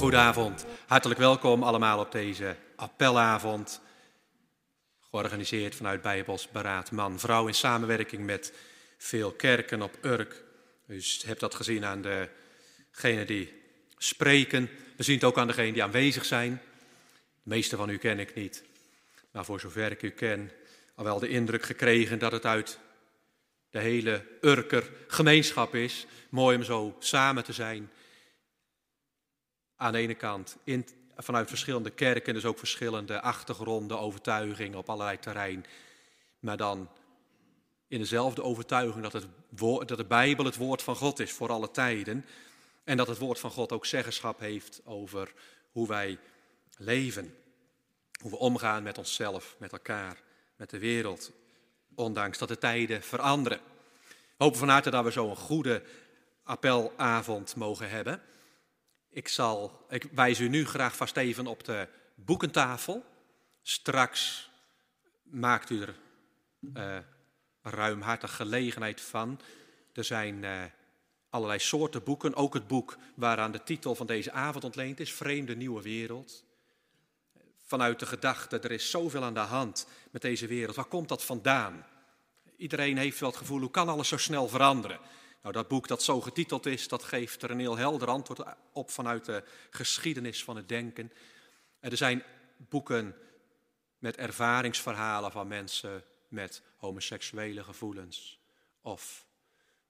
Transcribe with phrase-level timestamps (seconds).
[0.00, 0.66] Goedenavond.
[0.86, 3.80] Hartelijk welkom allemaal op deze appelavond.
[5.10, 8.52] Georganiseerd vanuit Bijbels Beraad Man-Vrouw in samenwerking met
[8.98, 10.42] veel kerken op Urk.
[10.86, 13.52] U hebt dat gezien aan degenen die
[13.98, 14.70] spreken.
[14.96, 16.60] We zien het ook aan degenen die aanwezig zijn.
[17.42, 18.64] De meeste van u ken ik niet.
[19.30, 20.50] Maar voor zover ik u ken,
[20.94, 22.78] al wel de indruk gekregen dat het uit
[23.70, 26.06] de hele Urker gemeenschap is.
[26.28, 27.90] Mooi om zo samen te zijn
[29.80, 35.18] aan de ene kant in, vanuit verschillende kerken, dus ook verschillende achtergronden, overtuigingen op allerlei
[35.18, 35.66] terrein.
[36.38, 36.88] Maar dan
[37.88, 39.26] in dezelfde overtuiging dat, het
[39.88, 42.24] dat de Bijbel het woord van God is voor alle tijden.
[42.84, 45.32] En dat het woord van God ook zeggenschap heeft over
[45.72, 46.18] hoe wij
[46.76, 47.34] leven.
[48.20, 50.22] Hoe we omgaan met onszelf, met elkaar,
[50.56, 51.32] met de wereld.
[51.94, 53.60] Ondanks dat de tijden veranderen.
[54.08, 55.82] We hopen van harte dat we zo een goede
[56.42, 58.22] appelavond mogen hebben.
[59.10, 63.04] Ik, zal, ik wijs u nu graag vast even op de boekentafel.
[63.62, 64.50] Straks
[65.22, 65.94] maakt u er
[66.74, 66.98] uh,
[67.62, 69.40] ruimhartig gelegenheid van.
[69.92, 70.62] Er zijn uh,
[71.30, 75.56] allerlei soorten boeken, ook het boek waaraan de titel van deze avond ontleend is, Vreemde
[75.56, 76.44] Nieuwe Wereld.
[77.66, 80.76] Vanuit de gedachte, er is zoveel aan de hand met deze wereld.
[80.76, 81.86] Waar komt dat vandaan?
[82.56, 84.98] Iedereen heeft wel het gevoel, hoe kan alles zo snel veranderen?
[85.42, 88.90] Nou, dat boek dat zo getiteld is, dat geeft er een heel helder antwoord op
[88.90, 91.12] vanuit de geschiedenis van het denken.
[91.80, 92.22] er zijn
[92.56, 93.16] boeken
[93.98, 98.38] met ervaringsverhalen van mensen met homoseksuele gevoelens.
[98.80, 99.26] Of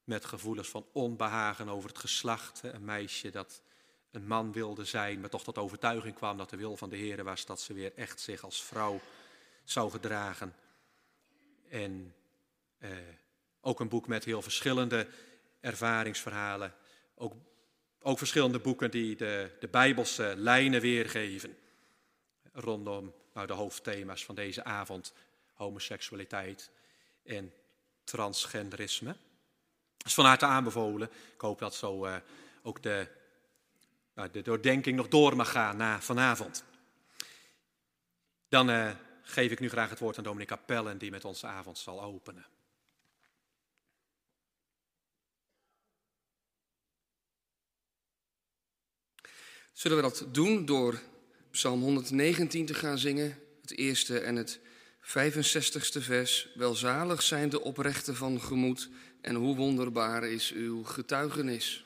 [0.05, 2.61] met gevoelens van onbehagen over het geslacht.
[2.63, 3.63] Een meisje dat
[4.11, 7.25] een man wilde zijn, maar toch tot overtuiging kwam dat de wil van de Heer
[7.25, 9.01] was dat ze weer echt zich als vrouw
[9.65, 10.55] zou gedragen.
[11.69, 12.15] En
[12.79, 12.91] eh,
[13.61, 15.09] ook een boek met heel verschillende
[15.61, 16.75] ervaringsverhalen.
[17.15, 17.35] Ook,
[18.01, 21.59] ook verschillende boeken die de, de Bijbelse lijnen weergeven.
[22.53, 25.13] Rondom nou, de hoofdthema's van deze avond:
[25.53, 26.71] homoseksualiteit
[27.23, 27.53] en
[28.05, 29.17] transgenderisme.
[29.97, 31.11] Dat is van harte aanbevolen.
[31.35, 32.17] Ik hoop dat zo uh,
[32.63, 33.07] ook de,
[34.15, 36.65] nou, de doordenking nog door mag gaan na vanavond.
[38.49, 38.91] Dan uh,
[39.23, 42.47] geef ik nu graag het woord aan Dominique Appellen, die met ons avond zal openen.
[49.73, 51.01] Zullen we dat doen door
[51.51, 54.59] Psalm 119 te gaan zingen, het eerste en het
[55.03, 56.49] 65ste vers.
[56.55, 58.89] Welzalig zijn de oprechten van gemoed
[59.21, 61.85] en hoe wonderbaar is uw getuigenis.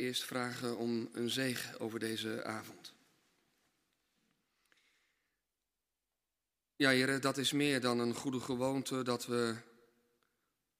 [0.00, 2.94] Eerst vragen om een zegen over deze avond.
[6.76, 9.56] Ja, heren, dat is meer dan een goede gewoonte dat we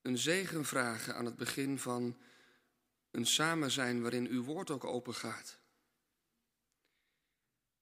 [0.03, 2.19] een zegen vragen aan het begin van
[3.11, 5.59] een samen zijn waarin uw woord ook open gaat.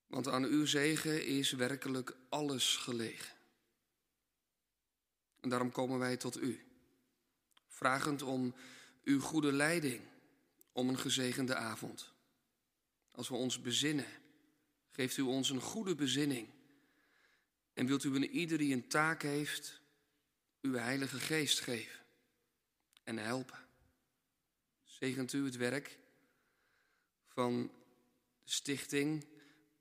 [0.07, 3.37] Want aan uw zegen is werkelijk alles gelegen.
[5.41, 6.67] En daarom komen wij tot u,
[7.69, 8.55] vragend om
[9.05, 10.08] uw goede leiding,
[10.79, 12.13] om een gezegende avond.
[13.11, 14.07] Als we ons bezinnen,
[14.91, 16.49] geeft u ons een goede bezinning.
[17.73, 19.81] En wilt u in ieder die een taak heeft,
[20.61, 22.01] uw Heilige Geest geven
[23.05, 23.59] en helpen.
[24.85, 25.99] Zegent u het werk
[27.27, 27.63] van
[28.45, 29.27] de stichting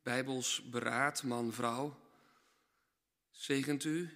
[0.01, 1.99] Bijbels Beraad Man-Vrouw.
[3.31, 4.09] Zegent u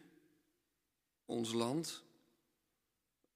[1.26, 2.04] ons land,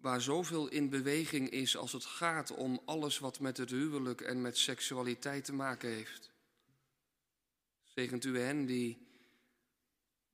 [0.06, 4.42] waar zoveel in beweging is als het gaat om alles wat met het huwelijk en
[4.42, 6.32] met seksualiteit te maken heeft.
[7.84, 9.08] Zegent u hen die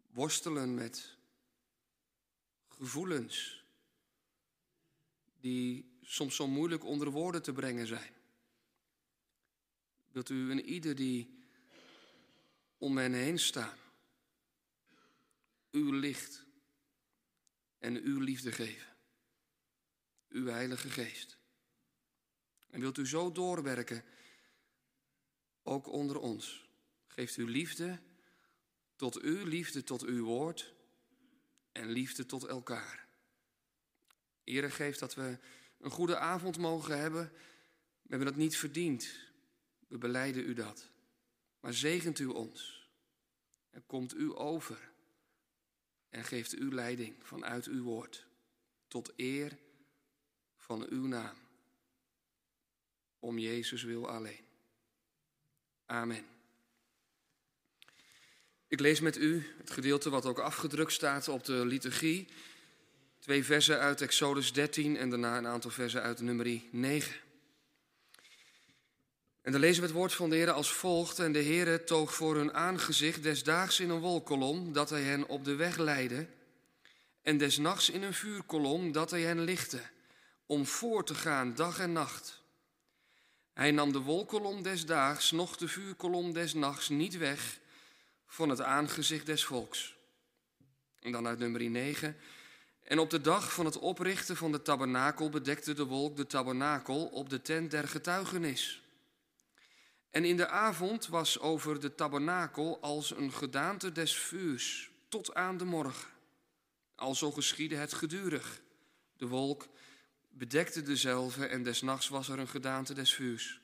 [0.10, 1.16] worstelen met
[2.68, 3.64] gevoelens
[5.40, 8.14] die soms zo moeilijk onder woorden te brengen zijn.
[10.12, 11.40] Wilt u een ieder die
[12.78, 13.78] om hen heen staan,
[15.72, 16.46] uw licht
[17.80, 18.91] en uw liefde geven,
[20.31, 21.38] uw Heilige Geest.
[22.69, 24.04] En wilt u zo doorwerken,
[25.63, 26.69] ook onder ons.
[27.07, 28.00] Geeft u liefde
[28.95, 30.74] tot u, liefde tot uw woord
[31.72, 33.07] en liefde tot elkaar.
[34.44, 35.38] Ere geeft dat we
[35.80, 37.31] een goede avond mogen hebben.
[38.01, 39.30] We hebben dat niet verdiend.
[39.88, 40.89] We beleiden u dat.
[41.60, 42.89] Maar zegent u ons.
[43.69, 44.92] En komt u over.
[46.10, 48.27] En geeft u leiding vanuit uw woord.
[48.88, 49.57] Tot eer
[50.72, 51.36] van uw naam.
[53.20, 54.46] Om Jezus wil alleen.
[55.86, 56.25] Amen.
[58.68, 62.28] Ik lees met u het gedeelte wat ook afgedrukt staat op de liturgie.
[63.20, 67.16] Twee versen uit Exodus 13 en daarna een aantal versen uit nummer 9.
[69.42, 71.20] En dan lezen we het woord van de Heer als volgt.
[71.20, 75.46] En de Heer toog voor hun aangezicht desdaags in een wolkolom, dat hij hen op
[75.46, 76.28] de weg leidde.
[77.22, 79.82] En desnachts in een vuurkolom, dat hij hen lichtte,
[80.51, 82.41] om voor te gaan dag en nacht.
[83.53, 87.60] Hij nam de wolkolom des daags, noch de vuurkolom des nachts niet weg
[88.27, 89.96] van het aangezicht des volks.
[91.00, 92.17] En dan uit nummer 9.
[92.84, 97.05] En op de dag van het oprichten van de tabernakel bedekte de wolk de tabernakel
[97.05, 98.81] op de tent der getuigenis.
[100.10, 105.58] En in de avond was over de tabernakel als een gedaante des vuurs tot aan
[105.58, 106.10] de morgen.
[106.96, 108.62] Alzo geschiedde het gedurig.
[109.17, 109.67] De wolk
[110.41, 113.62] bedekte dezelfde en des nachts was er een gedaante des vuurs.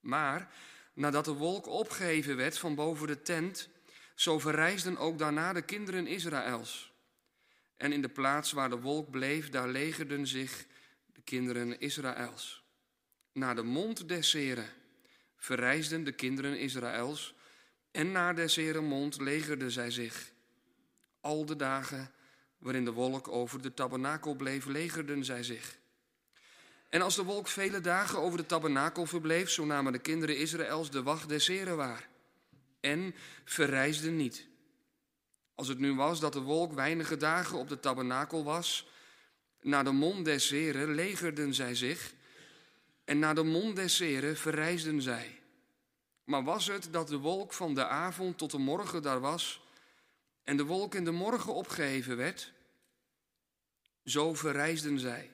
[0.00, 0.54] Maar
[0.94, 3.68] nadat de wolk opgeheven werd van boven de tent,
[4.14, 6.92] zo verrijsden ook daarna de kinderen Israëls.
[7.76, 10.66] En in de plaats waar de wolk bleef, daar legerden zich
[11.12, 12.64] de kinderen Israëls.
[13.32, 14.68] Naar de mond des Heren
[15.36, 17.34] verrijsden de kinderen Israëls
[17.90, 20.32] en naar des Heren mond legerden zij zich.
[21.20, 22.10] Al de dagen
[22.58, 25.80] waarin de wolk over de tabernakel bleef, legerden zij zich.
[26.92, 30.90] En als de wolk vele dagen over de tabernakel verbleef, zo namen de kinderen Israëls
[30.90, 32.08] de wacht des Heren waar
[32.80, 34.46] en verrijsden niet.
[35.54, 38.88] Als het nu was dat de wolk weinige dagen op de tabernakel was,
[39.60, 42.12] naar de mond des Heren legerden zij zich
[43.04, 45.40] en naar de mond des Heren verrijsden zij.
[46.24, 49.62] Maar was het dat de wolk van de avond tot de morgen daar was
[50.44, 52.52] en de wolk in de morgen opgeheven werd,
[54.04, 55.31] zo verrijsden zij.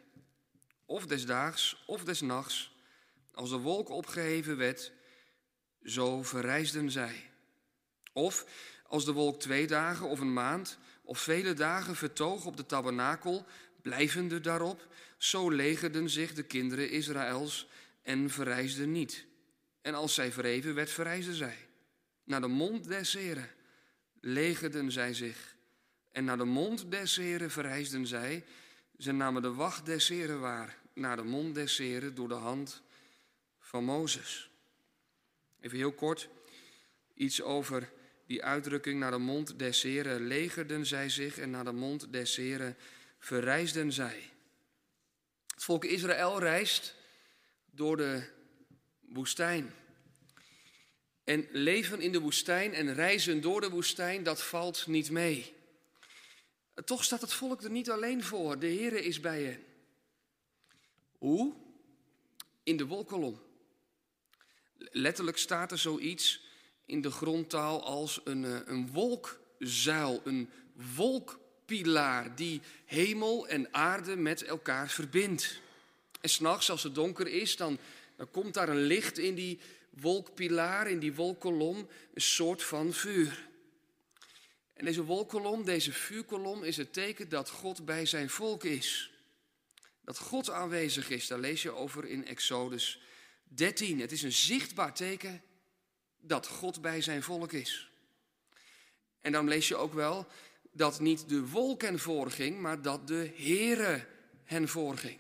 [0.89, 2.73] Of des daags of des nachts,
[3.33, 4.93] als de wolk opgeheven werd,
[5.83, 7.31] zo verrijsden zij.
[8.13, 8.47] Of
[8.87, 13.47] als de wolk twee dagen of een maand of vele dagen vertoog op de tabernakel,
[13.83, 14.87] blijvende daarop,
[15.19, 17.69] zo legerden zich de kinderen Israëls
[18.03, 19.27] en verrijsden niet.
[19.83, 21.69] En als zij verheven werd, verrijzen zij.
[22.25, 23.51] Naar de mond des Heren
[24.21, 25.57] legerden zij zich.
[26.13, 28.45] En naar de mond des Heren verrijsden zij.
[28.99, 30.09] Ze namen de wacht des
[30.41, 30.77] waar.
[30.93, 31.83] Naar de mond des
[32.15, 32.83] door de hand
[33.61, 34.51] van Mozes.
[35.61, 36.29] Even heel kort
[37.15, 37.91] iets over
[38.27, 42.37] die uitdrukking naar de mond des Heren legerden zij zich en naar de mond des
[42.37, 42.77] Heren
[43.19, 44.31] verrijsden zij.
[45.47, 46.95] Het volk Israël reist
[47.71, 48.23] door de
[49.01, 49.75] woestijn.
[51.25, 55.58] En leven in de woestijn en reizen door de woestijn, dat valt niet mee.
[56.85, 58.59] Toch staat het volk er niet alleen voor.
[58.59, 59.65] De Heere is bij hen.
[61.19, 61.55] Hoe?
[62.63, 63.41] In de wolkolom.
[64.79, 66.47] Letterlijk staat er zoiets
[66.87, 70.51] in de grondtaal als een, eh, een wolkzuil, een
[70.97, 75.61] wolkpilaar die hemel en aarde met elkaar verbindt.
[76.21, 77.79] En s'nachts, als het donker is, dan,
[78.17, 79.59] dan komt daar een licht in die
[79.91, 83.49] wolkpilaar, in die wolkkolom, een soort van vuur.
[84.79, 89.11] En deze wolkkolom, deze vuurkolom, is het teken dat God bij zijn volk is.
[90.05, 93.01] Dat God aanwezig is, daar lees je over in Exodus
[93.43, 94.01] 13.
[94.01, 95.43] Het is een zichtbaar teken
[96.21, 97.91] dat God bij zijn volk is.
[99.21, 100.27] En dan lees je ook wel
[100.73, 104.07] dat niet de wolk hen voorging, maar dat de Heere
[104.45, 105.19] hen voorging.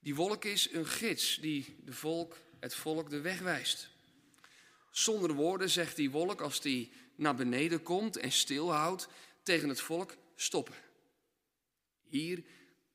[0.00, 3.90] Die wolk is een gids die de volk, het volk de weg wijst.
[4.90, 9.08] Zonder woorden zegt die wolk als die naar beneden komt en stilhoudt
[9.42, 10.74] tegen het volk stoppen.
[12.02, 12.42] Hier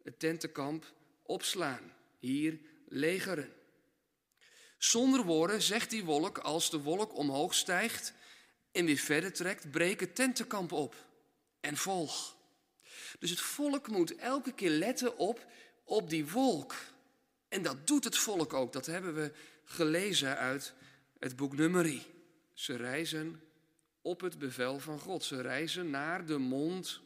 [0.03, 1.93] het tentenkamp opslaan.
[2.19, 3.53] Hier legeren.
[4.77, 8.13] Zonder woorden zegt die wolk als de wolk omhoog stijgt
[8.71, 10.95] en weer verder trekt, breek het tentenkamp op
[11.59, 12.35] en volg.
[13.19, 15.45] Dus het volk moet elke keer letten op,
[15.83, 16.75] op die wolk.
[17.49, 18.73] En dat doet het volk ook.
[18.73, 19.31] Dat hebben we
[19.63, 20.73] gelezen uit
[21.19, 22.05] het boek Numeri.
[22.53, 23.41] Ze reizen
[24.05, 25.23] op het bevel van God.
[25.23, 27.01] Ze reizen naar de mond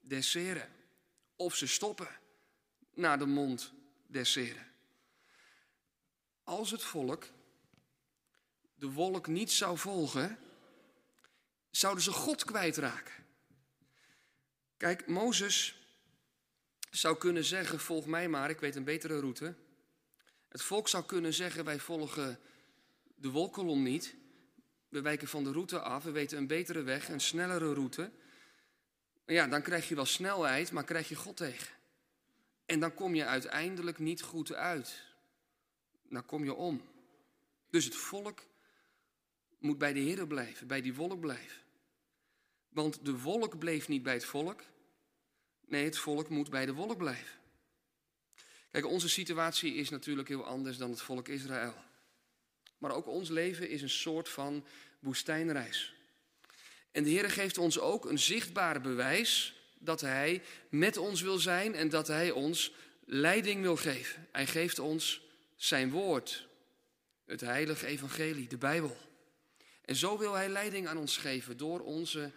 [0.00, 0.68] des Heren.
[1.36, 2.08] Of ze stoppen
[2.94, 3.72] naar de mond
[4.06, 4.66] des Heren.
[6.42, 7.26] Als het volk
[8.74, 10.38] de wolk niet zou volgen,
[11.70, 13.14] zouden ze God kwijtraken.
[14.76, 15.76] Kijk, Mozes
[16.90, 19.54] zou kunnen zeggen: Volg mij maar, ik weet een betere route.
[20.48, 22.40] Het volk zou kunnen zeggen: Wij volgen
[23.14, 24.17] de wolkolom niet.
[24.88, 28.10] We wijken van de route af, we weten een betere weg, een snellere route.
[29.26, 31.76] Ja, dan krijg je wel snelheid, maar krijg je God tegen.
[32.66, 35.02] En dan kom je uiteindelijk niet goed uit.
[36.02, 36.82] Dan kom je om.
[37.70, 38.40] Dus het volk
[39.58, 41.62] moet bij de Heer blijven, bij die wolk blijven.
[42.68, 44.62] Want de wolk bleef niet bij het volk.
[45.66, 47.38] Nee, het volk moet bij de wolk blijven.
[48.70, 51.74] Kijk, onze situatie is natuurlijk heel anders dan het volk Israël.
[52.78, 54.64] Maar ook ons leven is een soort van
[54.98, 55.94] woestijnreis.
[56.90, 61.74] En de Heer geeft ons ook een zichtbaar bewijs dat Hij met ons wil zijn
[61.74, 62.72] en dat Hij ons
[63.04, 64.26] leiding wil geven.
[64.32, 65.22] Hij geeft ons
[65.56, 66.48] zijn woord,
[67.24, 68.96] het heilige evangelie, de Bijbel.
[69.84, 72.32] En zo wil Hij leiding aan ons geven door onze,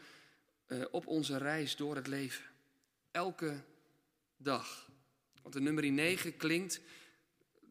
[0.67, 2.43] uh, op onze reis door het leven.
[3.12, 3.63] Elke
[4.38, 4.89] dag.
[5.41, 6.81] Want de nummer 9 klinkt,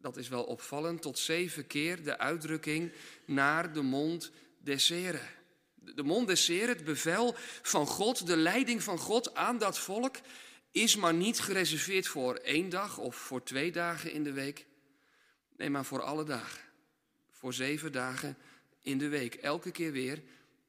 [0.01, 2.91] dat is wel opvallend, tot zeven keer de uitdrukking
[3.25, 4.87] naar de mond des.
[5.75, 10.15] De mond des Heren, het bevel van God, de leiding van God aan dat volk,
[10.71, 14.65] is maar niet gereserveerd voor één dag of voor twee dagen in de week.
[15.57, 16.61] Nee, maar voor alle dagen.
[17.29, 18.37] Voor zeven dagen
[18.81, 19.35] in de week.
[19.35, 20.21] Elke keer weer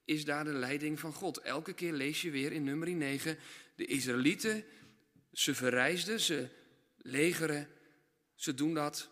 [0.04, 1.38] is daar de leiding van God.
[1.38, 3.38] Elke keer lees je weer in nummer 9.
[3.74, 4.64] De Israëlieten,
[5.32, 6.48] ze verrijsden, ze
[6.96, 7.68] legeren.
[8.34, 9.11] Ze doen dat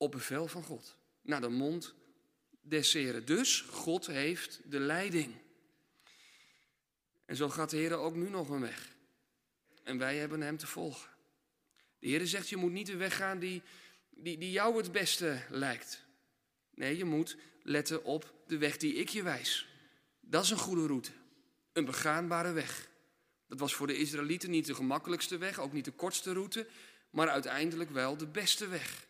[0.00, 0.96] op bevel van God.
[1.22, 1.94] Naar de mond
[2.60, 3.24] des Heren.
[3.24, 5.34] Dus God heeft de leiding.
[7.24, 8.96] En zo gaat de Heer ook nu nog een weg.
[9.82, 11.10] En wij hebben hem te volgen.
[11.98, 13.62] De Heer zegt, je moet niet de weg gaan die,
[14.10, 16.04] die, die jou het beste lijkt.
[16.74, 19.68] Nee, je moet letten op de weg die ik je wijs.
[20.20, 21.10] Dat is een goede route.
[21.72, 22.88] Een begaanbare weg.
[23.48, 26.66] Dat was voor de Israëlieten niet de gemakkelijkste weg, ook niet de kortste route,
[27.10, 29.08] maar uiteindelijk wel de beste weg.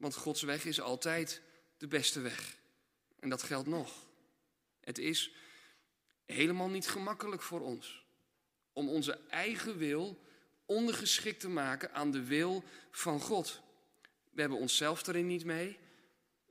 [0.00, 1.42] Want Gods weg is altijd
[1.76, 2.56] de beste weg.
[3.18, 4.06] En dat geldt nog.
[4.80, 5.32] Het is
[6.26, 8.04] helemaal niet gemakkelijk voor ons
[8.72, 10.18] om onze eigen wil
[10.66, 13.60] ondergeschikt te maken aan de wil van God.
[14.30, 15.78] We hebben onszelf erin niet mee.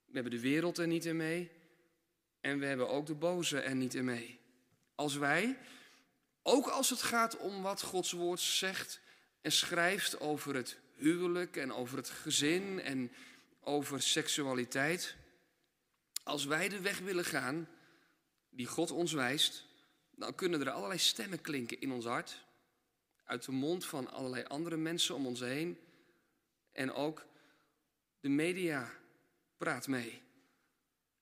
[0.06, 1.52] We hebben de wereld er niet in mee.
[2.42, 4.40] En we hebben ook de boze er niet in mee.
[4.96, 5.58] Als wij,
[6.44, 9.00] ook als het gaat om wat Gods woord zegt
[9.42, 13.12] en schrijft over het huwelijk en over het gezin en
[13.70, 15.16] over seksualiteit.
[16.24, 17.68] Als wij de weg willen gaan
[18.50, 19.66] die God ons wijst,
[20.12, 22.46] dan kunnen er allerlei stemmen klinken in ons hart.
[23.24, 25.78] Uit de mond van allerlei andere mensen om ons heen.
[26.72, 27.26] En ook
[28.20, 28.92] de media
[29.58, 30.22] praat mee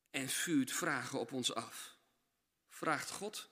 [0.09, 1.95] en vuurt vragen op ons af.
[2.69, 3.49] Vraagt God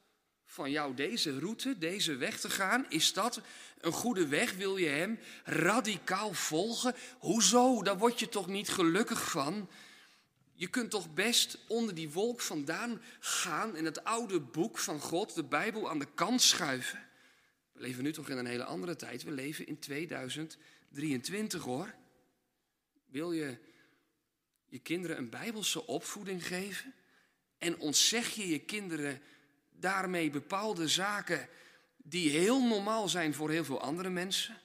[0.55, 2.85] van jou deze route, deze weg te gaan?
[2.89, 3.41] Is dat
[3.79, 4.53] een goede weg?
[4.53, 6.95] Wil je Hem radicaal volgen?
[7.19, 7.83] Hoezo?
[7.83, 9.69] Daar word je toch niet gelukkig van?
[10.53, 15.35] Je kunt toch best onder die wolk vandaan gaan en het oude boek van God,
[15.35, 17.07] de Bijbel, aan de kant schuiven.
[17.71, 19.24] We leven nu toch in een hele andere tijd.
[19.24, 21.95] We leven in 2023 hoor.
[23.05, 23.57] Wil je
[24.65, 26.93] je kinderen een bijbelse opvoeding geven?
[27.57, 29.21] En ontzeg je je kinderen
[29.79, 31.50] daarmee bepaalde zaken
[31.98, 34.62] die heel normaal zijn voor heel veel andere mensen?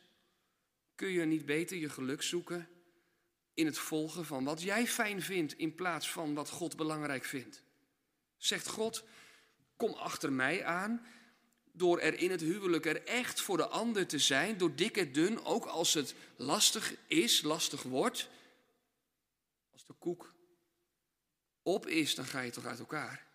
[0.94, 2.68] Kun je niet beter je geluk zoeken
[3.54, 7.62] in het volgen van wat jij fijn vindt in plaats van wat God belangrijk vindt?
[8.36, 9.04] Zegt God,
[9.76, 11.06] kom achter mij aan
[11.72, 15.12] door er in het huwelijk er echt voor de ander te zijn, door dik en
[15.12, 18.28] dun, ook als het lastig is, lastig wordt.
[19.72, 20.34] Als de koek
[21.62, 23.29] op is, dan ga je toch uit elkaar.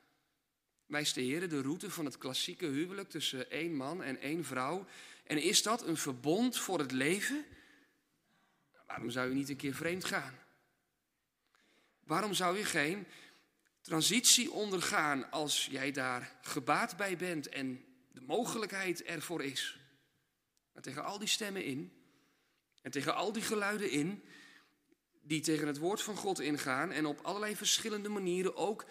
[0.86, 4.86] Wijst Heer de route van het klassieke huwelijk tussen één man en één vrouw.
[5.24, 7.45] En is dat een verbond voor het leven?
[8.88, 10.39] Waarom zou je niet een keer vreemd gaan?
[12.04, 13.08] Waarom zou je geen
[13.82, 19.80] transitie ondergaan als jij daar gebaat bij bent en de mogelijkheid ervoor is?
[20.74, 21.91] Maar tegen al die stemmen in
[22.82, 24.24] en tegen al die geluiden in,
[25.21, 28.86] die tegen het woord van God ingaan en op allerlei verschillende manieren ook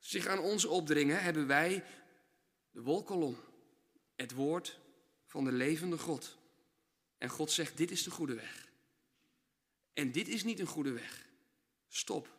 [0.00, 1.84] zich aan ons opdringen, hebben wij
[2.70, 3.36] de wolkolom,
[4.14, 4.80] het woord
[5.26, 6.38] van de levende God.
[7.18, 8.68] En God zegt, dit is de goede weg.
[9.92, 11.26] En dit is niet een goede weg.
[11.88, 12.38] Stop.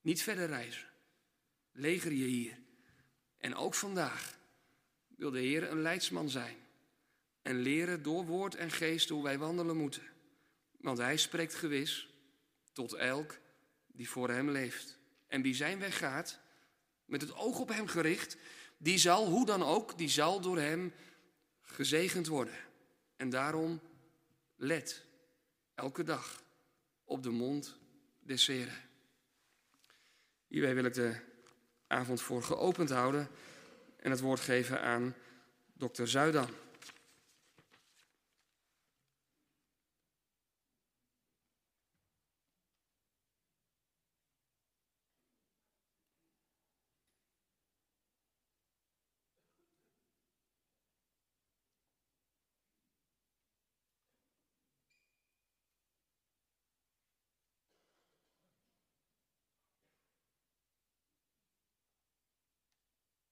[0.00, 0.88] Niet verder reizen.
[1.72, 2.58] Leger je hier.
[3.38, 4.38] En ook vandaag
[5.16, 6.56] wil de Heer een leidsman zijn.
[7.42, 10.02] En leren door woord en geest hoe wij wandelen moeten.
[10.78, 12.08] Want Hij spreekt gewis
[12.72, 13.38] tot elk
[13.86, 14.98] die voor Hem leeft.
[15.26, 16.40] En wie zijn weg gaat,
[17.10, 18.36] met het oog op Hem gericht,
[18.78, 20.92] die zal, hoe dan ook, die zal door Hem
[21.62, 22.54] gezegend worden.
[23.16, 23.80] En daarom
[24.56, 25.04] let
[25.74, 26.42] elke dag
[27.04, 27.78] op de mond
[28.18, 28.88] des Heren.
[30.46, 31.16] Hierbij wil ik de
[31.86, 33.28] avond voor geopend houden
[33.96, 35.14] en het woord geven aan
[35.72, 36.48] dokter Zuidan.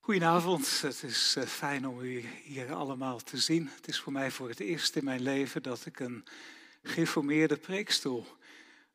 [0.08, 3.70] Goedenavond, het is eh, fijn om u hier allemaal te zien.
[3.74, 6.24] Het is voor mij voor het eerst in mijn leven dat ik een
[6.82, 8.26] geformeerde preekstoel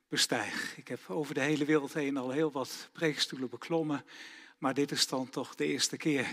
[0.08, 0.78] bestijg.
[0.78, 4.06] Ik heb over de hele wereld heen al heel wat preekstoelen beklommen,
[4.58, 6.28] maar dit is dan toch de eerste keer.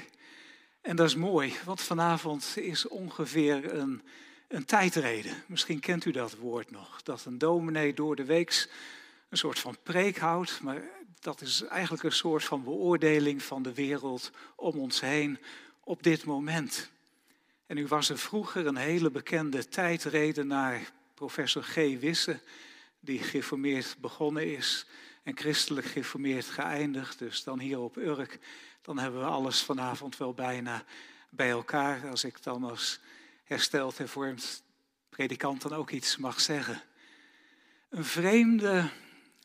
[0.81, 4.03] En dat is mooi, want vanavond is ongeveer een,
[4.49, 5.43] een tijdreden.
[5.47, 8.69] Misschien kent u dat woord nog, dat een dominee door de weeks
[9.29, 10.83] een soort van preek houdt, maar
[11.21, 15.39] dat is eigenlijk een soort van beoordeling van de wereld om ons heen
[15.81, 16.91] op dit moment.
[17.67, 21.75] En nu was er vroeger een hele bekende tijdredenaar, professor G.
[21.75, 22.41] Wisse,
[23.01, 24.87] die geformeerd begonnen is
[25.23, 27.19] en christelijk geformeerd geëindigd.
[27.19, 28.39] Dus dan hier op Urk,
[28.83, 30.85] dan hebben we alles vanavond wel bijna
[31.31, 32.09] bij elkaar.
[32.09, 33.01] Als ik dan als
[33.45, 34.63] hersteld hervormd
[35.09, 36.83] predikant dan ook iets mag zeggen.
[37.89, 38.91] Een vreemde,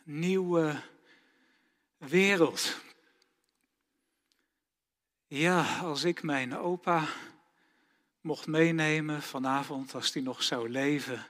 [0.03, 0.81] nieuwe
[2.07, 2.79] wereld.
[5.27, 7.07] Ja, als ik mijn opa
[8.21, 11.27] mocht meenemen vanavond, als hij nog zou leven.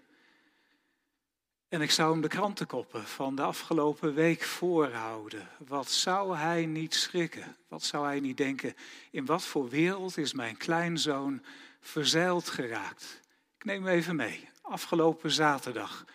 [1.70, 5.50] En ik zou hem de krantenkoppen van de afgelopen week voorhouden.
[5.68, 7.56] Wat zou hij niet schrikken?
[7.68, 8.76] Wat zou hij niet denken?
[9.12, 11.44] In wat voor wereld is mijn kleinzoon
[11.80, 13.22] verzeild geraakt?
[13.58, 14.50] Ik neem even mee.
[14.62, 16.06] Afgelopen zaterdag.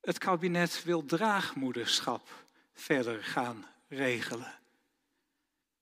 [0.00, 2.41] Het kabinet wil draagmoederschap
[2.72, 4.60] verder gaan regelen.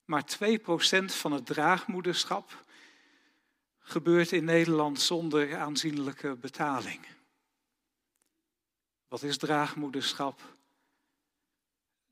[0.05, 2.63] Maar 2% van het draagmoederschap
[3.79, 7.05] gebeurt in Nederland zonder aanzienlijke betaling.
[9.07, 10.41] Wat is draagmoederschap?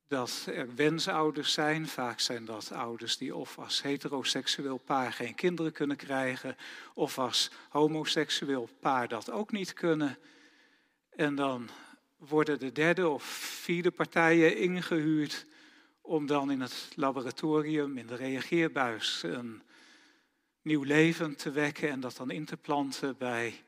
[0.08, 5.72] Dat er wensouders zijn, vaak zijn dat ouders die of als heteroseksueel paar geen kinderen
[5.72, 6.58] kunnen krijgen,
[6.94, 10.18] of als homoseksueel paar dat ook niet kunnen.
[11.10, 11.70] En dan
[12.19, 13.23] worden de derde of
[13.63, 15.45] vierde partijen ingehuurd
[16.01, 19.62] om dan in het laboratorium, in de reageerbuis, een
[20.62, 23.63] nieuw leven te wekken en dat dan in te planten bij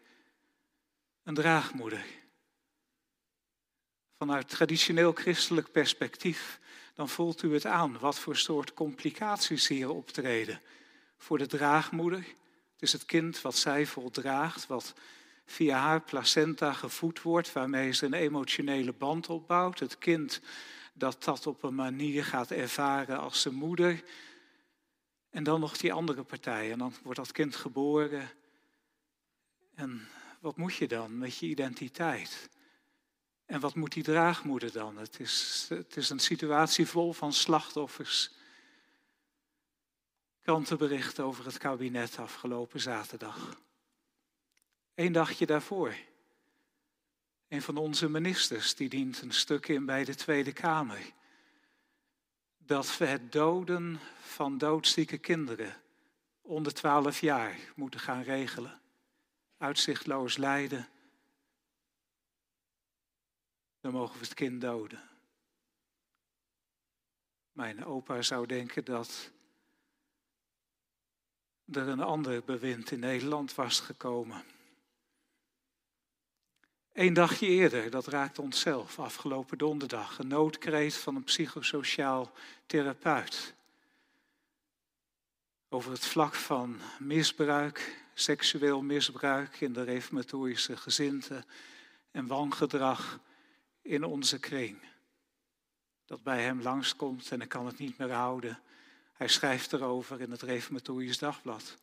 [1.23, 2.05] een draagmoeder.
[4.17, 6.59] Vanuit traditioneel christelijk perspectief,
[6.93, 10.61] dan voelt u het aan wat voor soort complicaties hier optreden.
[11.17, 12.19] Voor de draagmoeder,
[12.73, 14.93] het is het kind wat zij voldraagt, wat
[15.51, 19.79] via haar placenta gevoed wordt, waarmee ze een emotionele band opbouwt.
[19.79, 20.41] Het kind
[20.93, 24.03] dat dat op een manier gaat ervaren als zijn moeder.
[25.29, 26.71] En dan nog die andere partij.
[26.71, 28.29] En dan wordt dat kind geboren.
[29.75, 30.07] En
[30.39, 32.49] wat moet je dan met je identiteit?
[33.45, 34.97] En wat moet die draagmoeder dan?
[34.97, 38.31] Het is, het is een situatie vol van slachtoffers.
[40.41, 43.57] Krantenbericht over het kabinet afgelopen zaterdag.
[44.95, 45.95] Eén dagje daarvoor.
[47.47, 51.13] Een van onze ministers die dient een stuk in bij de Tweede Kamer.
[52.57, 55.81] Dat we het doden van doodzieke kinderen
[56.41, 58.81] onder 12 jaar moeten gaan regelen.
[59.57, 60.89] Uitzichtloos lijden.
[63.79, 65.09] Dan mogen we het kind doden.
[67.51, 69.31] Mijn opa zou denken dat
[71.71, 74.43] er een ander bewind in Nederland was gekomen.
[76.93, 82.31] Eén dagje eerder, dat raakt onszelf, afgelopen donderdag, een noodkreet van een psychosociaal
[82.65, 83.53] therapeut.
[85.69, 91.45] Over het vlak van misbruik, seksueel misbruik in de reformatorische gezinten
[92.11, 93.19] en wangedrag
[93.81, 94.77] in onze kring.
[96.05, 98.59] Dat bij hem langskomt en ik kan het niet meer houden.
[99.13, 101.77] Hij schrijft erover in het Reformatorisch Dagblad.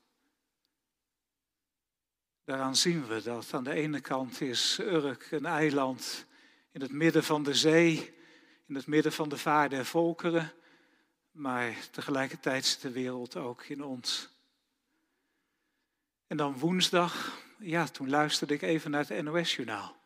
[2.48, 6.26] Daaraan zien we dat aan de ene kant is Urk een eiland
[6.70, 8.14] in het midden van de zee,
[8.66, 10.52] in het midden van de vaart der volkeren,
[11.30, 14.28] maar tegelijkertijd zit de wereld ook in ons.
[16.26, 19.96] En dan woensdag, ja, toen luisterde ik even naar het NOS-journaal.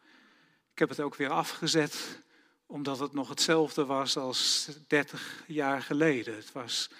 [0.73, 2.23] Ik heb het ook weer afgezet,
[2.67, 6.37] omdat het nog hetzelfde was als 30 jaar geleden.
[6.37, 6.91] Het was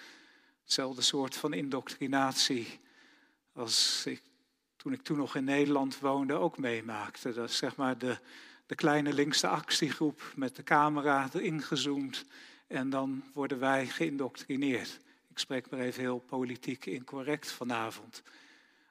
[0.61, 2.79] hetzelfde soort van indoctrinatie
[3.53, 4.21] als ik
[4.83, 7.33] toen ik toen nog in Nederland woonde, ook meemaakte.
[7.33, 8.17] Dat is zeg maar de,
[8.65, 12.25] de kleine linkse actiegroep met de camera erin gezoomd
[12.67, 14.99] en dan worden wij geïndoctrineerd.
[15.29, 18.23] Ik spreek maar even heel politiek incorrect vanavond.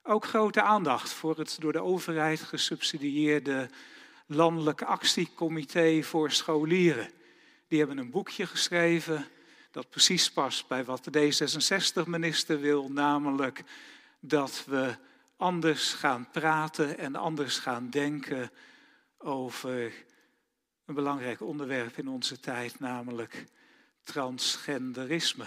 [0.02, 3.70] Ook grote aandacht voor het door de overheid gesubsidieerde
[4.26, 7.10] Landelijk Actiecomité voor Scholieren.
[7.68, 9.26] Die hebben een boekje geschreven
[9.70, 13.62] dat precies past bij wat de D66-minister wil, namelijk
[14.20, 14.96] dat we
[15.42, 18.50] anders gaan praten en anders gaan denken
[19.18, 19.92] over
[20.86, 23.44] een belangrijk onderwerp in onze tijd, namelijk
[24.04, 25.44] transgenderisme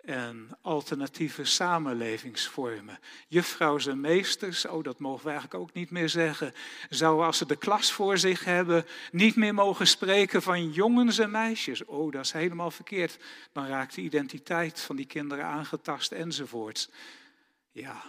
[0.00, 2.98] en alternatieve samenlevingsvormen.
[3.28, 6.54] Juffrouws en meesters, oh dat mogen we eigenlijk ook niet meer zeggen,
[6.88, 11.30] zouden als ze de klas voor zich hebben niet meer mogen spreken van jongens en
[11.30, 11.84] meisjes.
[11.84, 13.18] Oh, dat is helemaal verkeerd.
[13.52, 16.90] Dan raakt de identiteit van die kinderen aangetast enzovoorts.
[17.72, 18.02] Ja,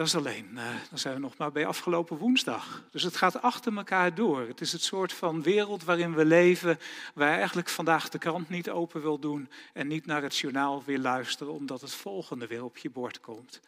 [0.00, 2.84] dat is alleen, uh, dan zijn we nog maar bij afgelopen woensdag.
[2.90, 4.40] Dus het gaat achter elkaar door.
[4.40, 6.78] Het is het soort van wereld waarin we leven,
[7.14, 10.98] waar eigenlijk vandaag de krant niet open wil doen en niet naar het journaal weer
[10.98, 13.60] luisteren, omdat het volgende weer op je bord komt.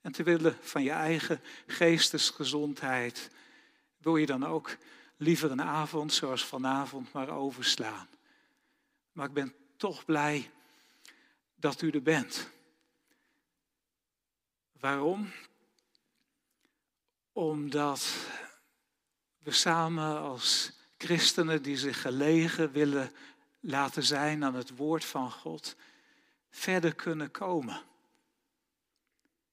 [0.00, 3.30] En te willen van je eigen geestesgezondheid,
[3.98, 4.76] wil je dan ook
[5.16, 8.08] liever een avond zoals vanavond maar overslaan.
[9.12, 10.50] Maar ik ben toch blij
[11.54, 12.50] dat u er bent.
[14.72, 15.30] Waarom?
[17.32, 18.14] Omdat
[19.38, 23.12] we samen als christenen die zich gelegen willen
[23.60, 25.76] laten zijn aan het woord van God,
[26.50, 27.82] verder kunnen komen.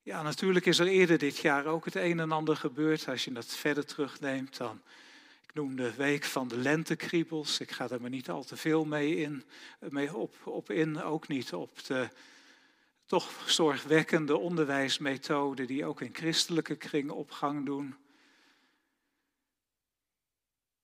[0.01, 3.07] Ja, natuurlijk is er eerder dit jaar ook het een en ander gebeurd.
[3.07, 4.81] Als je dat verder terugneemt, dan.
[5.43, 7.59] Ik noem de week van de lentekriebels.
[7.59, 9.43] Ik ga er maar niet al te veel mee, in,
[9.79, 11.01] mee op, op in.
[11.01, 12.09] Ook niet op de
[13.07, 17.95] toch zorgwekkende onderwijsmethoden die ook in christelijke kringen opgang doen.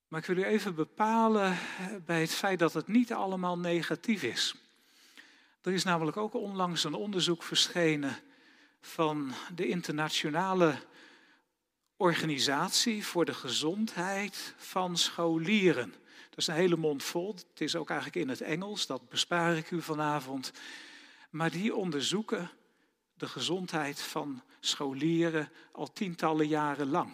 [0.07, 1.57] Maar ik wil u even bepalen eh,
[2.05, 4.55] bij het feit dat het niet allemaal negatief is.
[5.62, 8.17] Er is namelijk ook onlangs een onderzoek verschenen
[8.81, 10.75] van de internationale
[11.97, 15.91] organisatie voor de gezondheid van scholieren.
[16.29, 17.36] Dat is een hele mond vol.
[17.36, 20.51] Het is ook eigenlijk in het Engels, dat bespaar ik u vanavond.
[21.33, 22.51] Maar die onderzoeken
[23.13, 27.13] de gezondheid van scholieren al tientallen jaren lang.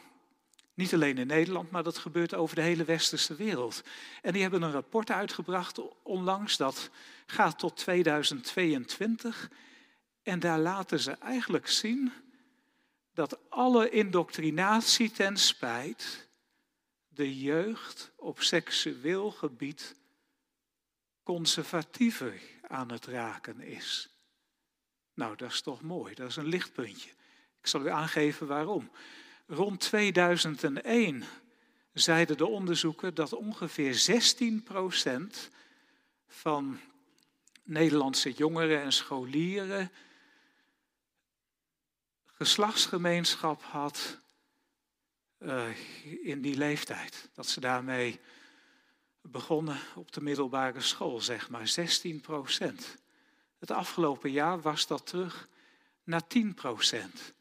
[0.73, 3.83] Niet alleen in Nederland, maar dat gebeurt over de hele westerse wereld.
[4.21, 6.89] En die hebben een rapport uitgebracht onlangs, dat
[7.25, 9.51] gaat tot 2022.
[10.23, 12.11] En daar laten ze eigenlijk zien
[13.13, 16.29] dat alle indoctrinatie ten spijt
[17.07, 19.95] de jeugd op seksueel gebied
[21.23, 24.09] conservatiever aan het raken is.
[25.13, 27.09] Nou, dat is toch mooi, dat is een lichtpuntje.
[27.61, 28.91] Ik zal u aangeven waarom.
[29.47, 31.23] Rond 2001
[31.93, 34.21] zeiden de onderzoeken dat ongeveer
[35.47, 35.49] 16%
[36.27, 36.79] van
[37.63, 39.91] Nederlandse jongeren en scholieren
[42.25, 44.19] geslachtsgemeenschap had
[45.39, 45.67] uh,
[46.23, 47.29] in die leeftijd.
[47.33, 48.19] Dat ze daarmee
[49.31, 52.95] begonnen op de middelbare school, zeg maar, 16 procent.
[53.59, 55.47] Het afgelopen jaar was dat terug
[56.03, 57.33] naar 10 procent.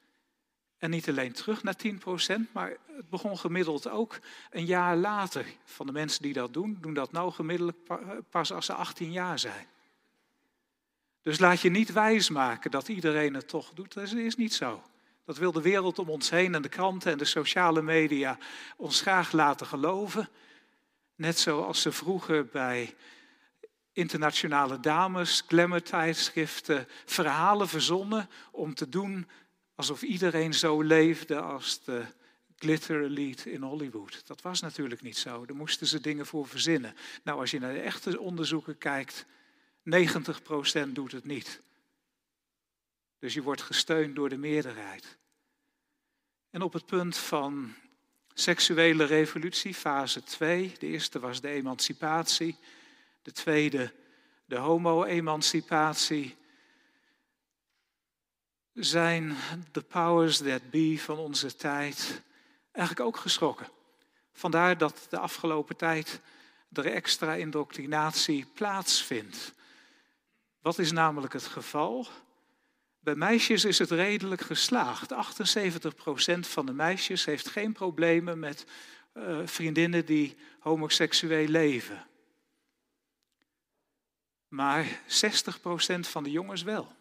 [0.79, 4.19] En niet alleen terug naar 10 procent, maar het begon gemiddeld ook
[4.51, 5.47] een jaar later.
[5.65, 7.75] Van de mensen die dat doen, doen dat nou gemiddeld
[8.31, 9.67] pas als ze 18 jaar zijn.
[11.23, 13.95] Dus laat je niet wijsmaken dat iedereen het toch doet.
[13.95, 14.83] Dat is niet zo.
[15.25, 18.39] Dat wil de wereld om ons heen en de kranten en de sociale media
[18.77, 20.29] ons graag laten geloven.
[21.19, 22.95] Net zoals ze vroeger bij
[23.93, 29.29] internationale dames, glamour-tijdschriften, verhalen verzonnen om te doen
[29.75, 32.05] alsof iedereen zo leefde als de
[32.57, 34.27] glitter elite in Hollywood.
[34.27, 35.47] Dat was natuurlijk niet zo.
[35.47, 36.95] Daar moesten ze dingen voor verzinnen.
[37.23, 39.27] Nou, als je naar de echte onderzoeken kijkt,
[40.87, 41.61] 90% doet het niet.
[43.19, 45.19] Dus je wordt gesteund door de meerderheid.
[46.51, 47.75] En op het punt van
[48.41, 52.57] seksuele revolutie, fase 2, de eerste was de emancipatie,
[53.23, 53.93] de tweede
[54.45, 56.37] de homo-emancipatie,
[58.73, 59.37] zijn
[59.73, 62.23] de powers that be van onze tijd
[62.73, 63.69] eigenlijk ook geschrokken.
[64.33, 66.21] Vandaar dat de afgelopen tijd
[66.73, 69.53] er extra indoctrinatie plaatsvindt.
[70.61, 72.09] Wat is namelijk het geval?
[73.09, 75.13] Bij meisjes is het redelijk geslaagd.
[75.13, 78.67] 78% van de meisjes heeft geen problemen met
[79.15, 82.07] uh, vriendinnen die homoseksueel leven.
[84.49, 86.93] Maar 60% van de jongens wel.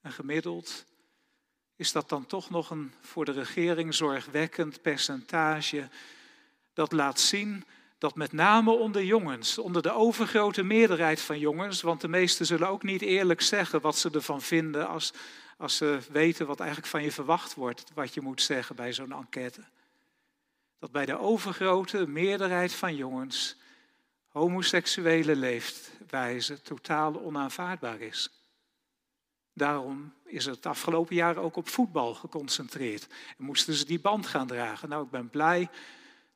[0.00, 0.84] En gemiddeld
[1.76, 5.88] is dat dan toch nog een voor de regering zorgwekkend percentage
[6.72, 7.64] dat laat zien
[7.98, 12.68] dat met name onder jongens, onder de overgrote meerderheid van jongens, want de meesten zullen
[12.68, 15.12] ook niet eerlijk zeggen wat ze ervan vinden als,
[15.56, 19.12] als ze weten wat eigenlijk van je verwacht wordt, wat je moet zeggen bij zo'n
[19.12, 19.64] enquête.
[20.78, 23.56] Dat bij de overgrote meerderheid van jongens
[24.28, 28.30] homoseksuele leefwijze totaal onaanvaardbaar is.
[29.52, 33.06] Daarom is het afgelopen jaar ook op voetbal geconcentreerd.
[33.38, 34.88] En moesten ze die band gaan dragen.
[34.88, 35.68] Nou, ik ben blij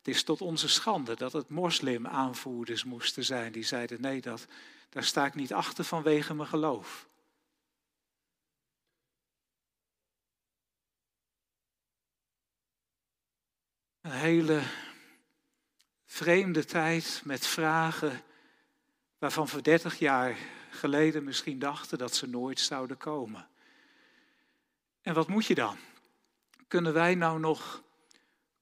[0.02, 4.46] het is tot onze schande dat het moslim-aanvoerders moesten zijn die zeiden: nee, dat,
[4.88, 7.08] daar sta ik niet achter vanwege mijn geloof.
[14.00, 14.62] Een hele
[16.04, 18.22] vreemde tijd met vragen
[19.18, 20.36] waarvan we 30 jaar
[20.70, 23.48] geleden misschien dachten dat ze nooit zouden komen.
[25.00, 25.76] En wat moet je dan?
[26.68, 27.82] Kunnen wij nou nog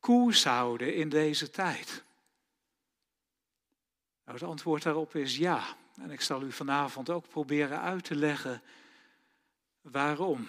[0.00, 2.04] koers houden in deze tijd?
[4.24, 5.76] Nou, het antwoord daarop is ja.
[6.00, 8.62] En ik zal u vanavond ook proberen uit te leggen
[9.80, 10.48] waarom.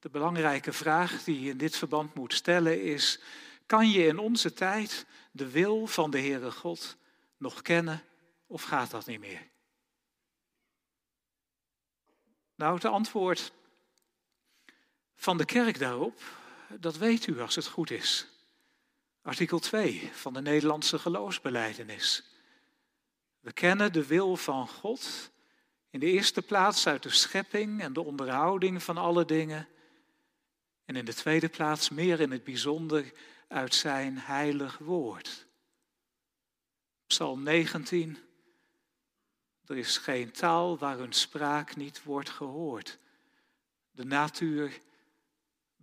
[0.00, 3.20] De belangrijke vraag die je in dit verband moet stellen is:
[3.66, 6.96] kan je in onze tijd de wil van de Heere God
[7.36, 8.02] nog kennen
[8.46, 9.48] of gaat dat niet meer?
[12.54, 13.52] Nou, het antwoord
[15.14, 16.20] van de kerk daarop,
[16.68, 18.33] dat weet u als het goed is.
[19.24, 22.22] Artikel 2 van de Nederlandse geloofsbeleidenis.
[23.40, 25.30] We kennen de wil van God
[25.90, 29.68] in de eerste plaats uit de schepping en de onderhouding van alle dingen.
[30.84, 33.12] En in de tweede plaats meer in het bijzonder
[33.48, 35.46] uit zijn heilig woord.
[37.06, 38.18] Psalm 19.
[39.66, 42.98] Er is geen taal waar hun spraak niet wordt gehoord.
[43.90, 44.80] De natuur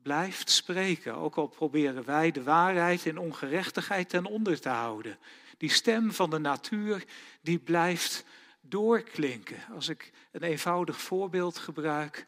[0.01, 5.17] blijft spreken, ook al proberen wij de waarheid in ongerechtigheid ten onder te houden.
[5.57, 7.05] Die stem van de natuur,
[7.41, 8.25] die blijft
[8.61, 9.65] doorklinken.
[9.73, 12.27] Als ik een eenvoudig voorbeeld gebruik.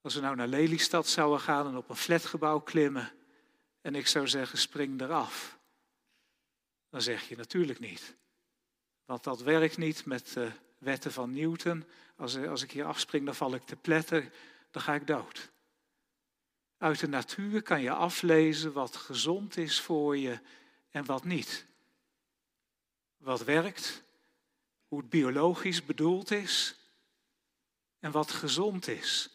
[0.00, 3.12] Als we nou naar Lelystad zouden gaan en op een flatgebouw klimmen
[3.80, 5.58] en ik zou zeggen spring eraf.
[6.90, 8.16] Dan zeg je natuurlijk niet.
[9.04, 11.84] Want dat werkt niet met de wetten van Newton.
[12.16, 14.30] Als, als ik hier afspring, dan val ik te pletter
[14.70, 15.50] dan ga ik dood.
[16.78, 20.40] Uit de natuur kan je aflezen wat gezond is voor je
[20.90, 21.66] en wat niet.
[23.16, 24.02] Wat werkt,
[24.88, 26.76] hoe het biologisch bedoeld is
[27.98, 29.30] en wat gezond is.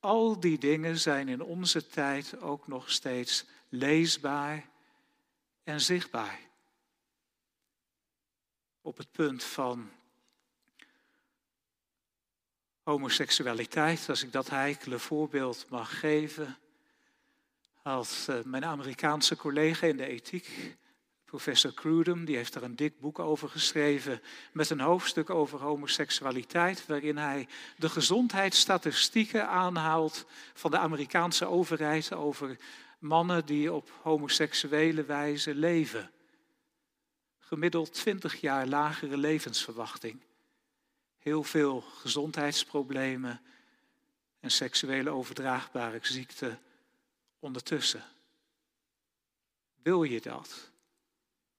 [0.00, 4.68] Al die dingen zijn in onze tijd ook nog steeds leesbaar
[5.64, 6.40] en zichtbaar.
[8.80, 9.90] Op het punt van
[12.88, 16.56] homoseksualiteit, als ik dat heikele voorbeeld mag geven,
[17.82, 20.76] had uh, mijn Amerikaanse collega in de ethiek,
[21.24, 24.22] professor Crudum, die heeft er een dik boek over geschreven
[24.52, 32.56] met een hoofdstuk over homoseksualiteit, waarin hij de gezondheidsstatistieken aanhaalt van de Amerikaanse overheid over
[32.98, 36.10] Mannen die op homoseksuele wijze leven.
[37.38, 40.20] Gemiddeld 20 jaar lagere levensverwachting.
[41.28, 43.40] Heel veel gezondheidsproblemen
[44.40, 46.60] en seksuele overdraagbare ziekten
[47.38, 48.04] ondertussen.
[49.82, 50.70] Wil je dat?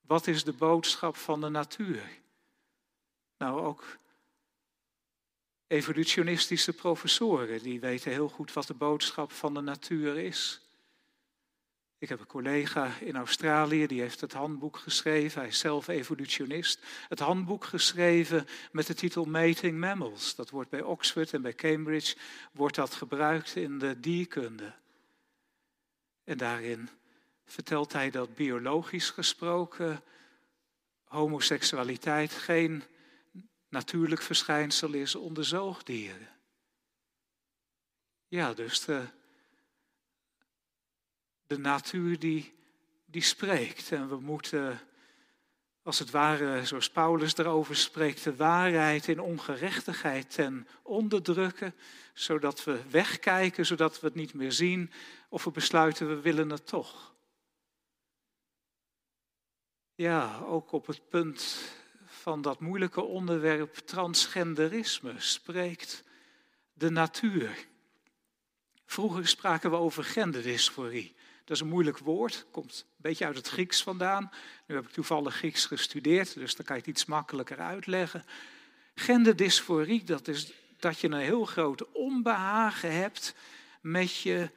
[0.00, 2.10] Wat is de boodschap van de natuur?
[3.38, 3.98] Nou, ook
[5.66, 10.60] evolutionistische professoren, die weten heel goed wat de boodschap van de natuur is.
[12.00, 15.40] Ik heb een collega in Australië, die heeft het handboek geschreven.
[15.40, 16.80] Hij is zelf evolutionist.
[17.08, 20.34] Het handboek geschreven met de titel Mating Mammals.
[20.34, 22.16] Dat wordt bij Oxford en bij Cambridge
[22.52, 24.74] wordt dat gebruikt in de dierkunde.
[26.24, 26.88] En daarin
[27.44, 30.02] vertelt hij dat biologisch gesproken
[31.04, 32.82] homoseksualiteit geen
[33.68, 36.28] natuurlijk verschijnsel is onder zoogdieren.
[38.28, 39.06] Ja, dus de,
[41.50, 42.54] de natuur die,
[43.04, 43.92] die spreekt.
[43.92, 44.80] En we moeten,
[45.82, 51.74] als het ware, zoals Paulus erover spreekt, de waarheid in ongerechtigheid ten onderdrukken,
[52.14, 54.90] zodat we wegkijken, zodat we het niet meer zien,
[55.28, 57.14] of we besluiten we willen het toch.
[59.94, 61.72] Ja, ook op het punt
[62.04, 66.04] van dat moeilijke onderwerp transgenderisme spreekt
[66.72, 67.66] de natuur.
[68.84, 71.18] Vroeger spraken we over genderdysforie.
[71.50, 74.30] Dat is een moeilijk woord, komt een beetje uit het Grieks vandaan.
[74.66, 78.24] Nu heb ik toevallig Grieks gestudeerd, dus dan kan je het iets makkelijker uitleggen.
[78.94, 83.34] Genderdysforie, dat is dat je een heel groot onbehagen hebt
[83.80, 84.50] met je,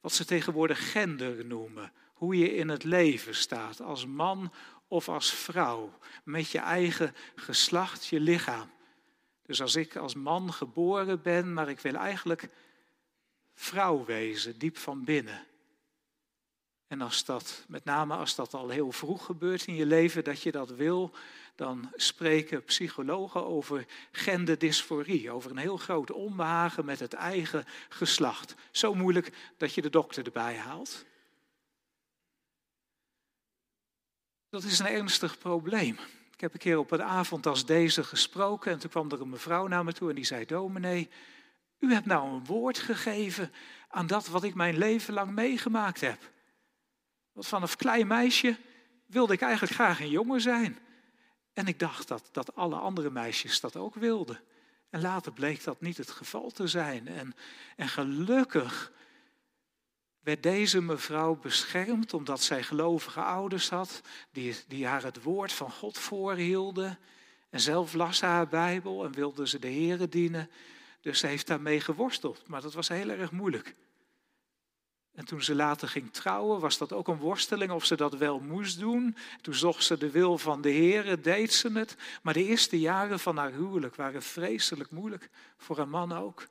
[0.00, 1.92] wat ze tegenwoordig gender noemen.
[2.12, 4.52] Hoe je in het leven staat, als man
[4.88, 8.70] of als vrouw, met je eigen geslacht, je lichaam.
[9.42, 12.48] Dus als ik als man geboren ben, maar ik wil eigenlijk
[13.54, 15.46] vrouw wezen, diep van binnen.
[16.86, 20.42] En als dat, met name als dat al heel vroeg gebeurt in je leven, dat
[20.42, 21.14] je dat wil,
[21.54, 28.54] dan spreken psychologen over genderdysforie, over een heel groot onbehagen met het eigen geslacht.
[28.70, 31.04] Zo moeilijk dat je de dokter erbij haalt.
[34.48, 35.98] Dat is een ernstig probleem.
[36.32, 39.28] Ik heb een keer op een avond als deze gesproken en toen kwam er een
[39.28, 41.08] mevrouw naar me toe en die zei, dominee,
[41.78, 43.52] u hebt nou een woord gegeven
[43.88, 46.34] aan dat wat ik mijn leven lang meegemaakt heb.
[47.36, 48.56] Want vanaf klein meisje
[49.06, 50.78] wilde ik eigenlijk graag een jongen zijn.
[51.52, 54.40] En ik dacht dat, dat alle andere meisjes dat ook wilden.
[54.90, 57.08] En later bleek dat niet het geval te zijn.
[57.08, 57.34] En,
[57.76, 58.92] en gelukkig
[60.20, 64.00] werd deze mevrouw beschermd omdat zij gelovige ouders had,
[64.30, 66.98] die, die haar het woord van God voorhielden.
[67.50, 70.50] En zelf las ze haar Bijbel en wilde ze de Here dienen.
[71.00, 73.74] Dus ze heeft daarmee geworsteld, maar dat was heel erg moeilijk.
[75.16, 78.40] En toen ze later ging trouwen, was dat ook een worsteling of ze dat wel
[78.40, 79.16] moest doen.
[79.40, 81.96] Toen zocht ze de wil van de Heer, deed ze het.
[82.22, 86.46] Maar de eerste jaren van haar huwelijk waren vreselijk moeilijk, voor een man ook.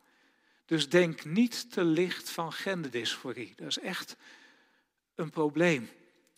[0.65, 3.53] Dus denk niet te licht van genderdysforie.
[3.55, 4.15] Dat is echt
[5.15, 5.89] een probleem.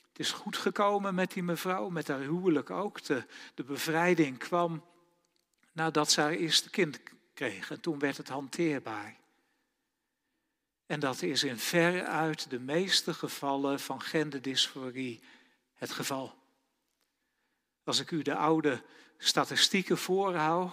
[0.09, 3.03] Het is goed gekomen met die mevrouw, met haar huwelijk ook.
[3.03, 3.23] De,
[3.53, 4.83] de bevrijding kwam
[5.71, 6.99] nadat ze haar eerste kind
[7.33, 7.71] kreeg.
[7.71, 9.15] En toen werd het hanteerbaar.
[10.87, 15.19] En dat is in veruit de meeste gevallen van genderdysforie
[15.73, 16.35] het geval.
[17.83, 18.83] Als ik u de oude
[19.17, 20.71] statistieken voorhoud,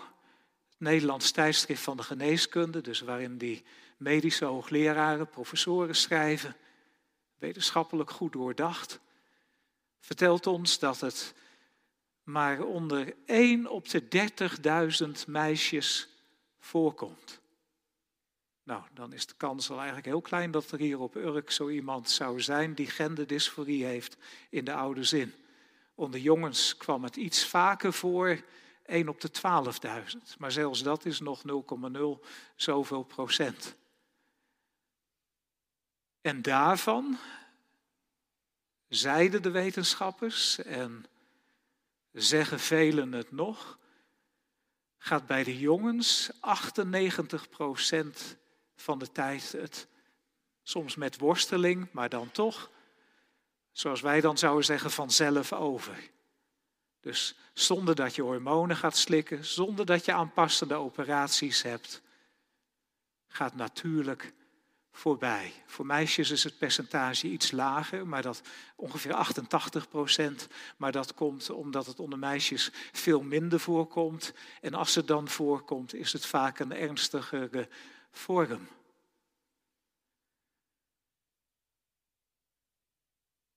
[0.68, 3.64] het Nederlands tijdschrift van de geneeskunde, dus waarin die
[3.96, 6.56] medische hoogleraren, professoren schrijven,
[7.38, 9.00] wetenschappelijk goed doordacht,
[10.00, 11.34] vertelt ons dat het
[12.22, 14.02] maar onder 1 op de
[15.06, 16.08] 30.000 meisjes
[16.58, 17.42] voorkomt.
[18.64, 21.68] Nou, dan is de kans al eigenlijk heel klein dat er hier op Urk zo
[21.68, 24.16] iemand zou zijn die genderdysforie heeft
[24.50, 25.34] in de oude zin.
[25.94, 28.44] Onder jongens kwam het iets vaker voor,
[28.86, 29.30] 1 op de
[30.12, 30.38] 12.000.
[30.38, 31.42] Maar zelfs dat is nog
[32.22, 33.76] 0,0 zoveel procent.
[36.20, 37.18] En daarvan
[38.88, 41.06] zeiden de wetenschappers, en
[42.12, 43.78] zeggen velen het nog,
[44.98, 48.36] gaat bij de jongens 98 procent
[48.76, 49.88] van de tijd het
[50.62, 52.70] soms met worsteling, maar dan toch,
[53.72, 56.10] zoals wij dan zouden zeggen, vanzelf over.
[57.00, 62.02] Dus zonder dat je hormonen gaat slikken, zonder dat je aanpassende operaties hebt,
[63.28, 64.32] gaat natuurlijk
[64.92, 65.52] voorbij.
[65.66, 68.42] Voor meisjes is het percentage iets lager, maar dat
[68.76, 70.48] ongeveer 88 procent.
[70.76, 74.32] Maar dat komt omdat het onder meisjes veel minder voorkomt.
[74.60, 77.68] En als het dan voorkomt, is het vaak een ernstigere
[78.14, 78.68] vorm.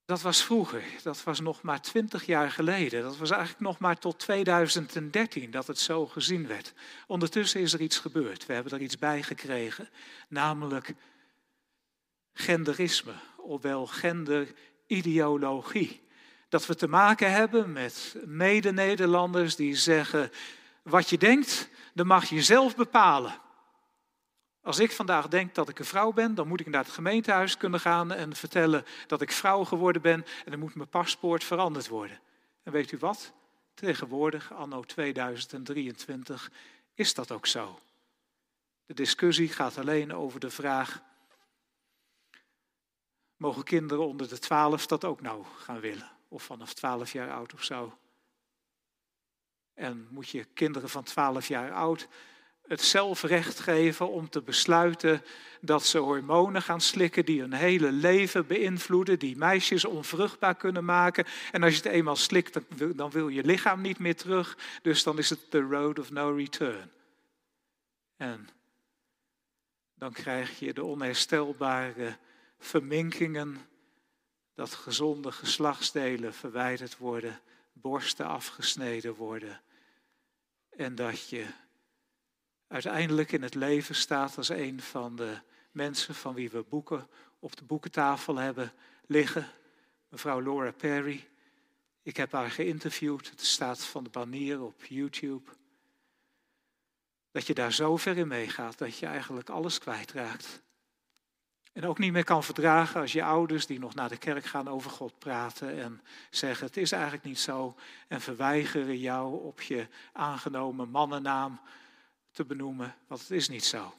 [0.06, 3.02] Dat was vroeger, dat was nog maar twintig jaar geleden.
[3.02, 6.74] Dat was eigenlijk nog maar tot 2013 dat het zo gezien werd.
[7.08, 8.46] Ondertussen is er iets gebeurd.
[8.46, 9.90] We hebben er iets bij gekregen,
[10.28, 10.94] namelijk
[12.34, 16.06] genderisme, ofwel genderideologie.
[16.50, 20.32] Dat we te maken hebben met mede-Nederlanders die zeggen:
[20.82, 23.46] wat je denkt, dat mag je zelf bepalen.
[24.68, 27.58] Als ik vandaag denk dat ik een vrouw ben, dan moet ik naar het gemeentehuis
[27.58, 31.88] kunnen gaan en vertellen dat ik vrouw geworden ben en dan moet mijn paspoort veranderd
[31.88, 32.20] worden.
[32.64, 33.34] En weet u wat?
[33.74, 36.52] Tegenwoordig, anno 2023,
[36.94, 37.80] is dat ook zo.
[38.86, 41.02] De discussie gaat alleen over de vraag:
[43.38, 46.12] mogen kinderen onder de 12 dat ook nou gaan willen?
[46.28, 47.98] Of vanaf 12 jaar oud of zo?
[49.74, 52.08] En moet je kinderen van 12 jaar oud
[52.68, 55.24] het zelfrecht geven om te besluiten
[55.62, 61.26] dat ze hormonen gaan slikken die hun hele leven beïnvloeden, die meisjes onvruchtbaar kunnen maken.
[61.52, 62.60] En als je het eenmaal slikt,
[62.96, 64.58] dan wil je lichaam niet meer terug.
[64.82, 66.92] Dus dan is het the road of no return.
[68.18, 68.50] En
[69.96, 72.18] dan krijg je de onherstelbare
[72.60, 73.58] verminkingen
[74.56, 77.40] dat gezonde geslachtsdelen verwijderd worden,
[77.74, 79.62] borsten afgesneden worden
[80.78, 81.46] en dat je
[82.68, 85.38] uiteindelijk in het leven staat als een van de
[85.72, 87.08] mensen van wie we boeken
[87.40, 88.74] op de boekentafel hebben
[89.06, 89.48] liggen.
[90.10, 91.28] Mevrouw Laura Perry.
[92.04, 93.30] Ik heb haar geïnterviewd.
[93.30, 95.52] Het staat van de banier op YouTube.
[97.32, 100.62] Dat je daar zo ver in meegaat dat je eigenlijk alles kwijtraakt.
[101.74, 104.68] En ook niet meer kan verdragen als je ouders die nog naar de kerk gaan
[104.68, 107.76] over God praten en zeggen het is eigenlijk niet zo
[108.08, 111.60] en verweigeren jou op je aangenomen mannennaam
[112.38, 113.94] te benoemen, want het is niet zo.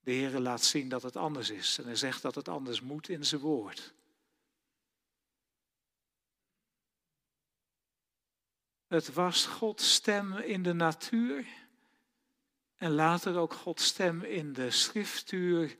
[0.00, 3.08] De Heer laat zien dat het anders is en hij zegt dat het anders moet
[3.08, 3.94] in zijn woord.
[8.86, 11.46] Het was Gods stem in de natuur
[12.76, 15.76] en later ook Gods stem in de schriftuur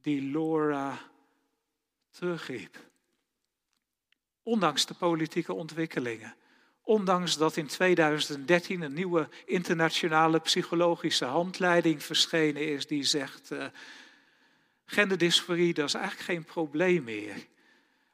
[0.00, 0.98] die Laura
[2.10, 2.90] terugriep.
[4.42, 6.36] Ondanks de politieke ontwikkelingen.
[6.88, 13.64] Ondanks dat in 2013 een nieuwe internationale psychologische handleiding verschenen is die zegt, uh,
[14.86, 17.46] genderdysforie dat is eigenlijk geen probleem meer.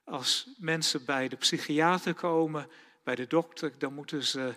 [0.04, 2.68] Als mensen bij de psychiater komen,
[3.04, 4.54] bij de dokter, dan moeten ze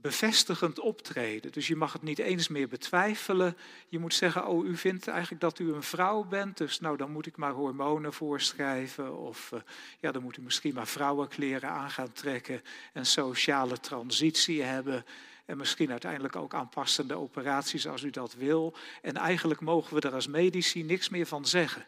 [0.00, 1.52] bevestigend optreden.
[1.52, 3.56] Dus je mag het niet eens meer betwijfelen.
[3.88, 7.10] Je moet zeggen, oh, u vindt eigenlijk dat u een vrouw bent, dus nou, dan
[7.10, 9.18] moet ik maar hormonen voorschrijven.
[9.18, 9.60] Of uh,
[10.00, 15.04] ja, dan moet u misschien maar vrouwenkleren aan gaan trekken en sociale transitie hebben.
[15.44, 18.76] En misschien uiteindelijk ook aanpassende operaties als u dat wil.
[19.02, 21.84] En eigenlijk mogen we er als medici niks meer van zeggen.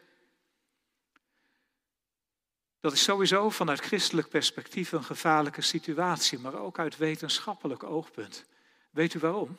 [2.80, 8.44] Dat is sowieso vanuit christelijk perspectief een gevaarlijke situatie, maar ook uit wetenschappelijk oogpunt.
[8.90, 9.58] Weet u waarom?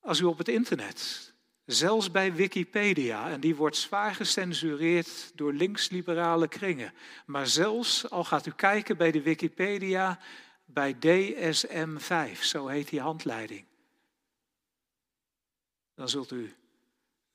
[0.00, 1.32] Als u op het internet,
[1.64, 6.92] zelfs bij Wikipedia, en die wordt zwaar gecensureerd door linksliberale kringen,
[7.26, 10.18] maar zelfs al gaat u kijken bij de Wikipedia
[10.64, 13.64] bij DSM-5, zo heet die handleiding,
[15.94, 16.54] dan zult u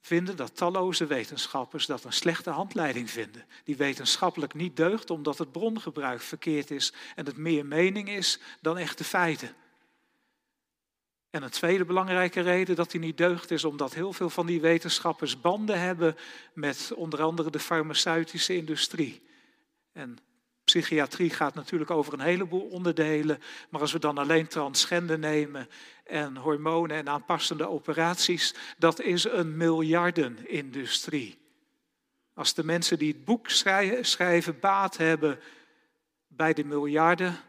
[0.02, 3.46] vinden dat talloze wetenschappers dat een slechte handleiding vinden.
[3.64, 8.78] Die wetenschappelijk niet deugt omdat het brongebruik verkeerd is en het meer mening is dan
[8.78, 9.56] echte feiten.
[11.30, 14.62] En een tweede belangrijke reden dat die niet deugt is omdat heel veel van die
[14.62, 16.16] wetenschappers banden hebben
[16.54, 19.24] met onder andere de farmaceutische industrie.
[19.92, 20.18] En
[20.72, 25.70] Psychiatrie gaat natuurlijk over een heleboel onderdelen, maar als we dan alleen transgender nemen
[26.04, 31.40] en hormonen en aanpassende operaties, dat is een miljardenindustrie.
[32.34, 33.50] Als de mensen die het boek
[34.02, 35.40] schrijven baat hebben
[36.28, 37.40] bij de miljarden,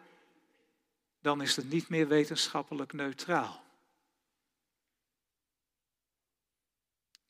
[1.20, 3.62] dan is het niet meer wetenschappelijk neutraal.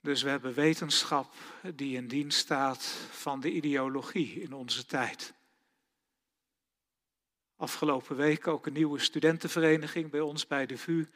[0.00, 1.34] Dus we hebben wetenschap
[1.74, 5.34] die in dienst staat van de ideologie in onze tijd.
[7.62, 11.06] Afgelopen week ook een nieuwe studentenvereniging bij ons bij de VU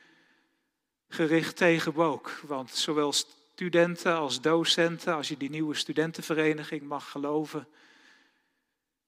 [1.09, 2.31] gericht tegen woke.
[2.43, 7.69] Want zowel studenten als docenten, als je die nieuwe studentenvereniging mag geloven,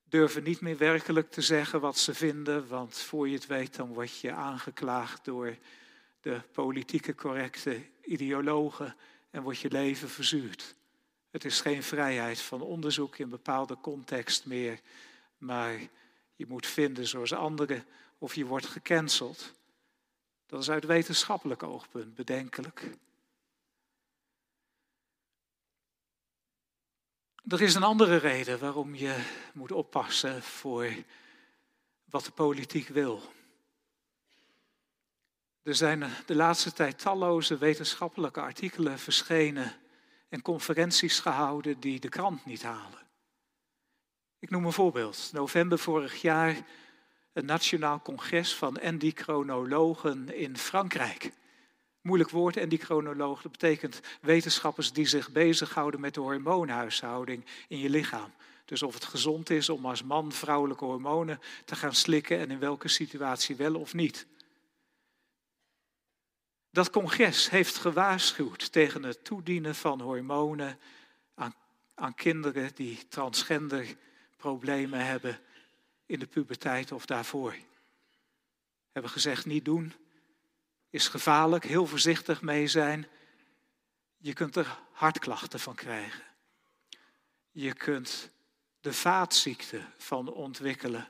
[0.04, 3.92] durven niet meer werkelijk te zeggen wat ze vinden, want voor je het weet dan
[3.92, 5.56] word je aangeklaagd door
[6.20, 8.96] de politieke correcte ideologen
[9.30, 10.74] en wordt je leven verzuurd.
[11.30, 14.80] Het is geen vrijheid van onderzoek in bepaalde context meer,
[15.36, 15.78] maar
[16.38, 17.86] je moet vinden zoals anderen
[18.18, 19.54] of je wordt gecanceld.
[20.46, 22.90] Dat is uit wetenschappelijk oogpunt bedenkelijk.
[27.48, 30.92] Er is een andere reden waarom je moet oppassen voor
[32.04, 33.22] wat de politiek wil.
[35.62, 39.76] Er zijn de laatste tijd talloze wetenschappelijke artikelen verschenen
[40.28, 43.07] en conferenties gehouden die de krant niet halen.
[44.40, 45.30] Ik noem een voorbeeld.
[45.32, 46.56] November vorig jaar
[47.32, 51.32] een nationaal congres van endocrinologen in Frankrijk.
[52.00, 58.32] Moeilijk woord, endocrinoloog, dat betekent wetenschappers die zich bezighouden met de hormoonhuishouding in je lichaam.
[58.64, 62.58] Dus of het gezond is om als man vrouwelijke hormonen te gaan slikken en in
[62.58, 64.26] welke situatie wel of niet.
[66.70, 70.78] Dat congres heeft gewaarschuwd tegen het toedienen van hormonen
[71.34, 71.54] aan,
[71.94, 73.96] aan kinderen die transgender
[74.38, 75.40] problemen hebben
[76.06, 77.56] in de puberteit of daarvoor.
[78.92, 79.94] Hebben gezegd niet doen,
[80.90, 83.06] is gevaarlijk, heel voorzichtig mee zijn.
[84.16, 86.24] Je kunt er hartklachten van krijgen.
[87.50, 88.30] Je kunt
[88.80, 91.08] de vaatziekte van ontwikkelen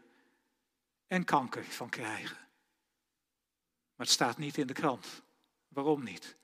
[1.06, 2.36] en kanker van krijgen.
[3.94, 5.22] Maar het staat niet in de krant.
[5.68, 6.36] Waarom niet?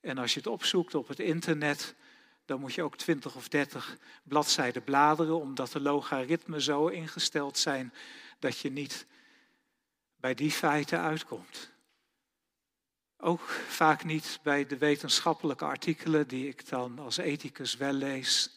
[0.00, 1.94] En als je het opzoekt op het internet,
[2.44, 7.92] dan moet je ook 20 of 30 bladzijden bladeren, omdat de logaritmen zo ingesteld zijn
[8.38, 9.06] dat je niet
[10.16, 11.72] bij die feiten uitkomt.
[13.16, 18.50] Ook vaak niet bij de wetenschappelijke artikelen die ik dan als ethicus wel lees,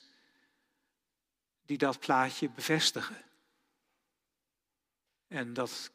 [1.65, 3.21] die dat plaatje bevestigen.
[5.27, 5.91] En dat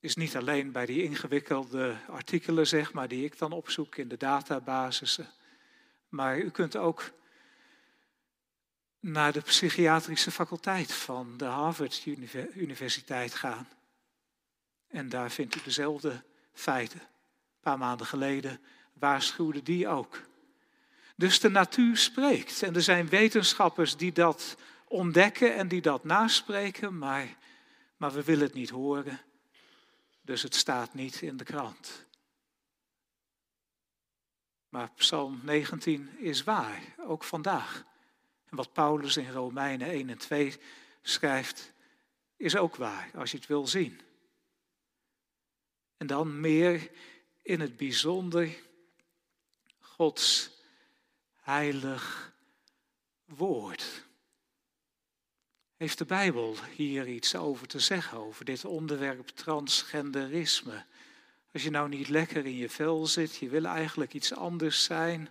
[0.00, 4.16] is niet alleen bij die ingewikkelde artikelen, zeg maar, die ik dan opzoek in de
[4.16, 5.28] databasissen.
[6.16, 7.10] Maar u kunt ook
[9.00, 12.06] naar de psychiatrische faculteit van de Harvard
[12.54, 13.68] Universiteit gaan.
[14.88, 17.00] En daar vindt u dezelfde feiten.
[17.00, 18.60] Een paar maanden geleden
[18.92, 20.22] waarschuwde die ook.
[21.16, 22.62] Dus de natuur spreekt.
[22.62, 24.56] En er zijn wetenschappers die dat
[24.88, 27.36] ontdekken en die dat naspreken, maar,
[27.96, 29.20] maar we willen het niet horen.
[30.22, 32.05] Dus het staat niet in de krant.
[34.76, 37.84] Maar Psalm 19 is waar, ook vandaag.
[38.48, 40.54] En wat Paulus in Romeinen 1 en 2
[41.02, 41.72] schrijft,
[42.36, 44.00] is ook waar, als je het wil zien.
[45.96, 46.90] En dan meer
[47.42, 48.56] in het bijzonder
[49.78, 50.50] Gods
[51.34, 52.32] heilig
[53.24, 54.04] woord.
[55.76, 60.84] Heeft de Bijbel hier iets over te zeggen, over dit onderwerp transgenderisme?
[61.56, 65.28] Als je nou niet lekker in je vel zit, je wil eigenlijk iets anders zijn.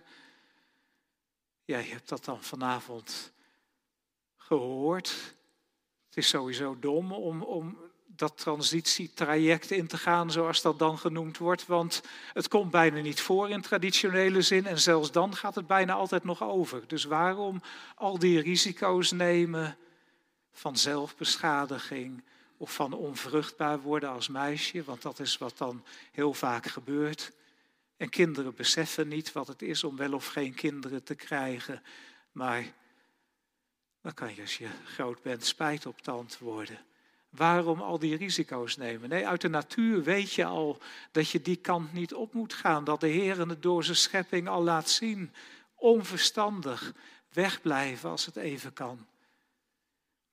[1.64, 3.32] Ja, je hebt dat dan vanavond
[4.36, 5.08] gehoord.
[6.06, 11.38] Het is sowieso dom om, om dat transitietraject in te gaan, zoals dat dan genoemd
[11.38, 11.66] wordt.
[11.66, 12.02] Want
[12.32, 16.24] het komt bijna niet voor in traditionele zin en zelfs dan gaat het bijna altijd
[16.24, 16.88] nog over.
[16.88, 17.62] Dus waarom
[17.94, 19.76] al die risico's nemen
[20.52, 22.22] van zelfbeschadiging
[22.56, 27.32] of van onvruchtbaar worden als meisje, want dat is wat dan heel vaak gebeurt.
[27.96, 31.82] En kinderen beseffen niet wat het is om wel of geen kinderen te krijgen,
[32.32, 32.72] maar
[34.02, 36.78] dan kan je als je groot bent spijt op tand worden.
[37.30, 39.08] Waarom al die risico's nemen?
[39.08, 40.78] Nee, uit de natuur weet je al
[41.12, 42.84] dat je die kant niet op moet gaan.
[42.84, 45.32] Dat de Heer het door zijn schepping al laat zien.
[45.74, 46.92] Onverstandig
[47.32, 49.06] wegblijven als het even kan.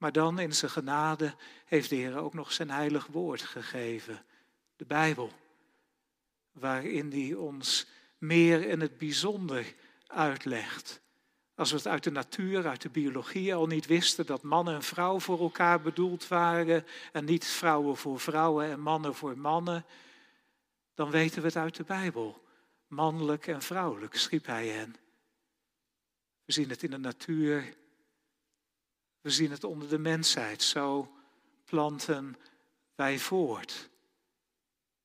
[0.04, 1.36] Maar dan in zijn genade
[1.66, 4.26] heeft de Heer ook nog zijn heilig woord gegeven,
[4.76, 5.32] de Bijbel,
[6.51, 7.88] waarin hij ons
[8.18, 9.74] meer in het bijzonder
[10.08, 11.01] uitlegt.
[11.56, 14.84] Als we het uit de natuur, uit de biologie al niet wisten dat man en
[14.84, 19.86] vrouw voor elkaar bedoeld waren en niet vrouwen voor vrouwen en mannen voor mannen,
[20.93, 22.43] dan weten we het uit de Bijbel.
[22.88, 24.95] Mannelijk en vrouwelijk schiep hij hen.
[26.45, 27.82] We zien het in de natuur,
[29.24, 30.64] we zien het onder de mensheid.
[30.64, 31.16] Zo
[31.66, 32.38] planten
[32.96, 33.90] wij voort.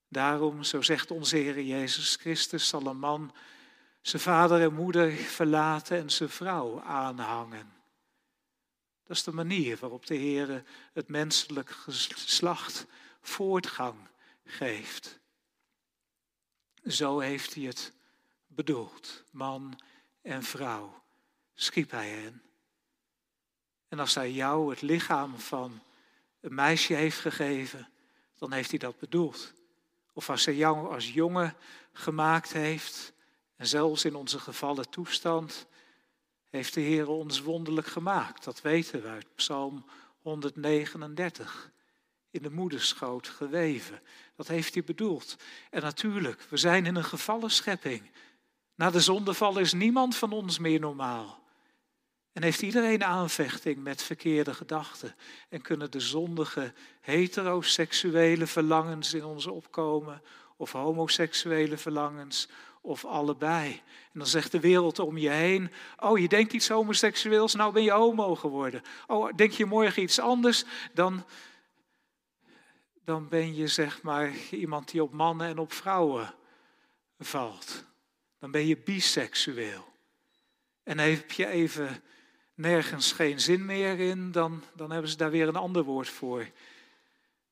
[0.09, 3.33] Daarom, zo zegt onze Heer Jezus Christus, zal een man
[4.01, 7.73] zijn vader en moeder verlaten en zijn vrouw aanhangen.
[9.05, 12.87] Dat is de manier waarop de Heer het menselijk geslacht
[13.21, 14.09] voortgang
[14.45, 15.19] geeft.
[16.85, 17.93] Zo heeft hij het
[18.47, 19.25] bedoeld.
[19.31, 19.81] Man
[20.23, 21.05] en vrouw
[21.55, 22.47] schiep hij hen.
[23.89, 25.82] En als hij jou het lichaam van
[26.41, 27.89] een meisje heeft gegeven,
[28.36, 29.53] dan heeft hij dat bedoeld.
[30.12, 31.57] Of als hij jou als jongen
[31.93, 33.12] gemaakt heeft,
[33.57, 35.66] en zelfs in onze gevallen toestand,
[36.51, 38.45] heeft de Heer ons wonderlijk gemaakt.
[38.45, 39.84] Dat weten we uit Psalm
[40.22, 41.70] 139.
[42.30, 44.03] In de moederschoot geweven.
[44.36, 45.36] Dat heeft hij bedoeld.
[45.70, 48.11] En natuurlijk, we zijn in een gevallen schepping.
[48.74, 51.43] Na de zondeval is niemand van ons meer normaal.
[52.39, 55.14] En heeft iedereen aanvechting met verkeerde gedachten?
[55.49, 60.22] En kunnen de zondige heteroseksuele verlangens in ons opkomen?
[60.57, 62.49] Of homoseksuele verlangens?
[62.80, 63.72] Of allebei?
[64.12, 67.82] En dan zegt de wereld om je heen: Oh, je denkt iets homoseksueels, nou ben
[67.82, 68.82] je homo geworden.
[69.07, 70.64] Oh, denk je morgen iets anders,
[70.95, 71.24] dan,
[73.05, 76.34] dan ben je zeg maar iemand die op mannen en op vrouwen
[77.18, 77.84] valt.
[78.39, 79.86] Dan ben je biseksueel.
[80.82, 82.03] En heb je even
[82.59, 86.50] nergens geen zin meer in, dan, dan hebben ze daar weer een ander woord voor.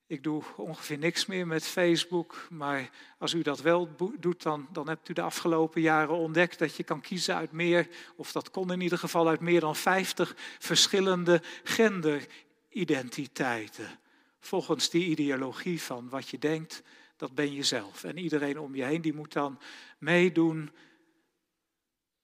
[0.07, 3.89] Ik doe ongeveer niks meer met Facebook, maar als u dat wel
[4.19, 7.87] doet, dan, dan hebt u de afgelopen jaren ontdekt dat je kan kiezen uit meer,
[8.15, 13.99] of dat kon in ieder geval uit meer dan 50 verschillende genderidentiteiten.
[14.39, 16.83] Volgens die ideologie van wat je denkt,
[17.17, 18.03] dat ben je zelf.
[18.03, 19.59] En iedereen om je heen die moet dan
[19.97, 20.71] meedoen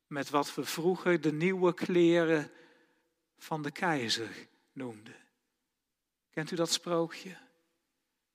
[0.08, 2.52] met wat we vroeger de nieuwe kleren
[3.44, 5.16] van de keizer noemden.
[6.30, 7.38] Kent u dat sprookje?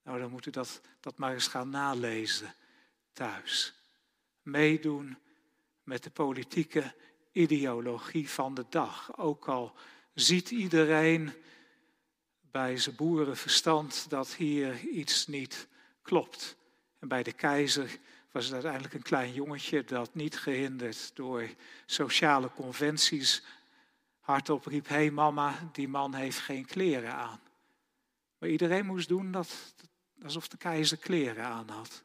[0.03, 2.55] Nou, dan moet u dat, dat maar eens gaan nalezen
[3.13, 3.75] thuis.
[4.43, 5.19] Meedoen
[5.83, 6.95] met de politieke
[7.33, 9.19] ideologie van de dag.
[9.19, 9.75] Ook al
[10.15, 11.33] ziet iedereen
[12.41, 15.69] bij zijn boerenverstand dat hier iets niet
[16.03, 16.57] klopt.
[16.99, 17.99] En bij de keizer
[18.33, 21.49] was het uiteindelijk een klein jongetje dat niet gehinderd door
[21.87, 23.43] sociale conventies
[24.29, 27.41] hardop riep: Hé hey mama, die man heeft geen kleren aan.
[28.39, 29.75] Maar iedereen moest doen dat,
[30.23, 32.05] alsof de keizer kleren aan had.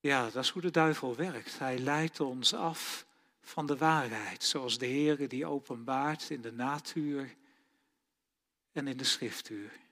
[0.00, 1.58] Ja, dat is hoe de duivel werkt.
[1.58, 3.06] Hij leidt ons af
[3.40, 7.36] van de waarheid, zoals de Heer die openbaart in de natuur
[8.72, 9.83] en in de schriftuur.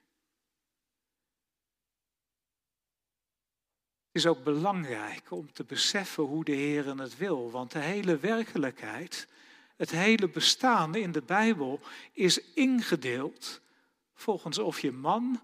[4.13, 9.29] Is ook belangrijk om te beseffen hoe de Heer het wil, want de hele werkelijkheid,
[9.77, 11.81] het hele bestaan in de Bijbel
[12.13, 13.61] is ingedeeld
[14.15, 15.43] volgens of je man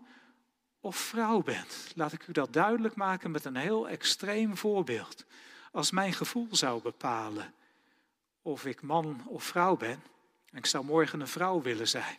[0.81, 1.93] of vrouw bent.
[1.95, 5.25] Laat ik u dat duidelijk maken met een heel extreem voorbeeld.
[5.73, 7.55] Als mijn gevoel zou bepalen
[8.43, 10.03] of ik man of vrouw ben,
[10.51, 12.19] en ik zou morgen een vrouw willen zijn.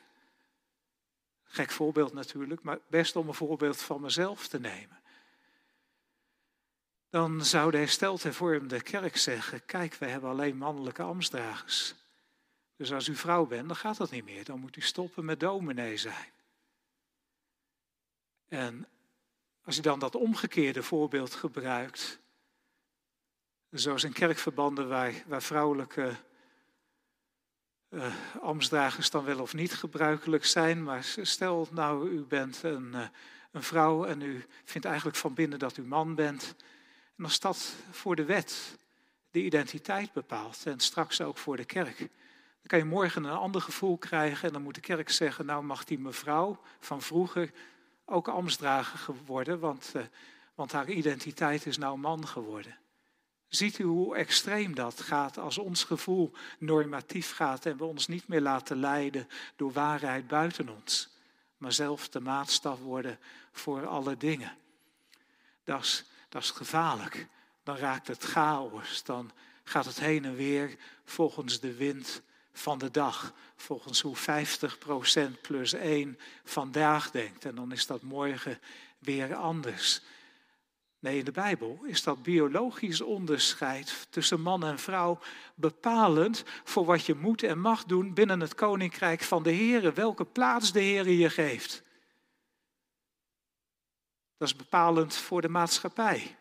[1.44, 4.99] Gek voorbeeld natuurlijk, maar best om een voorbeeld van mezelf te nemen
[7.10, 11.96] dan zou de hersteld hervormde kerk zeggen, kijk, wij hebben alleen mannelijke ambtsdragers.
[12.76, 14.44] Dus als u vrouw bent, dan gaat dat niet meer.
[14.44, 16.32] Dan moet u stoppen met dominee zijn.
[18.48, 18.88] En
[19.64, 22.20] als u dan dat omgekeerde voorbeeld gebruikt,
[23.70, 26.16] zoals in kerkverbanden waar, waar vrouwelijke
[27.90, 33.08] uh, ambtsdragers dan wel of niet gebruikelijk zijn, maar stel nou u bent een, uh,
[33.52, 36.56] een vrouw en u vindt eigenlijk van binnen dat u man bent,
[37.20, 38.78] en als dat voor de wet
[39.32, 43.62] de identiteit bepaalt en straks ook voor de kerk, dan kan je morgen een ander
[43.62, 47.52] gevoel krijgen en dan moet de kerk zeggen, nou mag die mevrouw van vroeger
[48.06, 50.02] ook ambtsdrager worden, want, uh,
[50.56, 52.78] want haar identiteit is nou man geworden.
[53.48, 58.28] Ziet u hoe extreem dat gaat als ons gevoel normatief gaat en we ons niet
[58.28, 61.10] meer laten leiden door waarheid buiten ons,
[61.58, 63.20] maar zelf de maatstaf worden
[63.52, 64.58] voor alle dingen.
[65.64, 67.28] Dat is dat is gevaarlijk.
[67.64, 69.32] Dan raakt het chaos, dan
[69.64, 70.76] gaat het heen en weer
[71.06, 72.22] volgens de wind
[72.54, 73.34] van de dag.
[73.56, 77.46] Volgens hoe 50% plus 1 vandaag denkt.
[77.46, 78.60] En dan is dat morgen
[79.00, 80.02] weer anders.
[81.00, 85.20] Nee, in de Bijbel is dat biologisch onderscheid tussen man en vrouw
[85.56, 89.94] bepalend voor wat je moet en mag doen binnen het koninkrijk van de Heer.
[89.94, 91.84] Welke plaats de Heer je geeft.
[94.40, 96.38] Dat is bepalend voor de maatschappij.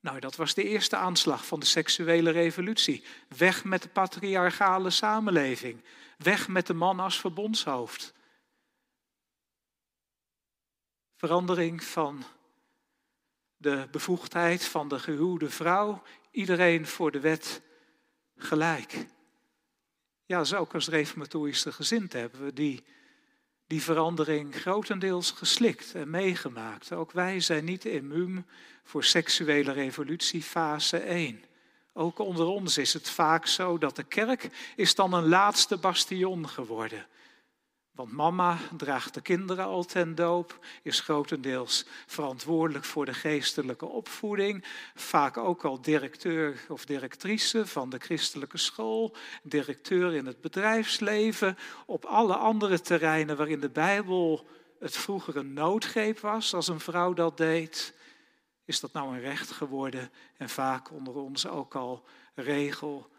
[0.00, 3.04] Nou, dat was de eerste aanslag van de seksuele revolutie.
[3.36, 5.84] Weg met de patriarchale samenleving.
[6.18, 8.14] Weg met de man als verbondshoofd.
[11.16, 12.24] Verandering van
[13.56, 16.02] de bevoegdheid van de gehuwde vrouw.
[16.30, 17.62] Iedereen voor de wet
[18.36, 19.06] gelijk.
[20.24, 22.84] Ja, zo ook als reformatorische gezind hebben we die
[23.72, 26.92] die verandering grotendeels geslikt en meegemaakt.
[26.92, 28.46] Ook wij zijn niet immuun
[28.84, 31.44] voor seksuele revolutie fase 1.
[31.92, 36.48] Ook onder ons is het vaak zo dat de kerk is dan een laatste bastion
[36.48, 37.06] geworden.
[37.92, 44.64] Want mama draagt de kinderen al ten doop, is grotendeels verantwoordelijk voor de geestelijke opvoeding,
[44.94, 52.04] vaak ook al directeur of directrice van de christelijke school, directeur in het bedrijfsleven, op
[52.04, 54.46] alle andere terreinen waarin de Bijbel
[54.78, 57.94] het vroeger een noodgreep was als een vrouw dat deed,
[58.64, 63.10] is dat nou een recht geworden en vaak onder ons ook al regel,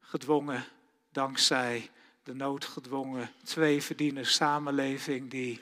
[0.00, 0.64] gedwongen
[1.12, 1.90] dankzij
[2.28, 5.60] de noodgedwongen twee verdieners samenleving die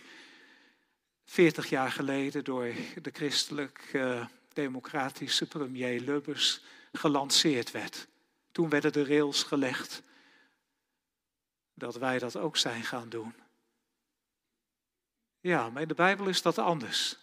[1.25, 6.61] 40 jaar geleden door de christelijk-democratische premier Lubbers
[6.93, 8.07] gelanceerd werd.
[8.53, 10.03] Toen werden de rails gelegd
[11.75, 13.35] dat wij dat ook zijn gaan doen.
[15.41, 17.19] Ja, maar in de Bijbel is dat anders.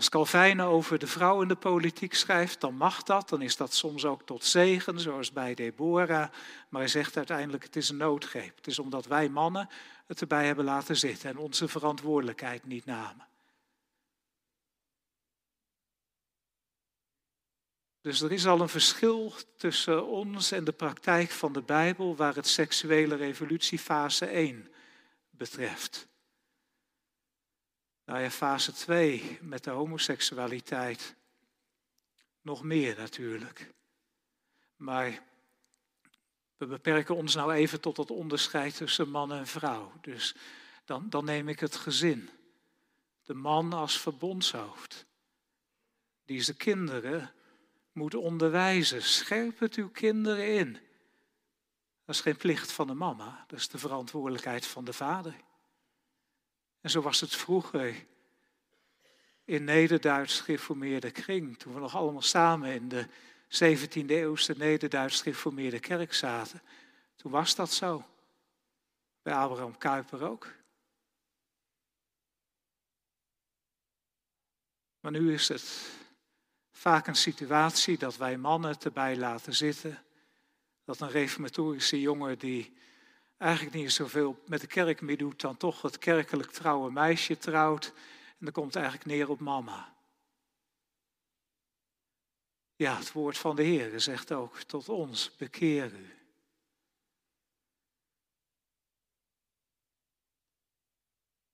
[0.00, 3.28] Als Calvijn over de vrouw in de politiek schrijft, dan mag dat.
[3.28, 6.30] Dan is dat soms ook tot zegen, zoals bij Deborah.
[6.68, 8.56] Maar hij zegt uiteindelijk, het is een noodgreep.
[8.56, 9.68] Het is omdat wij mannen
[10.06, 13.26] het erbij hebben laten zitten en onze verantwoordelijkheid niet namen.
[18.00, 22.34] Dus er is al een verschil tussen ons en de praktijk van de Bijbel waar
[22.34, 24.68] het seksuele revolutie fase 1
[25.30, 26.09] betreft.
[28.10, 31.14] Nou ja, fase 2 met de homoseksualiteit.
[32.40, 33.74] Nog meer natuurlijk.
[34.76, 35.22] Maar
[36.56, 39.92] we beperken ons nou even tot het onderscheid tussen man en vrouw.
[40.00, 40.34] Dus
[40.84, 42.30] dan, dan neem ik het gezin.
[43.22, 45.06] De man als verbondshoofd.
[46.24, 47.32] Die zijn kinderen
[47.92, 49.02] moet onderwijzen.
[49.02, 50.72] Scherp het uw kinderen in.
[52.04, 55.34] Dat is geen plicht van de mama, dat is de verantwoordelijkheid van de vader.
[56.80, 58.06] En zo was het vroeger
[59.44, 63.06] in Nederduits gereformeerde kring, toen we nog allemaal samen in de
[63.46, 66.62] 17e eeuwse Nederduits gereformeerde kerk zaten.
[67.16, 68.04] Toen was dat zo.
[69.22, 70.46] Bij Abraham Kuyper ook.
[75.00, 75.90] Maar nu is het
[76.70, 80.02] vaak een situatie dat wij mannen erbij laten zitten.
[80.84, 82.76] Dat een reformatorische jongen die
[83.40, 87.92] eigenlijk niet zoveel met de kerk meer doet, dan toch het kerkelijk trouwe meisje trouwt.
[88.38, 89.94] En dan komt eigenlijk neer op mama.
[92.76, 96.14] Ja, het woord van de Heer zegt ook tot ons, bekeer u.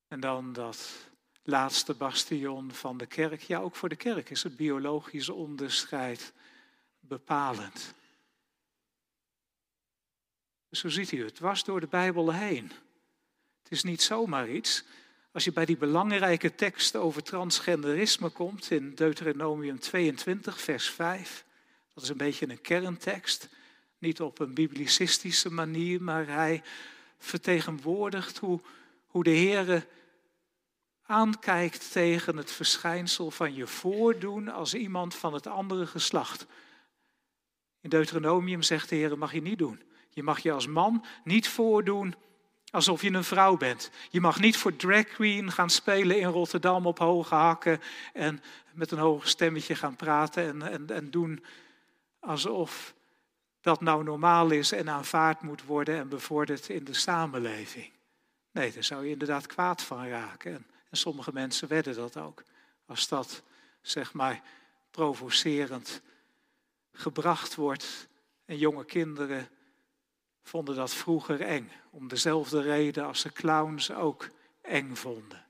[0.08, 1.08] En dan dat
[1.42, 3.40] laatste bastion van de kerk.
[3.40, 6.32] Ja, ook voor de kerk is het biologische onderscheid
[7.00, 7.94] bepalend.
[10.70, 12.72] Zo ziet u het, was door de Bijbel heen.
[13.62, 14.84] Het is niet zomaar iets.
[15.32, 21.44] Als je bij die belangrijke tekst over transgenderisme komt in Deuteronomium 22, vers 5,
[21.94, 23.48] dat is een beetje een kerntekst,
[23.98, 26.62] niet op een biblicistische manier, maar hij
[27.18, 28.60] vertegenwoordigt hoe,
[29.06, 29.86] hoe de Heer
[31.02, 36.46] aankijkt tegen het verschijnsel van je voordoen als iemand van het andere geslacht.
[37.80, 39.82] In Deuteronomium zegt de Heer, mag je niet doen.
[40.16, 42.14] Je mag je als man niet voordoen
[42.70, 43.90] alsof je een vrouw bent.
[44.10, 47.80] Je mag niet voor drag queen gaan spelen in Rotterdam op hoge hakken
[48.12, 48.42] en
[48.72, 51.44] met een hoog stemmetje gaan praten en, en, en doen
[52.20, 52.94] alsof
[53.60, 57.90] dat nou normaal is en aanvaard moet worden en bevorderd in de samenleving.
[58.52, 60.52] Nee, daar zou je inderdaad kwaad van raken.
[60.52, 62.42] En, en sommige mensen werden dat ook.
[62.86, 63.42] Als dat,
[63.80, 64.42] zeg maar,
[64.90, 66.02] provocerend
[66.92, 68.08] gebracht wordt
[68.44, 69.48] en jonge kinderen
[70.48, 71.70] vonden dat vroeger eng.
[71.90, 74.30] Om dezelfde reden als de clowns ook
[74.62, 75.44] eng vonden.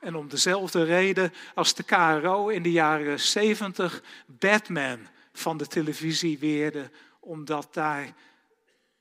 [0.00, 6.38] En om dezelfde reden als de KRO in de jaren 70 Batman van de televisie
[6.38, 6.90] weerde,
[7.20, 8.14] omdat daar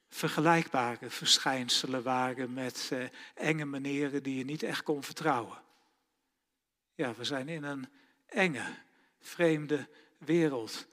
[0.09, 2.99] vergelijkbare verschijnselen waren met eh,
[3.33, 5.61] enge meneren die je niet echt kon vertrouwen.
[6.95, 7.89] Ja, we zijn in een
[8.25, 8.65] enge,
[9.19, 9.87] vreemde
[10.17, 10.85] wereld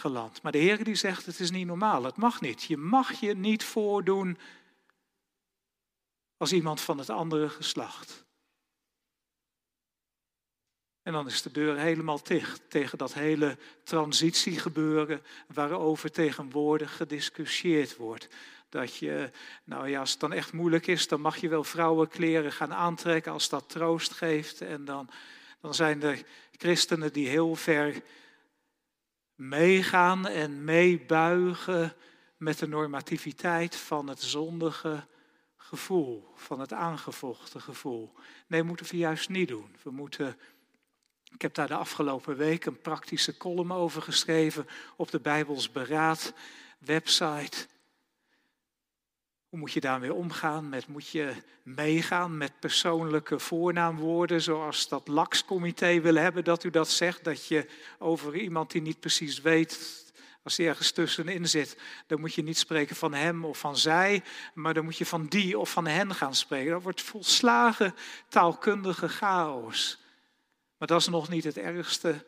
[0.00, 0.42] geland.
[0.42, 2.62] Maar de Heer die zegt, het is niet normaal, het mag niet.
[2.62, 4.38] Je mag je niet voordoen
[6.36, 8.24] als iemand van het andere geslacht.
[11.02, 18.28] En dan is de deur helemaal dicht tegen dat hele transitiegebeuren waarover tegenwoordig gediscussieerd wordt.
[18.68, 19.30] Dat je,
[19.64, 23.32] nou ja, als het dan echt moeilijk is, dan mag je wel vrouwenkleren gaan aantrekken
[23.32, 24.60] als dat troost geeft.
[24.60, 25.10] En dan,
[25.60, 26.22] dan zijn er
[26.56, 28.02] christenen die heel ver
[29.40, 31.94] meegaan en meebuigen
[32.36, 35.06] met de normativiteit van het zondige
[35.56, 38.12] gevoel, van het aangevochten gevoel.
[38.46, 39.76] Nee, moeten we juist niet doen.
[39.82, 40.36] We moeten,
[41.32, 44.66] ik heb daar de afgelopen week een praktische column over geschreven
[44.96, 46.32] op de Bijbels Beraad
[46.78, 47.66] website.
[49.50, 50.68] Hoe moet je daarmee omgaan?
[50.68, 56.88] Met, moet je meegaan met persoonlijke voornaamwoorden, zoals dat LAX-comité wil hebben dat u dat
[56.88, 57.66] zegt, dat je
[57.98, 60.04] over iemand die niet precies weet,
[60.42, 61.76] als hij ergens tussenin zit,
[62.06, 64.22] dan moet je niet spreken van hem of van zij,
[64.54, 66.72] maar dan moet je van die of van hen gaan spreken.
[66.72, 67.94] Dat wordt volslagen
[68.28, 69.98] taalkundige chaos.
[70.78, 72.26] Maar dat is nog niet het ergste.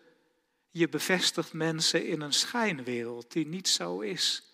[0.70, 4.51] Je bevestigt mensen in een schijnwereld die niet zo is.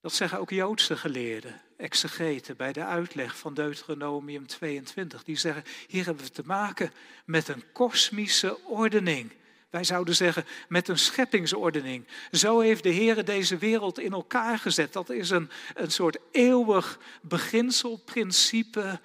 [0.00, 5.24] Dat zeggen ook Joodse geleerden, exegeten, bij de uitleg van Deuteronomium 22.
[5.24, 6.92] Die zeggen, hier hebben we te maken
[7.24, 9.32] met een kosmische ordening.
[9.70, 12.06] Wij zouden zeggen met een scheppingsordening.
[12.30, 14.92] Zo heeft de Heer deze wereld in elkaar gezet.
[14.92, 19.00] Dat is een, een soort eeuwig beginselprincipe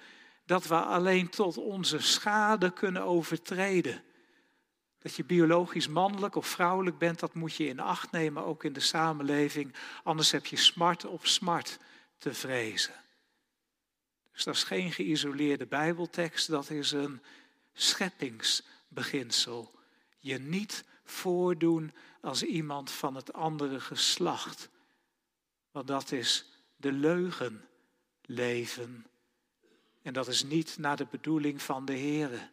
[0.46, 4.02] dat we alleen tot onze schade kunnen overtreden.
[5.06, 8.72] Dat je biologisch mannelijk of vrouwelijk bent, dat moet je in acht nemen, ook in
[8.72, 9.74] de samenleving.
[10.02, 11.78] Anders heb je smart op smart
[12.18, 12.94] te vrezen.
[14.32, 17.22] Dus dat is geen geïsoleerde Bijbeltekst, dat is een
[17.72, 19.74] scheppingsbeginsel.
[20.18, 24.68] Je niet voordoen als iemand van het andere geslacht.
[25.70, 26.46] Want dat is
[26.76, 27.64] de leugen
[28.22, 29.06] leven.
[30.02, 32.50] En dat is niet naar de bedoeling van de Heer.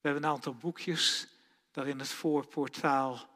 [0.00, 1.28] We hebben een aantal boekjes
[1.70, 3.28] daar in het voorportaal.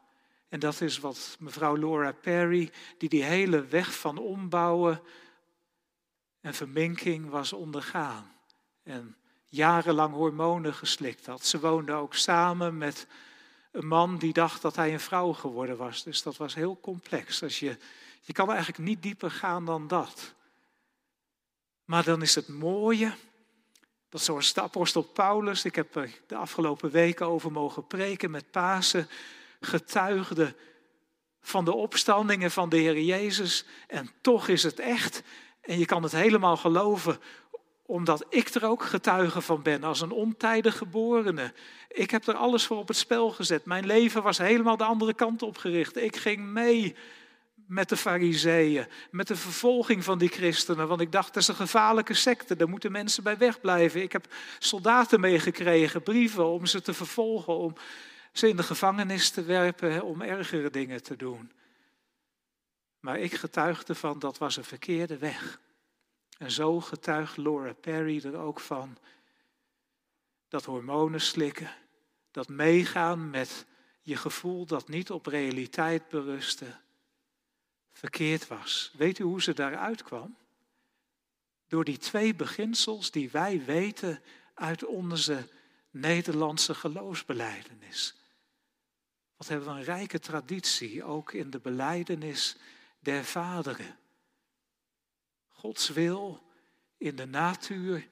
[0.49, 5.01] En dat is wat mevrouw Laura Perry, die die hele weg van ombouwen
[6.41, 8.31] en verminking was ondergaan.
[8.83, 11.45] En jarenlang hormonen geslikt had.
[11.45, 13.07] Ze woonde ook samen met
[13.71, 16.03] een man die dacht dat hij een vrouw geworden was.
[16.03, 17.43] Dus dat was heel complex.
[17.43, 17.77] Als je,
[18.21, 20.33] je kan eigenlijk niet dieper gaan dan dat.
[21.85, 23.13] Maar dan is het mooie
[24.09, 28.51] dat zoals de apostel Paulus, ik heb er de afgelopen weken over mogen preken met
[28.51, 29.09] Pasen,
[29.59, 30.55] getuigde
[31.41, 33.65] van de opstandingen van de Heer Jezus.
[33.87, 35.23] En toch is het echt.
[35.61, 37.19] En je kan het helemaal geloven,
[37.85, 41.53] omdat ik er ook getuige van ben als een ontijdig geborene.
[41.87, 43.65] Ik heb er alles voor op het spel gezet.
[43.65, 45.97] Mijn leven was helemaal de andere kant op gericht.
[45.97, 46.95] Ik ging mee
[47.67, 50.87] met de fariseeën, met de vervolging van die christenen.
[50.87, 54.01] Want ik dacht, dat is een gevaarlijke secte, daar moeten mensen bij wegblijven.
[54.01, 57.75] Ik heb soldaten meegekregen, brieven om ze te vervolgen, om
[58.31, 61.51] ze in de gevangenis te werpen, om ergere dingen te doen.
[62.99, 65.59] Maar ik getuigde van, dat was een verkeerde weg.
[66.37, 68.97] En zo getuigt Laura Perry er ook van
[70.47, 71.69] dat hormonen slikken,
[72.31, 73.65] dat meegaan met
[74.01, 76.65] je gevoel dat niet op realiteit berustte,
[77.95, 78.91] verkeerd was.
[78.97, 80.35] Weet u hoe ze daaruit kwam?
[81.67, 84.21] Door die twee beginsels die wij weten
[84.53, 85.49] uit onze
[85.89, 88.15] Nederlandse geloofsbeleidenis.
[89.37, 92.55] Wat hebben we een rijke traditie, ook in de beleidenis
[92.99, 93.97] der vaderen.
[95.47, 96.43] Gods wil
[96.97, 98.07] in de natuur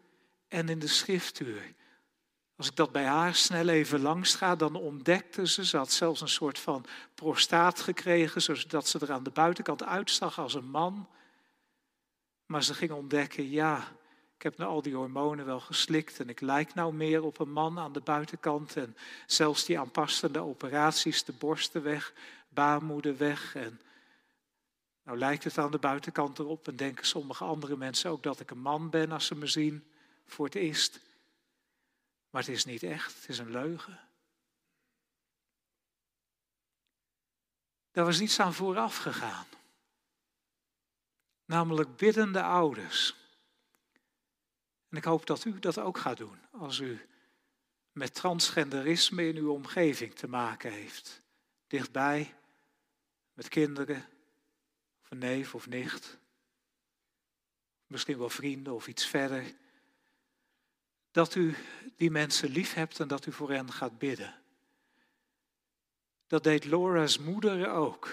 [0.47, 1.73] en in de schriftuur.
[2.63, 6.21] Als ik dat bij haar snel even langs ga, dan ontdekte ze, ze had zelfs
[6.21, 6.85] een soort van
[7.15, 11.07] prostaat gekregen, zodat ze er aan de buitenkant uitzag als een man.
[12.45, 13.77] Maar ze ging ontdekken, ja,
[14.35, 17.51] ik heb nou al die hormonen wel geslikt en ik lijk nou meer op een
[17.51, 18.75] man aan de buitenkant.
[18.75, 22.13] En zelfs die aanpassende operaties, de borsten weg,
[22.49, 23.55] baarmoeder weg.
[23.55, 23.81] En
[25.03, 28.51] nou lijkt het aan de buitenkant erop en denken sommige andere mensen ook dat ik
[28.51, 29.83] een man ben als ze me zien
[30.25, 30.99] voor het eerst.
[32.33, 33.99] Maar het is niet echt, het is een leugen.
[37.91, 39.45] Daar was iets aan vooraf gegaan.
[41.45, 43.15] Namelijk biddende ouders.
[44.89, 47.07] En ik hoop dat u dat ook gaat doen als u
[47.91, 51.21] met transgenderisme in uw omgeving te maken heeft.
[51.67, 52.35] Dichtbij,
[53.33, 54.05] met kinderen,
[55.01, 56.17] of een neef of nicht.
[57.87, 59.61] Misschien wel vrienden of iets verder
[61.13, 61.55] dat u
[61.97, 64.35] die mensen lief hebt en dat u voor hen gaat bidden.
[66.27, 68.09] Dat deed Laura's moeder ook.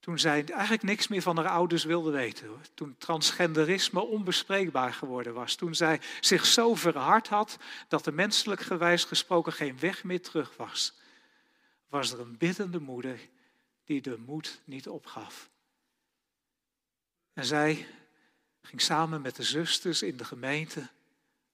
[0.00, 2.50] Toen zij eigenlijk niks meer van haar ouders wilde weten.
[2.74, 5.54] Toen transgenderisme onbespreekbaar geworden was.
[5.54, 10.56] Toen zij zich zo verhard had dat er menselijk gewijs gesproken geen weg meer terug
[10.56, 10.98] was.
[11.88, 13.20] Was er een biddende moeder
[13.84, 15.50] die de moed niet opgaf.
[17.32, 17.86] En zij
[18.62, 20.90] ging samen met de zusters in de gemeente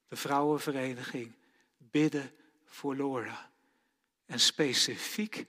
[0.08, 1.32] de vrouwenvereniging,
[1.76, 2.32] bidden
[2.64, 3.50] voor Laura.
[4.26, 5.46] En specifiek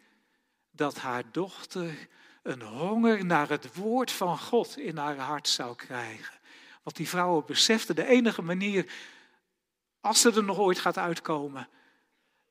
[0.72, 2.08] dat haar dochter
[2.43, 6.39] een honger naar het woord van God in haar hart zou krijgen.
[6.84, 8.91] Want die vrouwen beseften de enige manier,
[10.01, 11.70] als ze er nog ooit gaat uitkomen,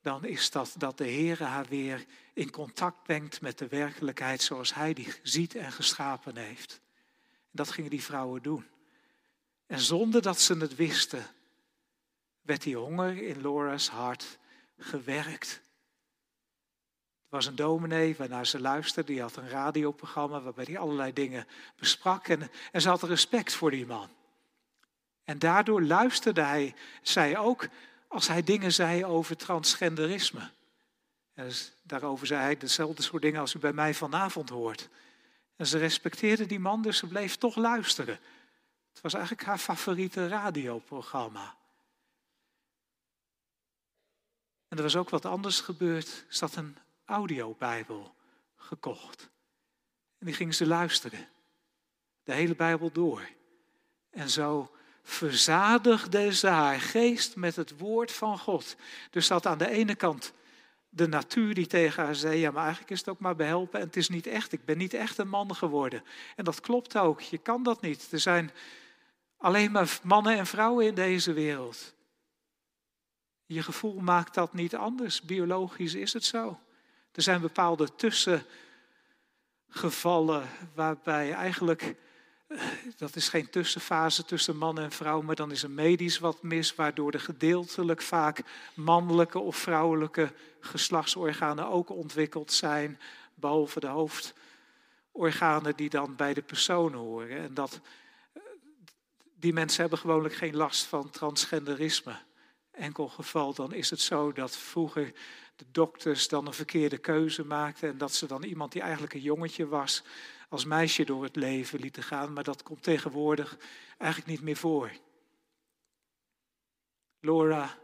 [0.01, 4.73] dan is dat dat de Heer haar weer in contact brengt met de werkelijkheid zoals
[4.73, 6.81] Hij die ziet en geschapen heeft.
[7.41, 8.65] En dat gingen die vrouwen doen.
[9.65, 11.25] En zonder dat ze het wisten,
[12.47, 14.37] werd die honger in Laura's hart
[14.77, 15.61] gewerkt.
[17.29, 21.47] Er was een dominee waarnaar ze luisterde, die had een radioprogramma waarbij hij allerlei dingen
[21.75, 24.09] besprak en, en ze had respect voor die man.
[25.23, 27.67] En daardoor luisterde hij, zij ook
[28.07, 30.49] als hij dingen zei over transgenderisme.
[31.33, 34.89] dus daarover zei hij dezelfde soort dingen als u bij mij vanavond hoort.
[35.55, 38.19] En ze respecteerde die man, dus ze bleef toch luisteren.
[38.93, 41.55] Het was eigenlijk haar favoriete radioprogramma.
[44.67, 46.25] En er was ook wat anders gebeurd.
[46.29, 48.15] Ze had een audiobijbel
[48.55, 49.29] gekocht.
[50.19, 51.27] En die ging ze luisteren.
[52.23, 53.29] De hele Bijbel door.
[54.09, 54.71] En zo
[55.03, 58.75] verzadigde ze haar geest met het woord van God.
[59.09, 60.33] Dus dat aan de ene kant
[60.89, 63.85] de natuur die tegen haar zei, ja maar eigenlijk is het ook maar behelpen en
[63.85, 66.03] het is niet echt, ik ben niet echt een man geworden.
[66.35, 68.11] En dat klopt ook, je kan dat niet.
[68.11, 68.51] Er zijn
[69.37, 71.93] alleen maar mannen en vrouwen in deze wereld.
[73.47, 76.59] Je gevoel maakt dat niet anders, biologisch is het zo.
[77.11, 81.95] Er zijn bepaalde tussengevallen waarbij eigenlijk
[82.97, 86.75] dat is geen tussenfase tussen man en vrouw, maar dan is er medisch wat mis,
[86.75, 88.43] waardoor de gedeeltelijk vaak
[88.73, 92.99] mannelijke of vrouwelijke geslachtsorganen ook ontwikkeld zijn,
[93.35, 97.37] behalve de hoofdorganen die dan bij de persoon horen.
[97.37, 97.79] En dat,
[99.39, 102.25] die mensen hebben gewoonlijk geen last van transgenderisme.
[102.77, 105.13] Enkel geval, dan is het zo dat vroeger
[105.55, 109.21] de dokters dan een verkeerde keuze maakten en dat ze dan iemand die eigenlijk een
[109.21, 110.03] jongetje was,
[110.49, 113.57] als meisje door het leven lieten gaan, maar dat komt tegenwoordig
[113.97, 114.91] eigenlijk niet meer voor.
[117.19, 117.77] Laura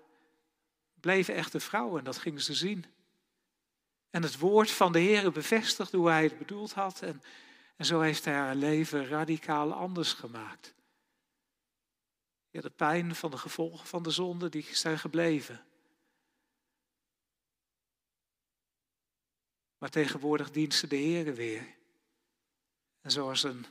[0.99, 2.85] bleef echt een vrouw en dat ging ze zien.
[4.09, 7.21] En het woord van de Heer bevestigde hoe hij het bedoeld had en,
[7.75, 10.73] en zo heeft hij haar leven radicaal anders gemaakt.
[12.53, 15.65] Ja, de pijn van de gevolgen van de zonde, die zijn gebleven.
[19.77, 21.65] Maar tegenwoordig dient ze de Heer weer.
[23.01, 23.65] En zoals een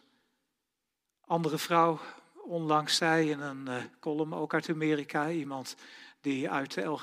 [1.21, 2.01] andere vrouw
[2.45, 5.77] onlangs zei in een uh, column, ook uit Amerika, iemand
[6.21, 6.99] die uit de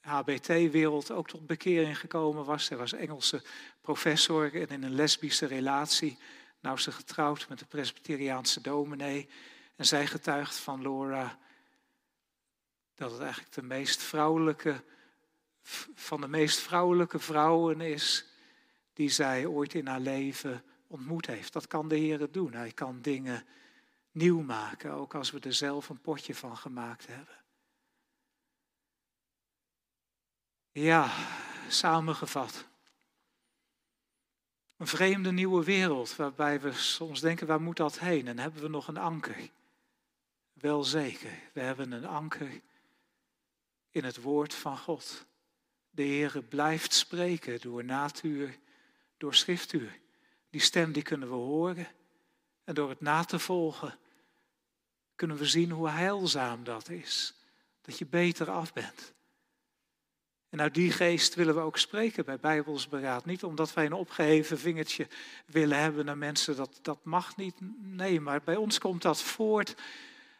[0.00, 2.64] HBT-wereld ook tot bekering gekomen was.
[2.64, 3.42] Zij was Engelse
[3.80, 6.18] professor en in een lesbische relatie.
[6.60, 9.28] Nou ze getrouwd met een presbyteriaanse dominee.
[9.76, 11.38] En zij getuigt van Laura
[12.94, 14.84] dat het eigenlijk de meest vrouwelijke,
[15.94, 18.26] van de meest vrouwelijke vrouwen is
[18.92, 21.52] die zij ooit in haar leven ontmoet heeft.
[21.52, 22.52] Dat kan de Heer doen.
[22.52, 23.46] Hij kan dingen
[24.10, 27.36] nieuw maken, ook als we er zelf een potje van gemaakt hebben.
[30.72, 31.10] Ja,
[31.68, 32.66] samengevat.
[34.76, 38.28] Een vreemde nieuwe wereld waarbij we soms denken, waar moet dat heen?
[38.28, 39.50] En hebben we nog een anker?
[40.62, 42.60] Wel zeker, we hebben een anker
[43.90, 45.26] in het woord van God.
[45.90, 48.58] De Heer blijft spreken door natuur,
[49.16, 49.98] door schriftuur.
[50.50, 51.88] Die stem die kunnen we horen.
[52.64, 53.98] En door het na te volgen
[55.14, 57.34] kunnen we zien hoe heilzaam dat is.
[57.80, 59.12] Dat je beter af bent.
[60.48, 63.24] En uit die geest willen we ook spreken bij Bijbelsberaad.
[63.24, 65.08] Niet omdat wij een opgeheven vingertje
[65.46, 67.54] willen hebben naar mensen, dat, dat mag niet.
[67.78, 69.74] Nee, maar bij ons komt dat voort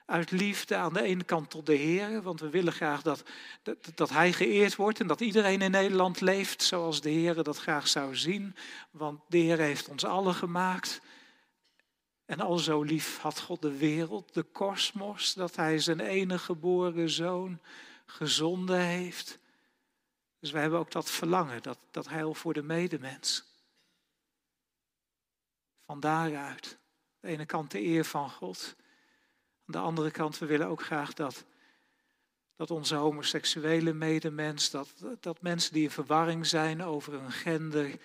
[0.07, 3.22] uit liefde aan de ene kant tot de Heer, want we willen graag dat,
[3.62, 7.59] dat, dat, Hij geëerd wordt en dat iedereen in Nederland leeft zoals de Heer dat
[7.59, 8.57] graag zou zien,
[8.90, 11.00] want de Heer heeft ons allen gemaakt.
[12.24, 17.11] En al zo lief had God de wereld, de kosmos, dat Hij zijn enige geboren
[17.11, 17.61] zoon
[18.07, 19.38] gezonden heeft.
[20.40, 23.44] Dus wij hebben ook dat verlangen, dat, dat heil voor de medemens.
[25.80, 28.74] Van daaruit, aan de ene kant de eer van God,
[29.66, 31.44] aan de andere kant, we willen ook graag dat,
[32.56, 34.88] dat onze homoseksuele medemens, dat,
[35.20, 37.98] dat mensen die in verwarring zijn over hun gender,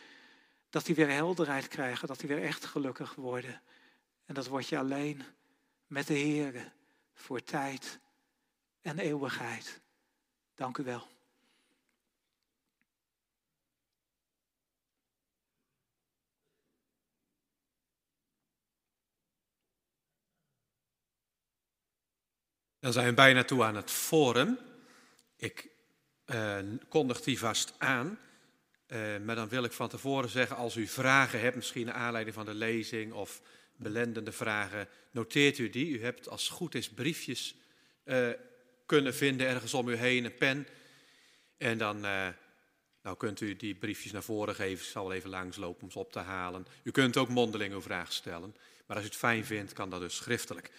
[0.70, 3.62] dat die weer helderheid krijgen, dat die weer echt gelukkig worden.
[4.26, 5.24] En dat word je alleen
[5.88, 6.74] met de Heer
[7.14, 8.00] voor tijd
[8.82, 9.82] en eeuwigheid.
[10.56, 11.17] Dank u wel.
[22.80, 24.60] Dan zijn we bijna toe aan het forum.
[25.36, 25.70] Ik
[26.26, 26.58] uh,
[26.90, 28.20] kondig die vast aan.
[28.88, 32.36] Uh, maar dan wil ik van tevoren zeggen, als u vragen hebt, misschien naar aanleiding
[32.36, 33.42] van de lezing of
[33.76, 35.90] belendende vragen, noteert u die.
[35.90, 37.56] U hebt als goed is briefjes
[38.06, 38.30] uh,
[38.86, 40.68] kunnen vinden ergens om u heen, een pen.
[41.58, 42.00] En dan
[43.02, 44.86] nou kunt u die briefjes naar voren geven.
[44.86, 46.68] Ik zal wel even langslopen om ze op te halen.
[46.84, 48.56] U kunt ook mondeling uw vraag stellen.
[48.86, 50.72] Maar als u het fijn vindt, kan dat dus schriftelijk.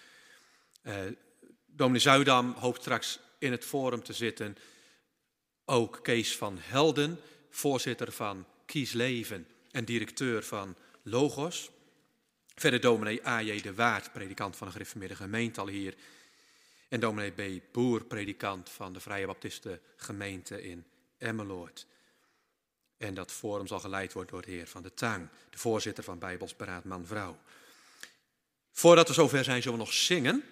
[1.79, 4.57] Dominee Zuidam hoopt straks in het forum te zitten.
[5.65, 7.19] Ook Kees van Helden,
[7.49, 11.69] voorzitter van Kies Leven en directeur van Logos.
[12.55, 13.61] Verder dominee A.J.
[13.61, 15.95] de Waard, predikant van de gereformeerde gemeente al hier.
[16.89, 17.63] En dominee B.
[17.71, 20.85] Boer, predikant van de Vrije Baptisten gemeente in
[21.17, 21.85] Emmeloord.
[22.97, 26.19] En dat forum zal geleid worden door de heer Van de Tang, de voorzitter van
[26.19, 27.37] Bijbelsberaad Man-Vrouw.
[28.71, 30.43] Voordat we zover zijn, zullen we nog zingen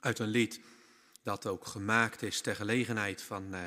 [0.00, 0.60] uit een lied
[1.22, 3.60] dat ook gemaakt is ter gelegenheid van eh,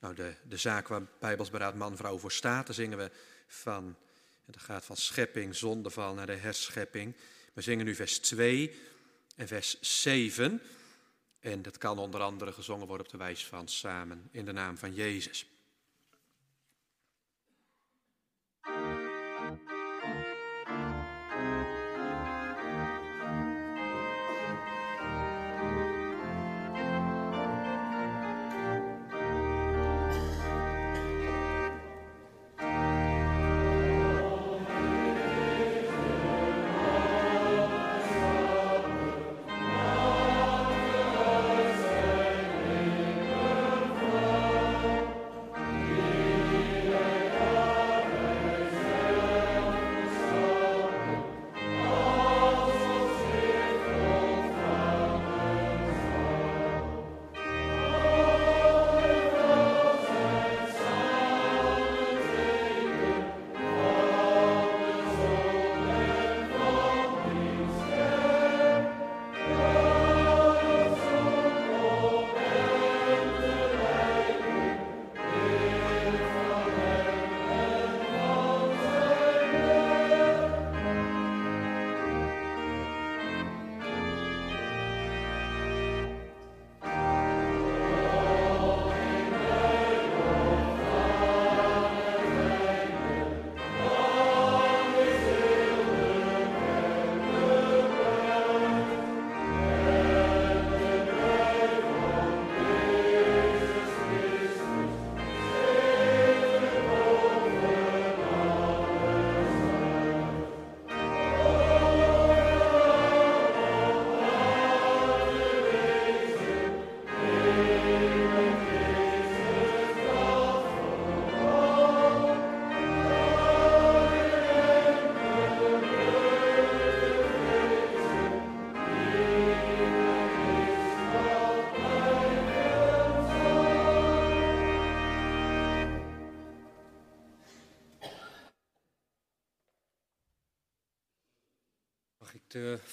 [0.00, 2.74] nou de, de zaak waar Bijbelsberaad Man-Vrouw voor staat.
[2.74, 3.10] Zingen we
[3.46, 3.96] van,
[4.46, 7.16] dat gaat van schepping, zondeval naar de herschepping.
[7.52, 8.80] We zingen nu vers 2
[9.36, 10.62] en vers 7.
[11.40, 14.78] En dat kan onder andere gezongen worden op de wijze van samen in de naam
[14.78, 15.46] van Jezus.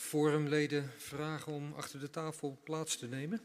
[0.06, 3.42] Forumleden vragen om achter de tafel plaats te nemen.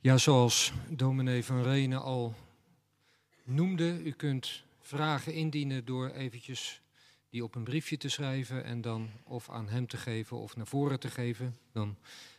[0.00, 2.34] Ja, zoals dominee van Renen al
[3.44, 6.80] noemde, u kunt vragen indienen door eventjes
[7.28, 10.66] die op een briefje te schrijven en dan of aan hem te geven of naar
[10.66, 11.58] voren te geven.
[11.72, 11.96] Dan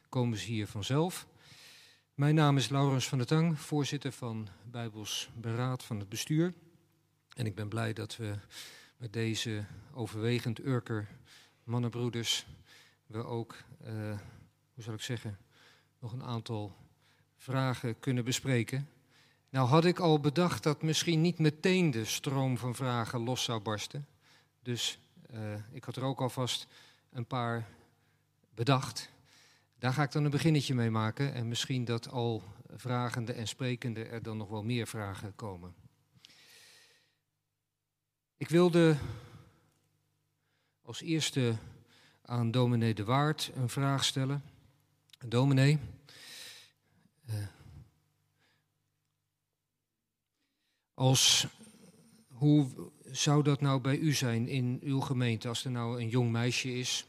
[0.09, 1.27] komen ze hier vanzelf.
[2.13, 6.53] Mijn naam is Laurens van der Tang, voorzitter van Bijbels Beraad van het bestuur.
[7.35, 8.35] En ik ben blij dat we
[8.97, 11.07] met deze overwegend Urker
[11.63, 12.45] mannenbroeders
[13.05, 13.55] we ook,
[13.85, 14.19] uh,
[14.73, 15.37] hoe zal ik zeggen,
[15.99, 16.75] nog een aantal
[17.37, 18.89] vragen kunnen bespreken.
[19.49, 23.59] Nou had ik al bedacht dat misschien niet meteen de stroom van vragen los zou
[23.59, 24.07] barsten.
[24.61, 24.99] Dus
[25.33, 25.39] uh,
[25.71, 26.67] ik had er ook alvast
[27.11, 27.67] een paar
[28.55, 29.09] bedacht.
[29.79, 32.43] Daar ga ik dan een beginnetje mee maken en misschien dat al
[32.75, 35.73] vragende en sprekende er dan nog wel meer vragen komen.
[38.37, 38.97] Ik wilde
[40.81, 41.55] als eerste
[42.21, 44.43] aan dominee De Waard een vraag stellen.
[45.25, 45.79] Dominee,
[47.29, 47.35] uh,
[50.97, 51.47] Als,
[52.27, 56.31] hoe zou dat nou bij u zijn in uw gemeente als er nou een jong
[56.31, 57.05] meisje is,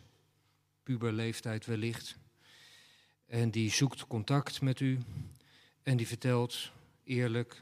[0.83, 2.19] puberleeftijd wellicht,
[3.27, 4.99] en die zoekt contact met u
[5.83, 6.73] en die vertelt
[7.05, 7.61] eerlijk,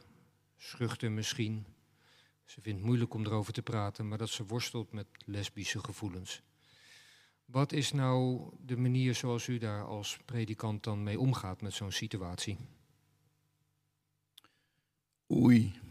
[0.57, 1.65] schuchter misschien,
[2.44, 6.43] ze vindt het moeilijk om erover te praten, maar dat ze worstelt met lesbische gevoelens.
[7.44, 11.93] Wat is nou de manier zoals u daar als predikant dan mee omgaat met zo'n
[11.93, 12.59] situatie?
[15.31, 15.85] Oei,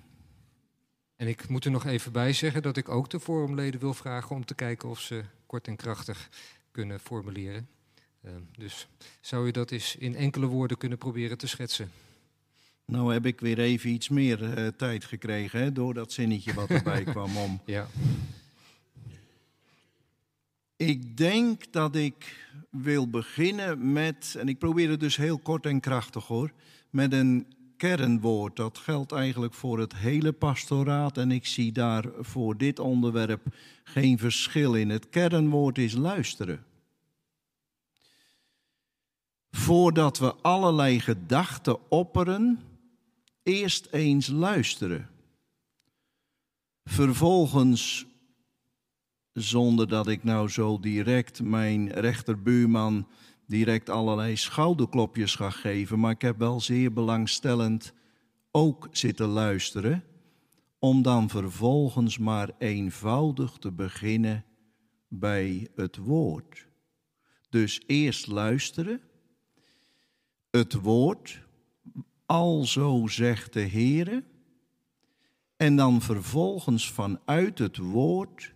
[1.15, 4.35] en ik moet er nog even bij zeggen dat ik ook de forumleden wil vragen
[4.35, 6.29] om te kijken of ze kort en krachtig
[6.71, 7.67] kunnen formuleren.
[8.25, 8.87] Uh, dus
[9.21, 11.91] zou u dat eens in enkele woorden kunnen proberen te schetsen?
[12.85, 16.69] Nou heb ik weer even iets meer uh, tijd gekregen hè, door dat zinnetje wat
[16.69, 17.61] erbij kwam om.
[17.65, 17.87] Ja.
[20.77, 25.79] Ik denk dat ik wil beginnen met, en ik probeer het dus heel kort en
[25.79, 26.51] krachtig hoor,
[26.89, 27.47] met een
[27.77, 28.56] kernwoord.
[28.56, 33.45] Dat geldt eigenlijk voor het hele pastoraat en ik zie daar voor dit onderwerp
[33.84, 34.89] geen verschil in.
[34.89, 36.65] Het kernwoord is luisteren.
[39.52, 42.60] Voordat we allerlei gedachten opperen,
[43.43, 45.10] eerst eens luisteren.
[46.84, 48.06] Vervolgens,
[49.34, 53.07] zonder dat ik nou zo direct mijn rechterbuurman
[53.47, 57.93] direct allerlei schouderklopjes ga geven, maar ik heb wel zeer belangstellend
[58.51, 60.03] ook zitten luisteren,
[60.80, 64.45] om dan vervolgens maar eenvoudig te beginnen
[65.07, 66.67] bij het woord.
[67.49, 69.01] Dus eerst luisteren,
[70.51, 71.41] het woord,
[72.26, 74.23] alzo zegt de Heere,
[75.57, 78.55] en dan vervolgens vanuit het woord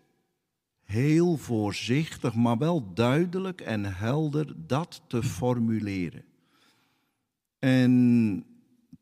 [0.89, 6.23] heel voorzichtig, maar wel duidelijk en helder dat te formuleren.
[7.59, 8.45] En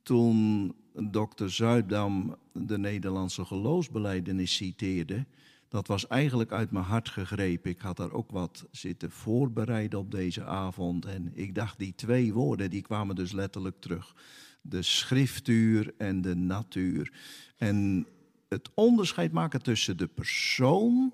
[0.04, 5.26] toen dokter Zuidam de Nederlandse geloofsbeleidenis citeerde,
[5.68, 7.72] dat was eigenlijk uit mijn hart gegrepen.
[7.72, 11.06] Ik had daar ook wat zitten voorbereiden op deze avond.
[11.06, 14.16] En ik dacht, die twee woorden, die kwamen dus letterlijk terug.
[14.62, 17.14] De schriftuur en de natuur.
[17.58, 18.08] En
[18.50, 21.14] het onderscheid maken tussen de persoon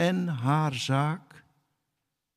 [0.00, 1.44] en haar zaak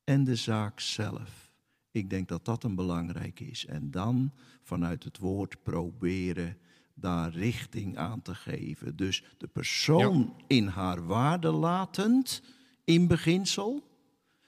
[0.04, 1.52] en de zaak zelf.
[1.92, 3.66] Ik denk dat dat een belangrijk is.
[3.66, 4.32] En dan
[4.64, 6.58] vanuit het woord proberen
[6.94, 8.96] daar richting aan te geven.
[8.96, 12.42] Dus de persoon in haar waarde latend,
[12.84, 13.84] in beginsel,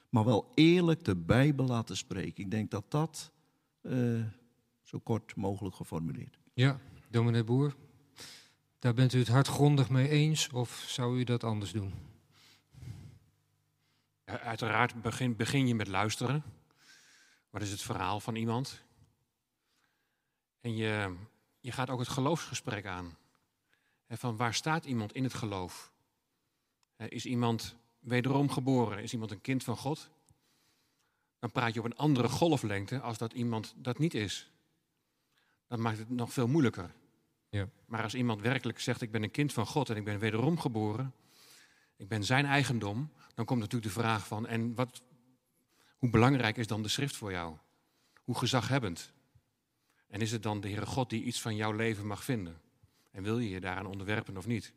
[0.10, 2.44] maar wel eerlijk de Bijbel laten spreken.
[2.44, 3.32] Ik denk dat dat
[3.82, 4.24] uh,
[4.84, 6.38] zo kort mogelijk geformuleerd.
[6.54, 6.80] Ja,
[7.10, 7.76] dominee Boer,
[8.80, 11.94] daar bent u het hardgrondig mee eens of zou u dat anders doen?
[14.26, 16.44] Uiteraard begin, begin je met luisteren.
[17.50, 18.84] Wat is het verhaal van iemand?
[20.62, 21.16] En je,
[21.60, 23.18] je gaat ook het geloofsgesprek aan.
[24.08, 25.92] van waar staat iemand in het geloof?
[26.98, 29.04] Is iemand wederom geboren?
[29.04, 30.10] Is iemand een kind van God?
[31.40, 34.50] Dan praat je op een andere golflengte als dat iemand dat niet is.
[35.68, 36.92] Dat maakt het nog veel moeilijker.
[37.50, 37.70] Ja.
[37.86, 40.60] Maar als iemand werkelijk zegt: Ik ben een kind van God en ik ben wederom
[40.60, 41.14] geboren,
[41.96, 45.02] ik ben zijn eigendom, dan komt natuurlijk de vraag van: En wat,
[45.98, 47.58] hoe belangrijk is dan de schrift voor jou?
[48.24, 49.14] Hoe gezaghebbend?
[50.08, 52.62] En is het dan de Heere God die iets van jouw leven mag vinden?
[53.12, 54.74] En wil je je daaraan onderwerpen of niet?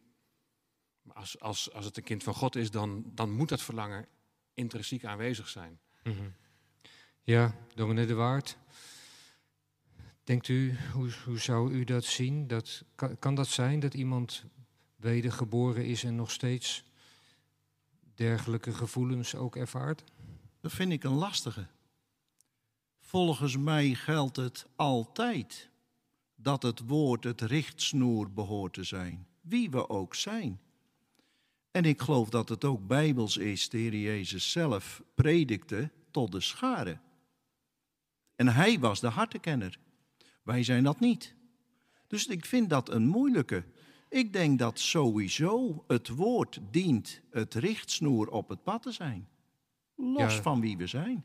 [1.03, 4.07] Maar als, als, als het een kind van God is, dan, dan moet dat verlangen
[4.55, 5.81] intrinsiek aanwezig zijn.
[6.05, 6.33] Mm
[7.23, 8.57] Ja, dominee de Waard.
[10.25, 12.47] Denkt u, hoe, hoe zou u dat zien?
[12.47, 14.45] Dat, kan, kan dat zijn dat iemand
[14.97, 16.85] wedergeboren is en nog steeds
[18.19, 20.05] dergelijke gevoelens ook ervaart?
[20.61, 21.67] Dat vind ik een lastige.
[23.01, 25.71] Volgens mij geldt het altijd
[26.35, 30.61] dat het woord het richtsnoer behoort te zijn, wie we ook zijn.
[31.71, 37.01] En ik geloof dat het ook bijbels is, de Jezus zelf predikte tot de scharen.
[38.37, 39.79] En hij was de hartenkenner.
[40.43, 41.35] Wij zijn dat niet.
[42.07, 43.65] Dus ik vind dat een moeilijke.
[44.09, 49.29] Ik denk dat sowieso het woord dient het richtsnoer op het pad te zijn.
[49.95, 51.25] Los van wie we zijn.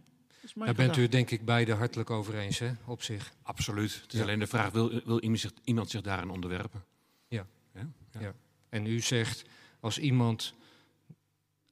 [0.56, 3.34] Daar bent u denk ik beide hartelijk over eens, hè, op zich.
[3.42, 4.02] Absoluut.
[4.02, 6.84] Het is alleen de vraag, wil, wil iemand, zich, iemand zich daaraan onderwerpen?
[7.28, 7.48] Ja.
[7.74, 7.90] Ja?
[8.20, 8.34] ja.
[8.70, 9.50] En u zegt,
[9.80, 10.54] als iemand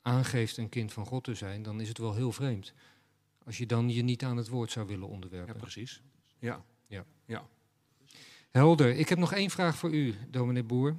[0.02, 2.74] aangeeft een kind van God te zijn, dan is het wel heel vreemd.
[3.46, 5.54] Als je dan je niet aan het woord zou willen onderwerpen.
[5.54, 6.02] Ja, precies.
[6.40, 6.64] Ja.
[6.88, 7.06] Ja.
[7.26, 7.48] ja.
[8.52, 8.96] Helder.
[8.96, 10.98] Ik heb nog één vraag voor u, dominee Boer.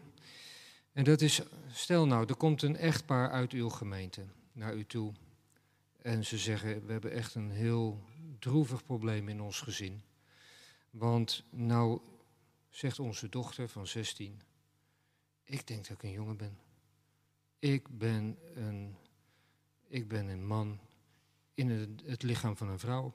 [0.92, 1.40] En dat is,
[1.72, 5.12] stel nou, er komt een echtpaar uit uw gemeente naar u toe.
[6.02, 8.04] En ze zeggen, we hebben echt een heel
[8.38, 10.02] droevig probleem in ons gezin.
[10.90, 12.00] Want nou
[12.70, 14.42] zegt onze dochter van 16,
[15.44, 16.58] ik denk dat ik een jongen ben.
[17.58, 18.96] Ik ben een,
[19.88, 20.80] ik ben een man
[21.54, 23.12] in het, het lichaam van een vrouw.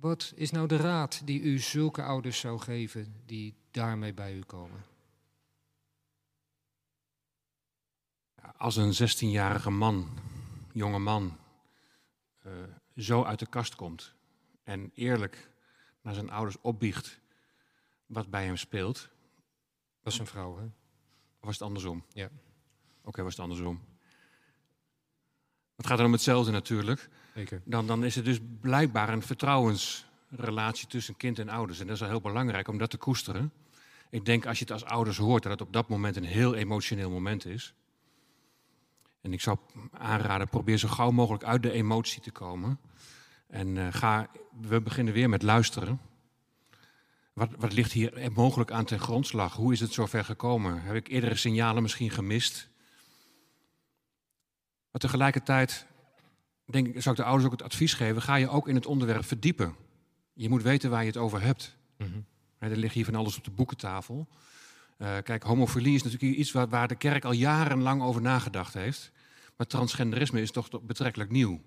[0.00, 4.42] Wat is nou de raad die u zulke ouders zou geven die daarmee bij u
[4.42, 4.84] komen?
[8.56, 10.08] Als een 16-jarige man,
[10.72, 11.38] jonge man,
[12.46, 12.52] uh,
[12.96, 14.14] zo uit de kast komt
[14.62, 15.50] en eerlijk
[16.00, 17.20] naar zijn ouders opbiecht
[18.06, 19.08] wat bij hem speelt.
[20.02, 20.64] Dat is een vrouw, hè?
[20.64, 20.72] Of
[21.40, 22.04] was het andersom?
[22.12, 22.24] Ja.
[22.24, 22.34] Oké,
[23.04, 23.80] okay, was het andersom.
[25.76, 27.08] Het gaat dan om hetzelfde natuurlijk.
[27.34, 27.62] Zeker.
[27.64, 31.80] Dan, dan is het dus blijkbaar een vertrouwensrelatie tussen kind en ouders.
[31.80, 33.52] En dat is wel heel belangrijk om dat te koesteren.
[34.10, 36.54] Ik denk als je het als ouders hoort dat het op dat moment een heel
[36.54, 37.74] emotioneel moment is.
[39.20, 39.58] En ik zou
[39.90, 42.78] aanraden, probeer zo gauw mogelijk uit de emotie te komen.
[43.46, 44.30] En uh, ga,
[44.60, 46.00] we beginnen weer met luisteren.
[47.32, 49.54] Wat, wat ligt hier mogelijk aan ten grondslag?
[49.54, 50.82] Hoe is het zover gekomen?
[50.82, 52.68] Heb ik eerdere signalen misschien gemist?
[54.96, 55.86] Maar tegelijkertijd
[56.64, 58.86] denk ik, zou ik de ouders ook het advies geven: ga je ook in het
[58.86, 59.74] onderwerp verdiepen.
[60.32, 61.76] Je moet weten waar je het over hebt.
[61.96, 62.24] Mm
[62.58, 64.28] Er ligt hier van alles op de boekentafel.
[64.98, 69.10] Uh, kijk, homofilie is natuurlijk iets waar, waar, de kerk al jarenlang over nagedacht heeft.
[69.56, 71.60] Maar transgenderisme is toch betrekkelijk nieuw.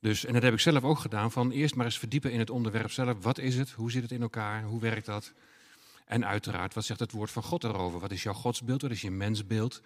[0.00, 2.50] Dus, en dat heb ik zelf ook gedaan, van eerst maar eens verdiepen in het
[2.50, 3.22] onderwerp zelf.
[3.22, 3.70] Wat is het?
[3.70, 4.62] Hoe zit het in elkaar?
[4.62, 5.32] Hoe werkt dat?
[6.04, 8.00] En uiteraard, wat zegt het woord van God erover?
[8.00, 8.82] Wat is jouw godsbeeld?
[8.82, 9.82] Wat is je mensbeeld?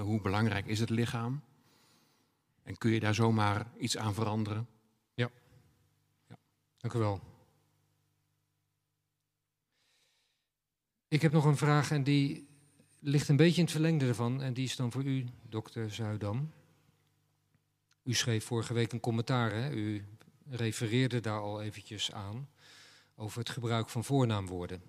[0.00, 1.42] Hoe belangrijk is het lichaam?
[2.62, 4.68] En kun je daar zomaar iets aan veranderen?
[5.14, 5.30] Ja.
[6.28, 6.36] ja.
[6.76, 7.20] Dank u wel.
[11.08, 12.48] Ik heb nog een vraag en die
[13.00, 14.42] ligt een beetje in het verlengde ervan.
[14.42, 16.52] En die is dan voor u, dokter Zuidam.
[18.02, 19.52] U schreef vorige week een commentaar.
[19.52, 19.70] Hè?
[19.70, 20.04] U
[20.50, 22.48] refereerde daar al eventjes aan
[23.14, 24.82] over het gebruik van voornaamwoorden.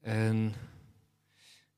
[0.00, 0.54] En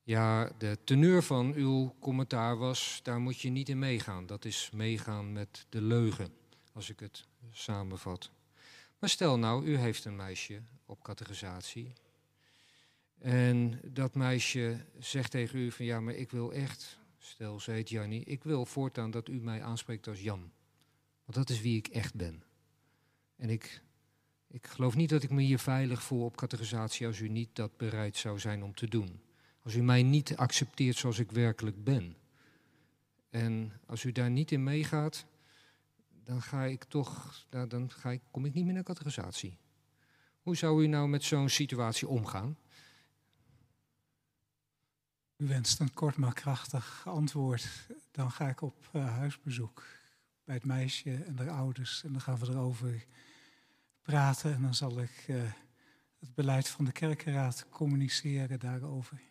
[0.07, 4.25] ja, de teneur van uw commentaar was, daar moet je niet in meegaan.
[4.25, 6.33] Dat is meegaan met de leugen,
[6.73, 8.31] als ik het samenvat.
[8.99, 11.93] Maar stel nou, u heeft een meisje op categorisatie.
[13.17, 17.89] En dat meisje zegt tegen u van ja, maar ik wil echt, stel ze heet
[17.89, 20.51] Jannie, ik wil voortaan dat u mij aanspreekt als Jan.
[21.25, 22.43] Want dat is wie ik echt ben.
[23.35, 23.81] En ik,
[24.47, 27.77] ik geloof niet dat ik me hier veilig voel op categorisatie als u niet dat
[27.77, 29.25] bereid zou zijn om te doen.
[29.67, 32.15] Als u mij niet accepteert zoals ik werkelijk ben.
[33.29, 35.25] En als u daar niet in meegaat,
[36.23, 39.57] dan ga ik toch, dan ga ik, kom ik niet meer naar categorisatie.
[40.41, 42.57] Hoe zou u nou met zo'n situatie omgaan?
[45.37, 47.87] U wenst een kort maar krachtig antwoord.
[48.11, 49.85] Dan ga ik op uh, huisbezoek
[50.43, 52.03] bij het meisje en de ouders.
[52.03, 53.05] En dan gaan we erover
[54.01, 54.53] praten.
[54.53, 55.41] En dan zal ik uh,
[56.19, 59.21] het beleid van de kerkenraad communiceren daarover.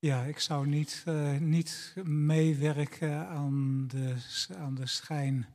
[0.00, 4.16] Ja, ik zou niet, uh, niet meewerken aan de,
[4.56, 5.48] aan de schijnwereld.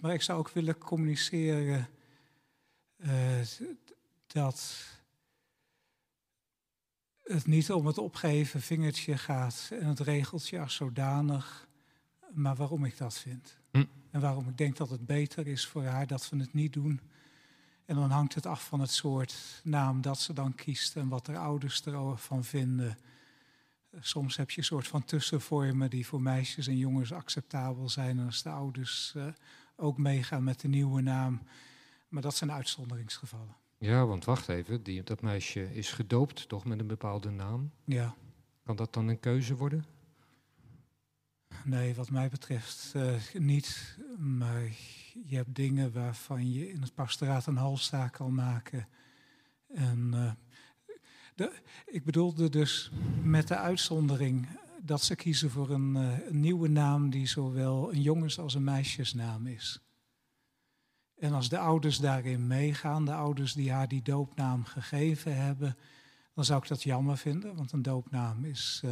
[0.00, 1.88] Maar ik zou ook willen communiceren
[2.96, 3.40] uh,
[4.26, 4.86] dat
[7.22, 11.68] het niet om het opgeven vingertje gaat en het regeltje als zodanig,
[12.30, 13.58] maar waarom ik dat vind.
[13.70, 13.84] Hm.
[14.10, 17.00] En waarom ik denk dat het beter is voor haar dat we het niet doen.
[17.90, 21.26] En dan hangt het af van het soort naam dat ze dan kiest en wat
[21.26, 22.98] de ouders ervan vinden.
[24.00, 28.18] Soms heb je een soort van tussenvormen die voor meisjes en jongens acceptabel zijn.
[28.18, 29.26] En als de ouders uh,
[29.76, 31.42] ook meegaan met de nieuwe naam.
[32.08, 33.56] Maar dat zijn uitzonderingsgevallen.
[33.78, 37.70] Ja, want wacht even, die, dat meisje is gedoopt toch met een bepaalde naam?
[37.84, 38.14] Ja.
[38.64, 39.84] Kan dat dan een keuze worden?
[41.64, 43.98] Nee, wat mij betreft uh, niet.
[44.18, 44.62] Maar
[45.24, 48.88] je hebt dingen waarvan je in het pastoraat een halszaak kan maken.
[49.74, 50.32] En uh,
[51.34, 51.52] de,
[51.86, 52.90] ik bedoelde dus
[53.22, 54.48] met de uitzondering
[54.82, 58.64] dat ze kiezen voor een, uh, een nieuwe naam die zowel een jongens- als een
[58.64, 59.80] meisjesnaam is.
[61.18, 65.76] En als de ouders daarin meegaan, de ouders die haar die doopnaam gegeven hebben,
[66.34, 68.82] dan zou ik dat jammer vinden, want een doopnaam is,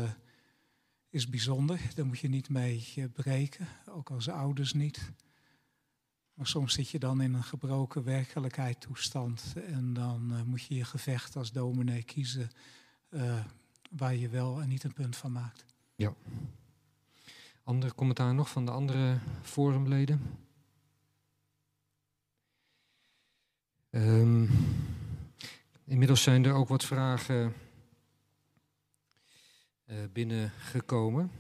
[1.11, 1.81] is bijzonder.
[1.95, 5.13] Daar moet je niet mee breken, ook als ouders niet.
[6.35, 10.75] Maar soms zit je dan in een gebroken werkelijkheid toestand en dan uh, moet je
[10.75, 12.51] je gevecht als dominee kiezen
[13.11, 13.45] uh,
[13.91, 15.65] waar je wel en niet een punt van maakt.
[15.95, 16.15] Ja.
[17.63, 20.21] Andere commentaar nog van de andere forumleden?
[23.91, 24.51] Um,
[25.85, 27.55] inmiddels zijn er ook wat vragen
[30.13, 31.31] binnengekomen.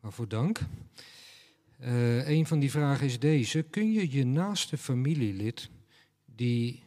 [0.00, 0.60] Waarvoor dank.
[1.80, 3.62] Uh, een van die vragen is deze.
[3.62, 5.70] Kun je je naaste familielid
[6.24, 6.82] die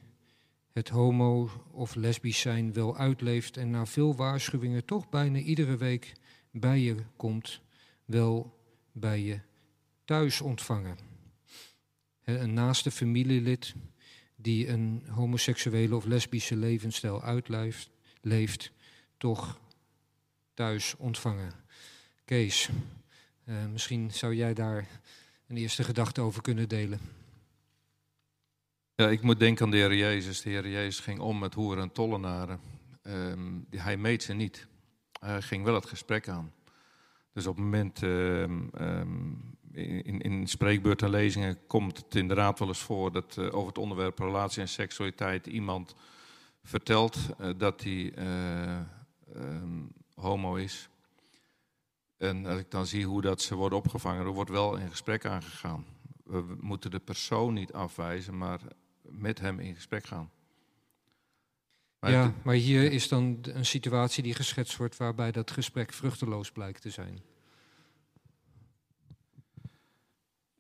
[0.72, 6.14] het homo of lesbisch zijn wel uitleeft en na veel waarschuwingen toch bijna iedere week
[6.52, 7.62] bij je komt,
[8.06, 8.60] wel
[8.92, 9.40] bij je
[10.06, 10.98] thuis ontvangen?
[12.24, 13.76] Een naaste familielid
[14.36, 17.90] die een homoseksuele of lesbische levensstijl uitleeft,
[18.22, 18.72] leeft,
[19.18, 19.60] toch
[20.56, 21.52] thuis ontvangen.
[22.26, 22.70] Kees,
[23.46, 24.88] uh, misschien zou jij daar
[25.48, 27.00] een eerste gedachte over kunnen delen.
[28.96, 30.42] Ja, ik moet denken aan de Heer Jezus.
[30.42, 32.60] De Heer Jezus ging om met hoeren en tollenaren.
[33.04, 34.68] Um, hij meet ze niet.
[35.20, 36.54] Hij ging wel het gesprek aan.
[37.34, 42.68] Dus op het moment um, um, in, in spreekbeurten en lezingen komt het inderdaad wel
[42.68, 45.96] eens voor dat uh, over het onderwerp relatie en seksualiteit iemand
[46.64, 48.78] vertelt eh, dat hij eh,
[49.34, 49.84] ehm,
[50.16, 50.90] homo is.
[52.18, 55.26] En als ik dan zie hoe dat ze worden opgevangen, er wordt wel in gesprek
[55.26, 55.86] aangegaan.
[56.24, 58.60] We moeten de persoon niet afwijzen, maar
[59.02, 60.30] met hem in gesprek gaan.
[62.00, 65.94] Maar ja, het- maar hier is dan een situatie die geschetst wordt waarbij dat gesprek
[65.94, 67.22] vruchteloos blijkt te zijn.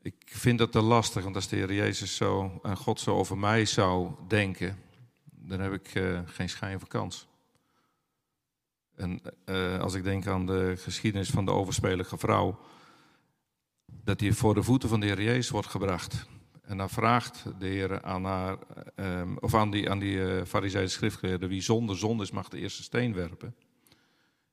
[0.02, 3.38] Ik vind dat te lastig, want als de Heer Jezus zo en God zo over
[3.38, 4.78] mij zou denken,
[5.32, 7.28] dan heb ik eh, geen schijn van kans.
[8.96, 12.60] En eh, als ik denk aan de geschiedenis van de overspelige vrouw,
[13.86, 16.28] dat die voor de voeten van de Heer Jezus wordt gebracht.
[16.62, 18.58] En dan vraagt de Heer aan haar,
[18.96, 22.60] eh, ehm, of aan die, aan die Farizeeën schriftgeleerden, wie zonder zonde is, mag de
[22.60, 23.56] eerste steen werpen.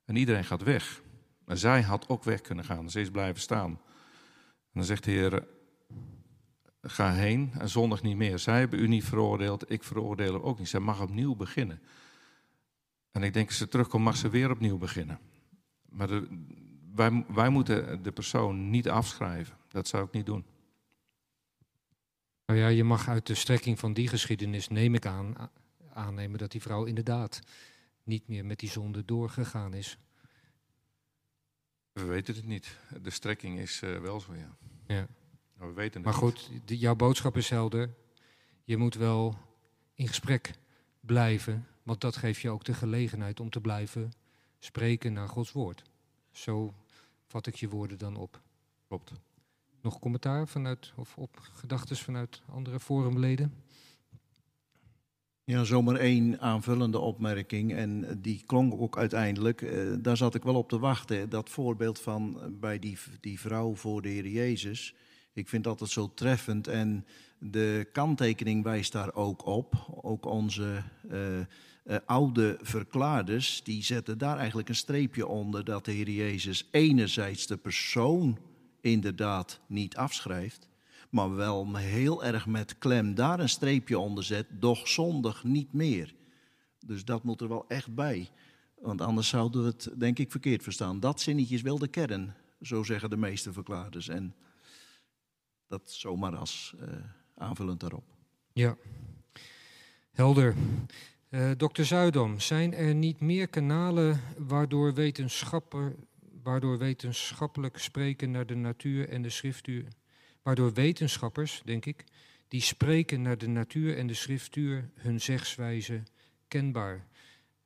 [0.05, 1.02] En iedereen gaat weg.
[1.44, 3.70] Maar zij had ook weg kunnen gaan, ze is blijven staan.
[3.70, 5.47] En dan zegt de Heer,
[6.82, 8.39] ga heen en zondig niet meer.
[8.39, 10.69] Zij hebben u niet veroordeeld, ik veroordeel hem ook niet.
[10.69, 11.81] Zij mag opnieuw beginnen.
[13.12, 15.20] En ik denk, als ze terugkomt, mag ze weer opnieuw beginnen.
[15.89, 16.44] Maar de,
[16.94, 19.56] wij, wij moeten de persoon niet afschrijven.
[19.68, 20.44] Dat zou ik niet doen.
[22.47, 25.51] Nou ja, je mag uit de strekking van die geschiedenis, neem ik aan,
[25.93, 27.40] aannemen dat die vrouw inderdaad
[28.05, 29.98] niet meer met die zonde doorgegaan is.
[31.93, 32.78] We weten het niet.
[33.02, 34.56] De strekking is eh, wel zo, ja.
[34.86, 35.06] Ja.
[35.56, 37.94] Maar we weten het Maar goed, jouw boodschap is helder.
[38.64, 39.39] Je moet wel
[39.94, 40.55] in gesprek
[41.01, 44.12] blijven, want dat geeft je ook de gelegenheid om te blijven
[44.59, 45.82] spreken naar Gods woord.
[46.30, 46.74] Zo
[47.26, 48.40] vat ik je woorden dan op.
[48.88, 49.12] Klopt.
[49.80, 53.52] Nog commentaar vanuit, of op gedachten vanuit andere forumleden?
[55.44, 57.74] Ja, zomaar één aanvullende opmerking.
[57.74, 59.62] En die klonk ook uiteindelijk.
[59.62, 61.28] eh, daar zat ik wel op te wachten.
[61.28, 64.94] Dat voorbeeld van eh, bij die, die vrouw voor de Heer Jezus.
[65.32, 66.66] Ik vind dat het zo treffend.
[66.66, 67.06] En
[67.38, 70.00] de kanttekening wijst daar ook op.
[70.02, 71.18] Ook onze eh,
[71.82, 73.62] eh, oude verklaarders.
[73.64, 75.64] Die zetten daar eigenlijk een streepje onder.
[75.64, 78.38] Dat de Heer Jezus enerzijds de persoon
[78.80, 80.70] inderdaad niet afschrijft
[81.12, 86.14] maar wel heel erg met klem daar een streepje onder zet, doch zondig niet meer.
[86.86, 88.30] Dus dat moet er wel echt bij.
[88.80, 91.00] Want anders zouden we het, denk ik, verkeerd verstaan.
[91.00, 94.09] Dat zinnetje is wel de kern, zo zeggen de meeste verklaarders.
[94.09, 94.34] En
[95.66, 96.88] dat zomaar als eh,
[97.34, 98.04] aanvullend daarop.
[98.52, 98.76] Ja,
[100.12, 100.54] helder.
[101.32, 101.82] Eh Dr.
[101.82, 104.94] Zuidam, zijn er niet meer kanalen waardoor,
[106.42, 109.84] waardoor wetenschappelijk spreken naar de natuur en de schriftuur,
[110.42, 112.04] waardoor wetenschappers, denk ik,
[112.48, 116.02] die spreken naar de natuur en de schriftuur hun zegswijze
[116.48, 117.06] kenbaar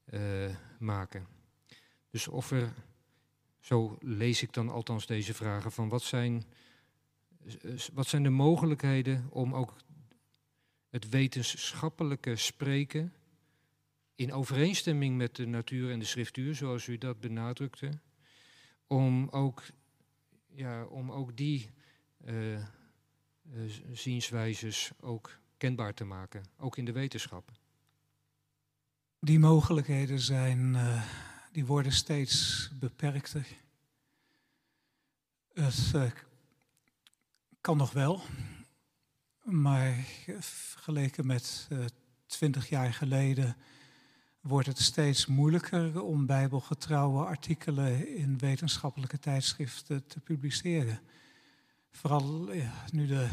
[0.04, 0.20] eh,
[0.78, 1.26] maken?
[2.10, 2.72] Dus of er,
[3.60, 6.44] zo lees ik dan althans deze vragen, van wat zijn,
[7.62, 9.76] eh, wat zijn de mogelijkheden om ook
[10.90, 13.12] het wetenschappelijke spreken
[14.16, 18.00] in overeenstemming met de natuur en de schriftuur, zoals u dat benadrukte,
[18.86, 19.62] om ook,
[20.52, 21.70] ja, om ook die
[23.66, 27.50] z- zienswijzes ook kenbaar te maken, ook in de wetenschap.
[29.20, 31.02] Die mogelijkheden zijn, eh,
[31.52, 33.46] die worden steeds beperkter.
[35.54, 36.14] Het
[37.60, 38.22] kan nog wel,
[39.42, 40.04] maar
[40.40, 41.68] vergeleken met
[42.26, 43.56] twintig jaar geleden
[44.46, 51.00] wordt het steeds moeilijker om bijbelgetrouwe artikelen in wetenschappelijke tijdschriften te publiceren.
[51.90, 52.48] Vooral
[52.92, 53.28] nu de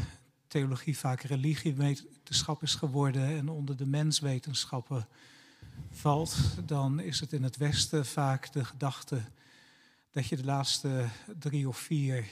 [0.46, 5.08] theologie vaak religiewetenschap is geworden en onder de menswetenschappen
[5.90, 6.36] valt,
[6.66, 9.22] dan is het in het Westen vaak de gedachte
[10.10, 11.08] dat je de laatste
[11.38, 12.26] drie of vier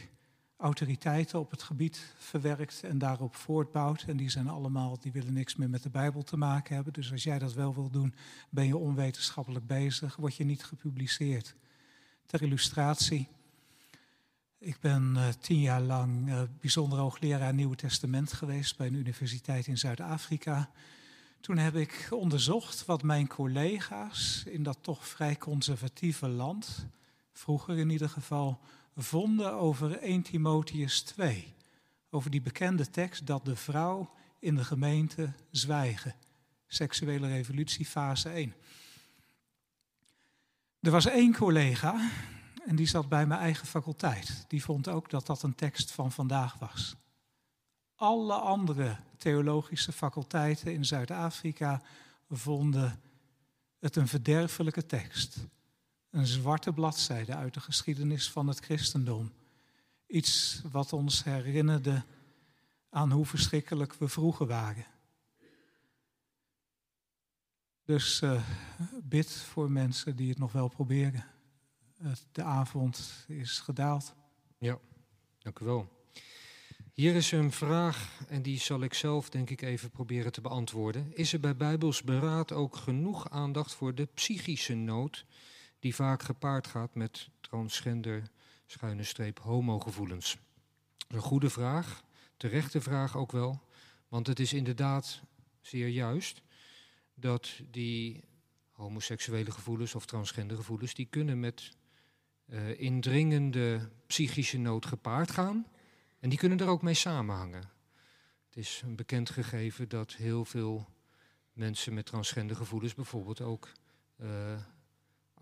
[0.63, 4.05] autoriteiten op het gebied verwerkt en daarop voortbouwt.
[4.07, 6.93] En die zijn allemaal, die willen niks meer met de Bijbel te maken hebben.
[6.93, 8.15] Dus als jij dat wel wil doen,
[8.51, 11.55] ben je onwetenschappelijk bezig, word je niet gepubliceerd.
[12.27, 13.29] Ter illustratie.
[14.59, 19.67] Ik ben eh, tien jaar lang eh, bijzonder hoogleraar Nieuwe Testament geweest bij een universiteit
[19.67, 20.71] in Zuid-Afrika.
[21.41, 26.87] Toen heb ik onderzocht wat mijn collega's in dat toch vrij conservatieve land,
[27.33, 28.61] vroeger in ieder geval,
[28.97, 31.55] vonden over 1 Timotheus 2.
[32.11, 36.15] Over die bekende tekst dat de vrouw in de gemeente zwijgen.
[36.67, 38.55] Seksuele revolutie fase 1.
[40.81, 42.11] Er was één collega
[42.67, 44.45] en die zat bij mijn eigen faculteit.
[44.49, 46.97] Die vond ook dat dat een tekst van vandaag was.
[47.95, 51.83] Alle andere theologische faculteiten in Zuid-Afrika
[52.31, 53.01] vonden
[53.79, 55.37] het een verderfelijke tekst.
[56.13, 59.33] Een zwarte bladzijde uit de geschiedenis van het christendom.
[60.07, 62.05] Iets wat ons herinnerde
[62.91, 64.87] aan hoe verschrikkelijk we vroeger waren.
[67.85, 68.43] Dus uh,
[69.03, 71.25] bid voor mensen die het nog wel proberen.
[72.33, 74.15] de avond is gedaald.
[74.59, 74.79] Ja,
[75.39, 75.89] dank u wel.
[76.93, 81.17] Hier is een vraag en die zal ik zelf denk ik even proberen te beantwoorden.
[81.17, 85.25] Is er bij Bijbels beraad ook genoeg aandacht voor de psychische nood
[85.83, 88.23] die vaak gepaard gaat met transgender,
[88.67, 90.39] schuine streep, homogevoelens?
[91.09, 92.05] Een goede vraag,
[92.37, 93.63] terechte vraag ook wel,
[94.09, 95.23] want het is inderdaad
[95.61, 96.43] zeer juist
[97.15, 98.25] dat die
[98.71, 101.71] homoseksuele gevoelens of transgender gevoelens, die kunnen met
[102.47, 105.67] uh, indringende psychische nood gepaard gaan.
[106.19, 107.71] En die kunnen er ook mee samenhangen.
[108.47, 110.89] Het is een bekend gegeven dat heel veel
[111.53, 113.73] mensen met transgender gevoelens bijvoorbeeld ook
[114.17, 114.29] uh,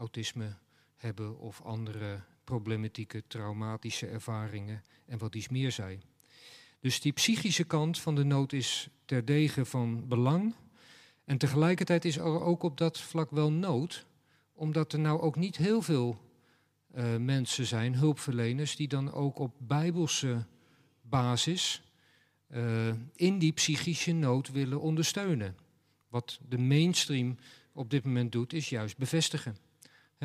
[0.01, 0.56] autisme
[0.97, 6.02] hebben of andere problematieke, traumatische ervaringen en wat iets meer zijn.
[6.81, 10.55] Dus die psychische kant van de nood is terdege van belang.
[11.24, 14.06] En tegelijkertijd is er ook op dat vlak wel nood,
[14.52, 16.18] omdat er nou ook niet heel veel
[16.94, 20.47] uh, mensen zijn, hulpverleners, die dan ook op bijbelse
[21.01, 21.82] basis
[22.48, 25.56] uh, in die psychische nood willen ondersteunen.
[26.09, 27.36] Wat de mainstream
[27.72, 29.56] op dit moment doet, is juist bevestigen.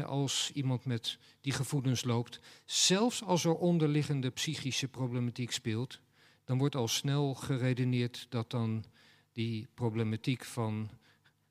[0.04, 6.00] Als iemand met die gevoelens loopt, zelfs als er onderliggende psychische problematiek speelt,
[6.44, 8.86] dan wordt al snel geredeneerd dat dan
[9.32, 10.90] die problematiek van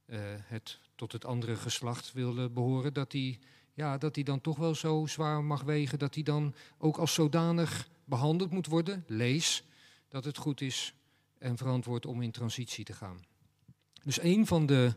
[0.06, 3.38] uh, het tot het andere geslacht willen behoren, dat die,
[3.72, 7.14] ja, dat die dan toch wel zo zwaar mag wegen, dat die dan ook als
[7.14, 9.04] zodanig behandeld moet worden.
[9.06, 9.64] Lees
[10.08, 10.94] dat het goed is
[11.38, 13.24] en verantwoord om in transitie te gaan.
[14.02, 14.94] Dus een van de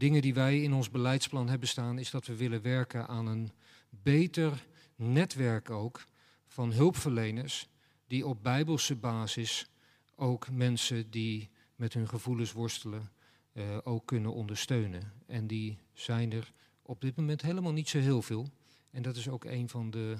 [0.00, 3.50] dingen die wij in ons beleidsplan hebben staan, is dat we willen werken aan een
[3.90, 4.66] beter
[4.96, 6.04] netwerk ook
[6.46, 7.68] van hulpverleners
[8.06, 9.70] die op bijbelse basis
[10.16, 13.10] ook mensen die met hun gevoelens worstelen
[13.52, 15.12] uh, ook kunnen ondersteunen.
[15.26, 16.52] En die zijn er
[16.82, 18.48] op dit moment helemaal niet zo heel veel.
[18.90, 20.16] En dat is ook een van de,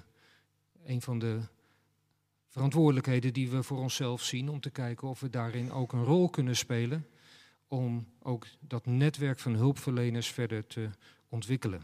[0.84, 1.40] een van de
[2.48, 6.30] verantwoordelijkheden die we voor onszelf zien om te kijken of we daarin ook een rol
[6.30, 7.06] kunnen spelen
[7.70, 10.90] om ook dat netwerk van hulpverleners verder te
[11.28, 11.82] ontwikkelen.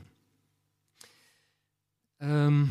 [2.18, 2.70] Um,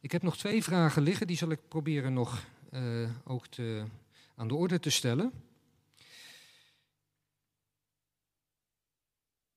[0.00, 3.84] ik heb nog twee vragen liggen, die zal ik proberen nog uh, ook te,
[4.34, 5.32] aan de orde te stellen.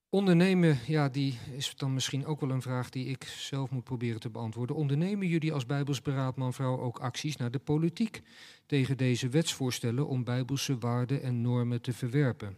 [0.09, 4.19] Ondernemen, ja, die is dan misschien ook wel een vraag die ik zelf moet proberen
[4.19, 4.75] te beantwoorden.
[4.75, 8.21] Ondernemen jullie als Bijbelsberaadman vrouw ook acties naar de politiek
[8.65, 12.55] tegen deze wetsvoorstellen om Bijbelse waarden en normen te verwerpen?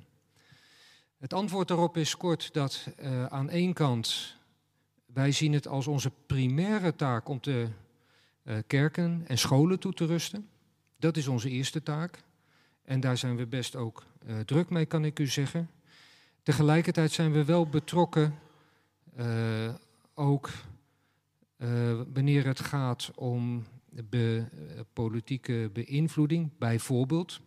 [1.18, 4.36] Het antwoord daarop is kort dat uh, aan één kant
[5.06, 7.68] wij zien het als onze primaire taak om de
[8.44, 10.50] uh, kerken en scholen toe te rusten.
[10.98, 12.24] Dat is onze eerste taak.
[12.84, 15.70] En daar zijn we best ook uh, druk mee, kan ik u zeggen.
[16.50, 18.40] Tegelijkertijd zijn we wel betrokken,
[19.20, 19.74] uh,
[20.14, 20.50] ook
[22.14, 24.46] wanneer het gaat om be,
[24.94, 27.40] politieke beïnvloeding, bijvoorbeeld.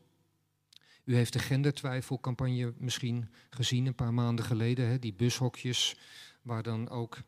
[1.05, 5.97] U heeft de gendertwijfelcampagne misschien gezien een paar maanden geleden, hè, die bushokjes,
[6.43, 7.19] waar dan ook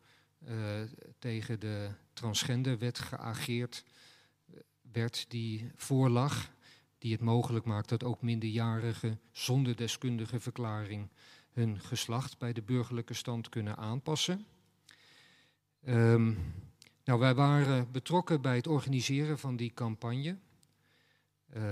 [1.18, 3.84] tegen de transgenderwet geageerd
[4.46, 4.54] eh,
[4.92, 6.50] werd die voorlag,
[6.98, 11.08] die het mogelijk maakt dat ook minderjarigen zonder deskundige verklaring
[11.54, 14.46] hun geslacht bij de burgerlijke stand kunnen aanpassen.
[15.88, 16.38] Um,
[17.04, 20.36] nou, wij waren betrokken bij het organiseren van die campagne.
[21.56, 21.62] Uh,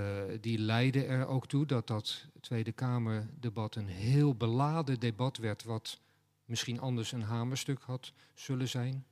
[0.41, 5.99] die leidde er ook toe dat dat Tweede Kamerdebat een heel beladen debat werd, wat
[6.45, 9.05] misschien anders een hamerstuk had zullen zijn.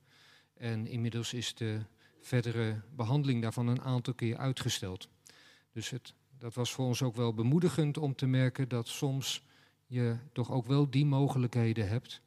[0.54, 1.80] En inmiddels is de
[2.20, 5.08] verdere behandeling daarvan een aantal keer uitgesteld.
[5.72, 9.44] Dus het, dat was voor ons ook wel bemoedigend om te merken dat soms
[9.92, 12.22] je toch ook wel die mogelijkheden hebt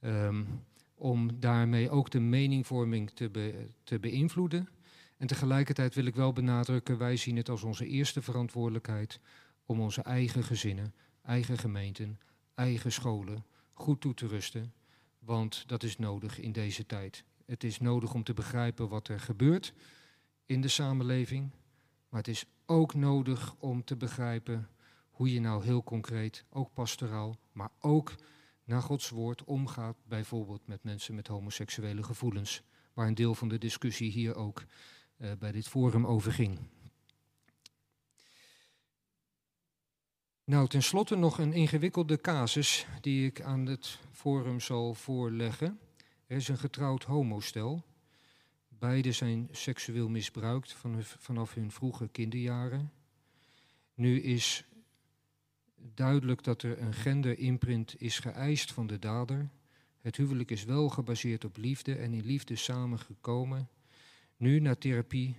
[0.00, 0.46] um,
[0.94, 4.68] om daarmee ook de meningvorming te, be, te beïnvloeden.
[5.16, 9.20] En tegelijkertijd wil ik wel benadrukken, wij zien het als onze eerste verantwoordelijkheid
[9.66, 12.18] om onze eigen gezinnen, eigen gemeenten,
[12.54, 14.72] eigen scholen goed toe te rusten,
[15.18, 17.24] want dat is nodig in deze tijd.
[17.46, 19.74] Het is nodig om te begrijpen wat er gebeurt
[20.46, 21.50] in de samenleving,
[22.08, 24.68] maar het is ook nodig om te begrijpen
[25.14, 28.14] hoe je nou heel concreet, ook pastoraal, maar ook
[28.64, 32.62] naar Gods woord omgaat, bijvoorbeeld met mensen met homoseksuele gevoelens,
[32.92, 34.64] waar een deel van de discussie hier ook
[35.16, 36.58] uh, bij dit forum over ging.
[40.44, 45.78] Nou, tenslotte nog een ingewikkelde casus die ik aan het forum zal voorleggen.
[46.26, 47.84] Er is een getrouwd homostel.
[48.68, 50.76] Beiden zijn seksueel misbruikt
[51.18, 52.92] vanaf hun vroege kinderjaren.
[53.94, 54.64] Nu is
[55.94, 59.48] duidelijk dat er een genderimprint is geëist van de dader.
[60.00, 63.68] Het huwelijk is wel gebaseerd op liefde en in liefde samengekomen.
[64.36, 65.36] Nu na therapie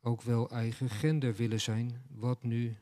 [0.00, 2.02] ook wel eigen gender willen zijn.
[2.08, 2.76] Wat nu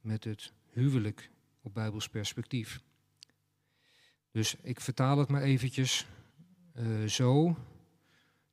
[0.00, 1.30] met het huwelijk
[1.62, 2.80] op Bijbels perspectief?
[4.30, 6.06] Dus ik vertaal het maar eventjes
[6.74, 7.56] uh, zo.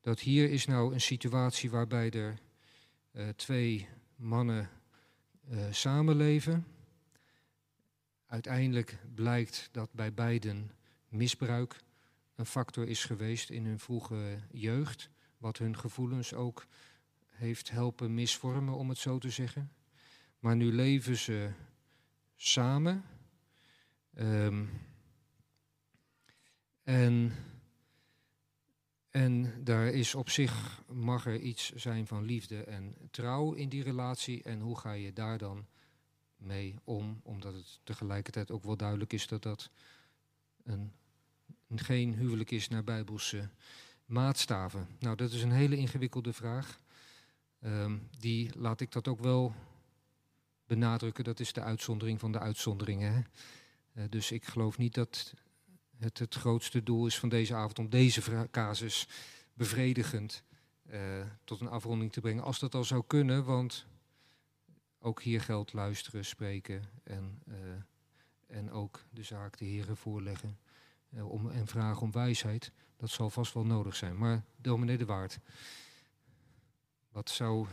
[0.00, 2.38] Dat hier is nou een situatie waarbij er
[3.12, 4.70] uh, twee mannen
[5.50, 6.66] uh, samenleven.
[8.28, 10.70] Uiteindelijk blijkt dat bij beiden
[11.08, 11.80] misbruik
[12.34, 16.66] een factor is geweest in hun vroege jeugd, wat hun gevoelens ook
[17.26, 19.72] heeft helpen misvormen, om het zo te zeggen.
[20.38, 21.50] Maar nu leven ze
[22.36, 23.04] samen.
[24.18, 24.70] Um,
[26.82, 27.32] en,
[29.10, 33.82] en daar is op zich, mag er iets zijn van liefde en trouw in die
[33.82, 34.42] relatie.
[34.42, 35.66] En hoe ga je daar dan
[36.38, 37.20] mee om?
[37.22, 39.70] Omdat het tegelijkertijd ook wel duidelijk is dat dat
[40.64, 40.92] een,
[41.74, 43.48] geen huwelijk is naar bijbelse
[44.04, 44.88] maatstaven.
[44.98, 46.80] Nou, dat is een hele ingewikkelde vraag.
[47.64, 49.54] Um, die laat ik dat ook wel
[50.66, 51.24] benadrukken.
[51.24, 53.26] Dat is de uitzondering van de uitzonderingen.
[53.94, 55.34] Uh, dus ik geloof niet dat
[55.98, 59.08] het het grootste doel is van deze avond om deze casus
[59.54, 60.42] bevredigend
[60.90, 61.00] uh,
[61.44, 62.44] tot een afronding te brengen.
[62.44, 63.86] Als dat al zou kunnen, want
[64.98, 67.56] ook hier geldt luisteren, spreken en, uh,
[68.46, 70.58] en ook de zaak de heren voorleggen
[71.10, 72.72] uh, om, en vragen om wijsheid.
[72.96, 74.18] Dat zal vast wel nodig zijn.
[74.18, 75.38] Maar dominee de Waard,
[77.08, 77.66] wat zou...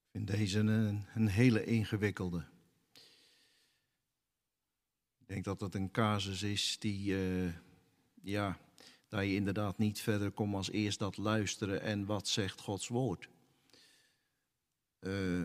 [0.00, 2.44] Ik vind deze een, een hele ingewikkelde.
[5.18, 7.52] Ik denk dat dat een casus is die, uh,
[8.22, 8.58] ja,
[9.08, 13.28] dat je inderdaad niet verder komt als eerst dat luisteren en wat zegt Gods woord.
[15.00, 15.42] Uh,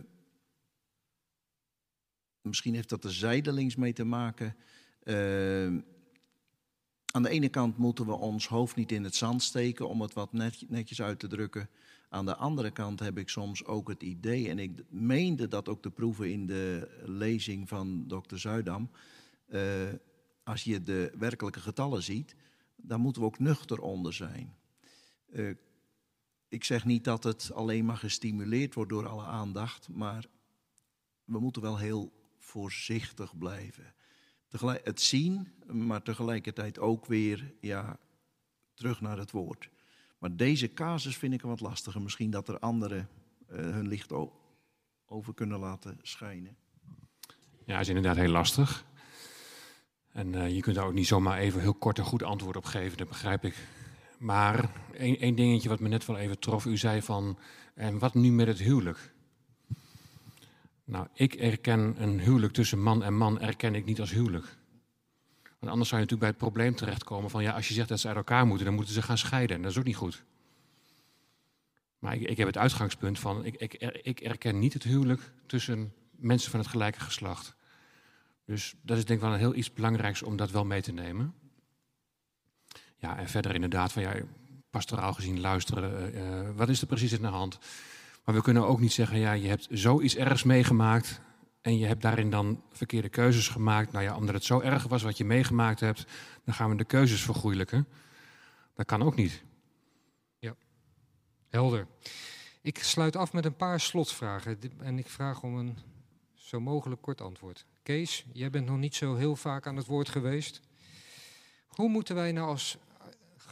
[2.40, 4.56] misschien heeft dat er zijdelings mee te maken.
[5.04, 5.66] Uh,
[7.12, 10.12] aan de ene kant moeten we ons hoofd niet in het zand steken, om het
[10.12, 11.68] wat net, netjes uit te drukken.
[12.08, 15.82] Aan de andere kant heb ik soms ook het idee, en ik meende dat ook
[15.82, 18.90] te proeven in de lezing van dokter Zuidam,
[19.48, 19.60] uh,
[20.44, 22.34] als je de werkelijke getallen ziet,
[22.76, 24.54] dan moeten we ook nuchter onder zijn.
[26.48, 30.26] Ik zeg niet dat het alleen maar gestimuleerd wordt door alle aandacht, maar
[31.24, 33.94] we moeten wel heel voorzichtig blijven.
[34.48, 37.98] Tegelijk, het zien, maar tegelijkertijd ook weer ja,
[38.74, 39.70] terug naar het woord.
[40.18, 42.02] Maar deze casus vind ik wat lastiger.
[42.02, 43.08] Misschien dat er anderen
[43.50, 44.12] uh, hun licht
[45.06, 46.56] over kunnen laten schijnen.
[47.64, 48.84] Ja, is inderdaad heel lastig.
[50.12, 52.64] En uh, je kunt daar ook niet zomaar even heel kort en goed antwoord op
[52.64, 53.54] geven, dat begrijp ik.
[54.24, 56.64] Maar één, dingetje wat me net wel even trof.
[56.64, 57.38] U zei van,
[57.74, 59.12] en wat nu met het huwelijk?
[60.84, 64.56] Nou, ik erken een huwelijk tussen man en man erken ik niet als huwelijk.
[65.42, 68.00] Want anders zou je natuurlijk bij het probleem terechtkomen van, ja, als je zegt dat
[68.00, 69.56] ze uit elkaar moeten, dan moeten ze gaan scheiden.
[69.56, 70.24] En dat is ook niet goed.
[71.98, 75.92] Maar ik, ik heb het uitgangspunt van, ik, ik, ik erken niet het huwelijk tussen
[76.10, 77.54] mensen van het gelijke geslacht.
[78.44, 80.92] Dus dat is denk ik wel een heel iets belangrijks om dat wel mee te
[80.92, 81.34] nemen.
[83.04, 84.14] Ja, en verder inderdaad van ja,
[84.70, 87.58] pastoraal gezien luisteren, uh, wat is er precies in de hand?
[88.24, 91.20] Maar we kunnen ook niet zeggen, ja, je hebt zoiets ergs meegemaakt
[91.60, 93.92] en je hebt daarin dan verkeerde keuzes gemaakt.
[93.92, 96.06] Nou ja, omdat het zo erg was wat je meegemaakt hebt,
[96.44, 97.86] dan gaan we de keuzes vergoeilijken.
[98.74, 99.42] Dat kan ook niet.
[100.38, 100.54] Ja,
[101.48, 101.86] helder.
[102.60, 105.76] Ik sluit af met een paar slotvragen en ik vraag om een
[106.34, 107.64] zo mogelijk kort antwoord.
[107.82, 110.60] Kees, jij bent nog niet zo heel vaak aan het woord geweest.
[111.66, 112.78] Hoe moeten wij nou als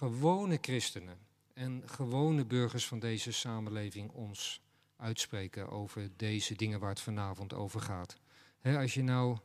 [0.02, 1.18] gewone christenen
[1.54, 4.60] en gewone burgers van deze samenleving ons
[4.96, 8.16] uitspreken over deze dingen waar het vanavond over gaat?
[8.62, 9.38] als je nou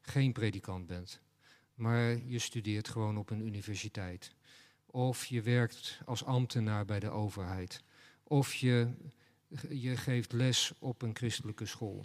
[0.00, 1.20] geen predikant bent,
[1.74, 4.34] maar je studeert gewoon op een universiteit,
[4.86, 7.82] of je werkt als ambtenaar bij de overheid,
[8.22, 8.94] of je,
[9.68, 12.04] je geeft les op een christelijke school.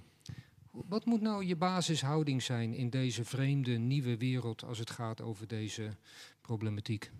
[0.72, 5.48] Wat moet nou je basishouding zijn in deze vreemde nieuwe wereld als het gaat over
[5.48, 5.98] deze
[6.41, 7.11] problematiek?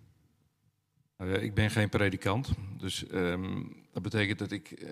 [1.20, 4.90] Nou ik ben geen predikant, dus um, dat betekent dat ik uh,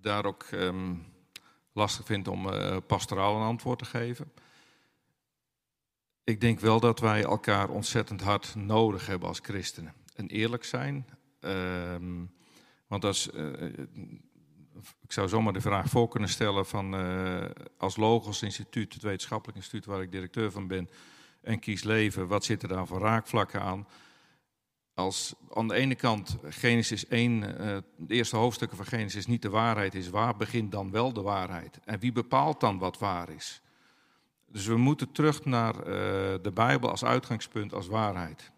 [0.00, 1.04] daar ook um,
[1.72, 4.32] lastig vind om uh, pastoraal een antwoord te geven.
[6.24, 9.94] Ik denk wel dat wij elkaar ontzettend hard nodig hebben als christenen.
[10.14, 11.06] En eerlijk zijn.
[11.40, 12.32] Um,
[12.86, 13.30] want als,
[15.00, 16.94] ik zou zomaar de vraag voor kunnen stellen van
[17.78, 20.88] als Logos Instituut, het wetenschappelijk instituut waar ik directeur van ben,
[21.40, 23.86] en Kies Leven, wat zit er daar voor raakvlakken aan?
[24.94, 29.50] Als aan de ene kant Genesis 1, uh, de eerste hoofdstukken van Genesis niet de
[29.50, 31.78] waarheid is, waar begint dan wel de waarheid?
[31.84, 33.62] En wie bepaalt dan wat waar is?
[34.46, 35.84] Dus we moeten terug naar uh,
[36.42, 38.50] de Bijbel als uitgangspunt, als waarheid.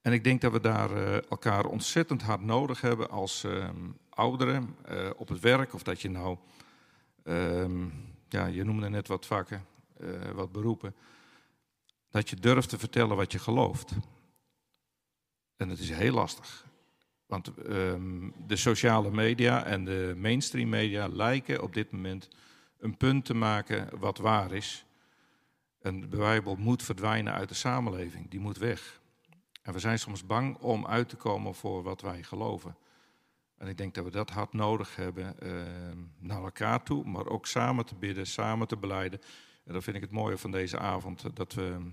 [0.00, 4.76] En ik denk dat we daar uh, elkaar ontzettend hard nodig hebben als um, ouderen
[5.16, 6.36] op het werk, of dat je nou,
[7.24, 7.92] um,
[8.28, 9.66] ja, je noemde net wat vakken,
[10.34, 10.94] wat beroepen,
[12.10, 13.92] dat je durft te vertellen wat je gelooft.
[15.56, 16.66] En het is heel lastig.
[17.26, 22.28] Want um, de sociale media en de mainstream media lijken op dit moment
[22.78, 24.86] een punt te maken wat waar is.
[25.80, 29.00] En de Bijbel moet verdwijnen uit de samenleving, die moet weg.
[29.62, 32.76] En we zijn soms bang om uit te komen voor wat wij geloven.
[33.56, 35.50] En ik denk dat we dat hard nodig hebben uh,
[36.18, 39.20] naar elkaar toe, maar ook samen te bidden, samen te beleiden.
[39.64, 41.90] En dat vind ik het mooie van deze avond, dat we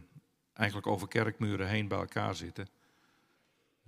[0.53, 2.67] eigenlijk over kerkmuren heen bij elkaar zitten.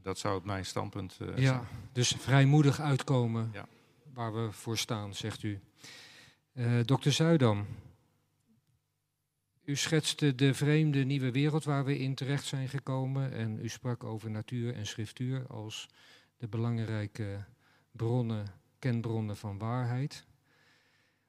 [0.05, 3.67] Dat zou mijn standpunt uh, ja, dus vrijmoedig uitkomen ja.
[4.13, 5.59] waar we voor staan, zegt u.
[6.53, 7.65] Uh, Dokter Zuidam,
[9.63, 14.03] u schetste de vreemde nieuwe wereld waar we in terecht zijn gekomen en u sprak
[14.03, 15.87] over natuur en schriftuur als
[16.37, 17.45] de belangrijke
[17.91, 18.45] bronnen,
[18.79, 20.25] kenbronnen van waarheid.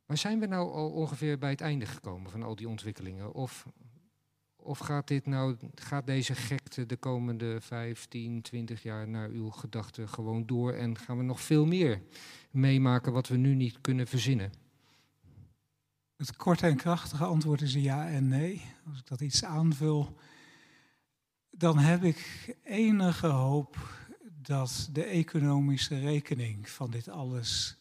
[0.07, 3.33] Maar zijn we nou al ongeveer bij het einde gekomen van al die ontwikkelingen?
[3.33, 3.67] Of
[4.67, 10.09] of gaat, dit nou, gaat deze gekte de komende 15, 20 jaar naar uw gedachten
[10.09, 12.03] gewoon door en gaan we nog veel meer
[12.51, 14.53] meemaken wat we nu niet kunnen verzinnen?
[16.17, 18.63] Het korte en krachtige antwoord is ja en nee.
[18.89, 20.17] Als ik dat iets aanvul,
[21.51, 23.77] dan heb ik enige hoop
[24.43, 27.79] dat de economische rekening van dit alles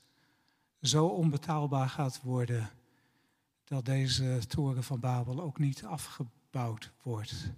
[0.82, 2.70] zo onbetaalbaar gaat worden
[3.64, 5.86] dat deze toren van Babel ook niet
[7.02, 7.52] wordt.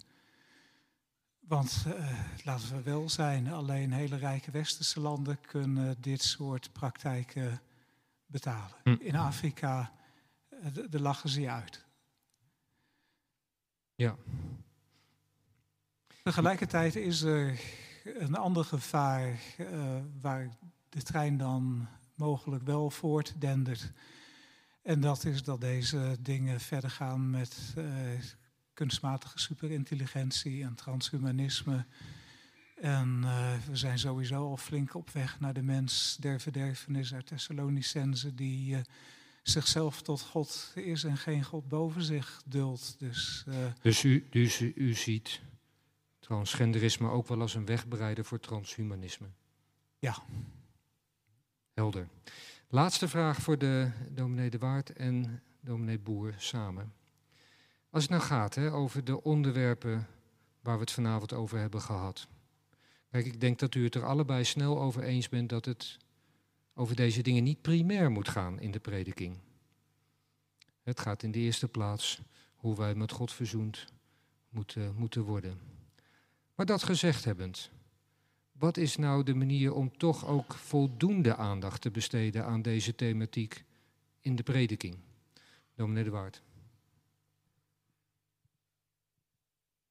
[1.40, 7.62] Want uh, laten we wel zijn, alleen hele rijke westerse landen kunnen dit soort praktijken
[8.26, 8.78] betalen.
[8.84, 8.96] Hm.
[9.00, 9.92] In Afrika,
[10.50, 11.86] uh, de lachen ze je uit.
[13.96, 14.16] Ja.
[16.24, 17.60] Tegelijkertijd is er
[18.04, 20.50] een ander gevaar uh, waar
[20.90, 23.92] de trein dan mogelijk wel voortdendert.
[24.82, 27.74] En dat is dat deze dingen verder gaan met
[28.78, 31.86] kunstmatige superintelligentie en transhumanisme.
[32.76, 37.26] En uh, we zijn sowieso al flink op weg naar de mens der verderfenis uit
[37.26, 38.80] Thessalonicense, die uh,
[39.44, 42.96] zichzelf tot God is en geen God boven zich duldt.
[43.00, 45.42] Dus, uh, dus, u, dus u ziet
[46.20, 49.28] transgenderisme ook wel als een wegbereider voor transhumanisme?
[50.00, 50.24] Ja.
[51.74, 52.08] Helder.
[52.68, 56.94] Laatste vraag voor de dominee De Waard en dominee Boer samen.
[57.98, 60.08] Als het nou gaat hè, over de onderwerpen
[60.62, 62.28] waar we het vanavond over hebben gehad.
[63.12, 65.98] Kijk, ik denk dat u het er allebei snel over eens bent dat het
[66.74, 69.38] over deze dingen niet primair moet gaan in de prediking.
[70.84, 72.22] Het gaat in de eerste plaats
[72.56, 73.86] hoe wij met God verzoend
[74.50, 75.60] moeten, moeten worden.
[76.56, 77.72] Maar dat gezegd hebbend,
[78.52, 83.64] wat is nou de manier om toch ook voldoende aandacht te besteden aan deze thematiek
[84.22, 84.98] in de prediking?
[85.76, 86.46] Dominee de Waard.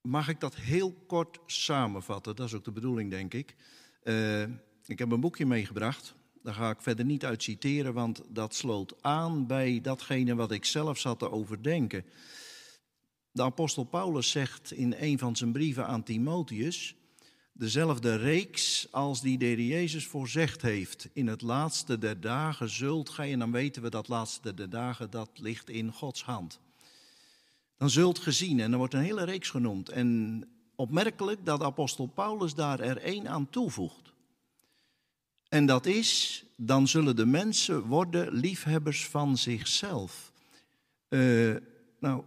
[0.07, 2.37] Mag ik dat heel kort samenvatten?
[2.37, 3.57] Dat is ook de bedoeling, denk ik.
[4.05, 4.43] Uh,
[4.87, 6.15] ik heb een boekje meegebracht.
[6.43, 10.65] Daar ga ik verder niet uit citeren, want dat sloot aan bij datgene wat ik
[10.65, 12.05] zelf zat te overdenken.
[13.31, 16.97] De apostel Paulus zegt in een van zijn brieven aan Timotheus
[17.53, 21.09] dezelfde reeks als die de Jezus voorzegd heeft.
[21.13, 25.11] In het laatste der dagen zult gij, en dan weten we dat laatste der dagen,
[25.11, 26.61] dat ligt in Gods hand
[27.77, 28.61] dan zult gezien.
[28.61, 29.89] En er wordt een hele reeks genoemd.
[29.89, 30.43] En
[30.75, 34.13] opmerkelijk dat apostel Paulus daar er één aan toevoegt.
[35.49, 40.33] En dat is, dan zullen de mensen worden liefhebbers van zichzelf.
[41.09, 41.57] Uh,
[42.01, 42.23] nou,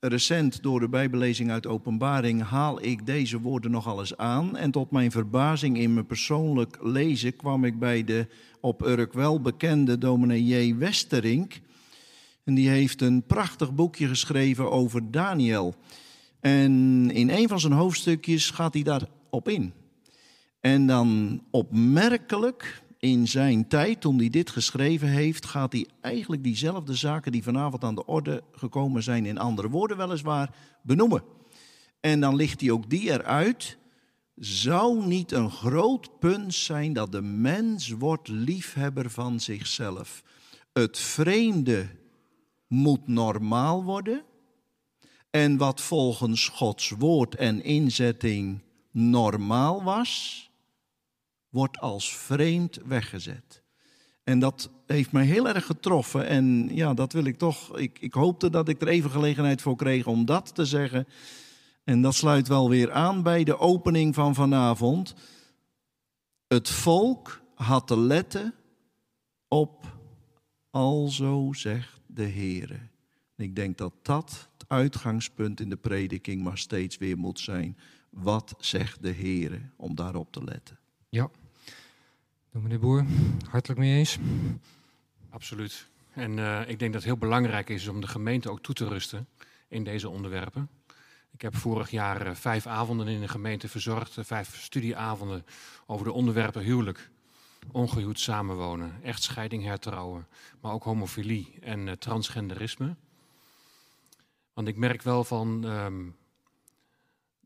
[0.00, 4.56] recent door de Bijbellezing uit Openbaring haal ik deze woorden nogal eens aan.
[4.56, 8.26] En tot mijn verbazing in mijn persoonlijk lezen kwam ik bij de
[8.60, 10.76] op Urk wel bekende dominee J.
[10.76, 11.60] Westerink
[12.46, 15.74] en die heeft een prachtig boekje geschreven over Daniel.
[16.40, 16.70] En
[17.10, 19.72] in een van zijn hoofdstukjes gaat hij daarop in.
[20.60, 26.94] En dan opmerkelijk in zijn tijd, toen hij dit geschreven heeft, gaat hij eigenlijk diezelfde
[26.94, 31.22] zaken die vanavond aan de orde gekomen zijn, in andere woorden weliswaar, benoemen.
[32.00, 33.78] En dan ligt hij ook die eruit.
[34.34, 40.22] Zou niet een groot punt zijn dat de mens wordt liefhebber van zichzelf?
[40.72, 41.88] Het vreemde
[42.66, 44.24] moet normaal worden.
[45.30, 50.42] En wat volgens Gods woord en inzetting normaal was,
[51.48, 53.62] wordt als vreemd weggezet.
[54.24, 56.26] En dat heeft mij heel erg getroffen.
[56.26, 57.78] En ja, dat wil ik toch.
[57.78, 61.06] Ik, ik hoopte dat ik er even gelegenheid voor kreeg om dat te zeggen.
[61.84, 65.14] En dat sluit wel weer aan bij de opening van vanavond.
[66.48, 68.54] Het volk had te letten
[69.48, 69.98] op,
[70.70, 72.78] alzo zegt de Heere.
[73.36, 77.78] Ik denk dat dat het uitgangspunt in de prediking maar steeds weer moet zijn.
[78.10, 80.78] Wat zegt de Heere om daarop te letten?
[81.08, 81.30] Ja.
[82.50, 83.04] Meneer Boer,
[83.48, 84.18] hartelijk mee eens?
[85.30, 85.88] Absoluut.
[86.12, 88.88] En uh, ik denk dat het heel belangrijk is om de gemeente ook toe te
[88.88, 89.28] rusten
[89.68, 90.68] in deze onderwerpen.
[91.32, 95.44] Ik heb vorig jaar uh, vijf avonden in de gemeente verzorgd, uh, vijf studieavonden
[95.86, 97.10] over de onderwerpen huwelijk,
[97.72, 100.26] ongehuwd samenwonen, echtscheiding hertrouwen,
[100.60, 102.96] maar ook homofilie en transgenderisme.
[104.52, 106.16] Want ik merk wel van um,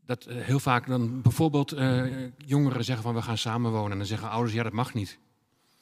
[0.05, 3.91] dat uh, heel vaak dan bijvoorbeeld uh, jongeren zeggen van we gaan samenwonen.
[3.91, 5.19] En dan zeggen ouders ja dat mag niet.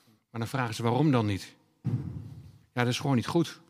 [0.06, 1.56] Maar dan vragen ze waarom dan niet?
[2.74, 3.62] Ja dat is gewoon niet goed.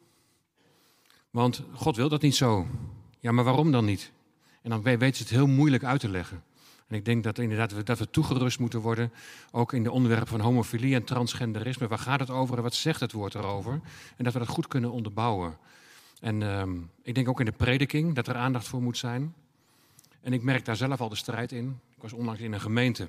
[1.29, 2.67] Want God wil dat niet zo.
[3.19, 4.11] Ja maar waarom dan niet?
[4.61, 6.43] En dan weten ze het heel moeilijk uit te leggen.
[6.89, 9.11] En ik denk dat inderdaad dat we toegerust moeten worden,
[9.51, 11.87] ook in de onderwerpen van homofilie en transgenderisme.
[11.87, 13.73] Waar gaat het over en wat zegt het woord erover?
[14.17, 15.57] En dat we dat goed kunnen onderbouwen.
[16.19, 19.33] En um, ik denk ook in de prediking dat er aandacht voor moet zijn.
[20.21, 21.79] En ik merk daar zelf al de strijd in.
[21.95, 23.07] Ik was onlangs in een gemeente.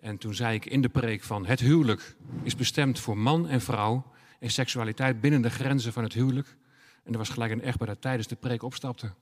[0.00, 3.60] En toen zei ik in de preek van het huwelijk is bestemd voor man en
[3.60, 4.04] vrouw.
[4.38, 6.56] En seksualiteit binnen de grenzen van het huwelijk.
[7.04, 9.12] En er was gelijk een echtpaar dat tijdens de preek opstapte.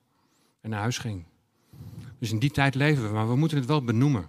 [0.60, 1.24] En naar huis ging.
[2.20, 4.28] Dus in die tijd leven we, maar we moeten het wel benoemen.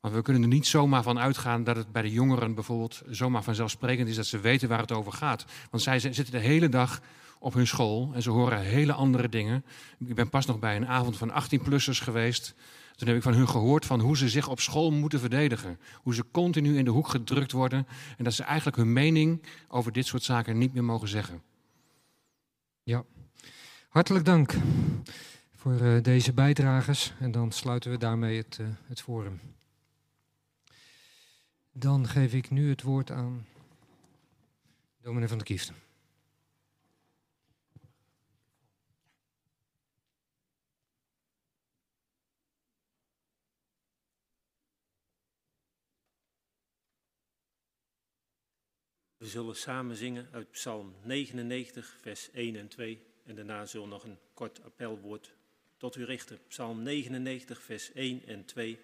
[0.00, 3.42] Want we kunnen er niet zomaar van uitgaan dat het bij de jongeren bijvoorbeeld zomaar
[3.42, 5.44] vanzelfsprekend is dat ze weten waar het over gaat.
[5.70, 7.00] Want zij zitten de hele dag
[7.38, 9.64] op hun school en ze horen hele andere dingen.
[9.98, 12.54] Ik ben pas nog bij een avond van 18-plussers geweest.
[12.96, 15.78] Toen heb ik van hun gehoord van hoe ze zich op school moeten verdedigen.
[16.02, 17.86] Hoe ze continu in de hoek gedrukt worden
[18.16, 21.42] en dat ze eigenlijk hun mening over dit soort zaken niet meer mogen zeggen.
[22.82, 23.04] Ja,
[23.88, 24.54] hartelijk dank
[25.60, 29.40] voor uh, deze bijdrages en dan sluiten we daarmee het, uh, het forum.
[31.72, 33.46] Dan geef ik nu het woord aan
[35.00, 35.74] dominee van der Kieften.
[49.16, 53.06] We zullen samen zingen uit Psalm 99, vers 1 en 2.
[53.24, 55.38] En daarna zullen nog een kort appelwoord
[55.80, 56.38] tot u richten.
[56.48, 58.78] Psalm 99, vers 1 en 2.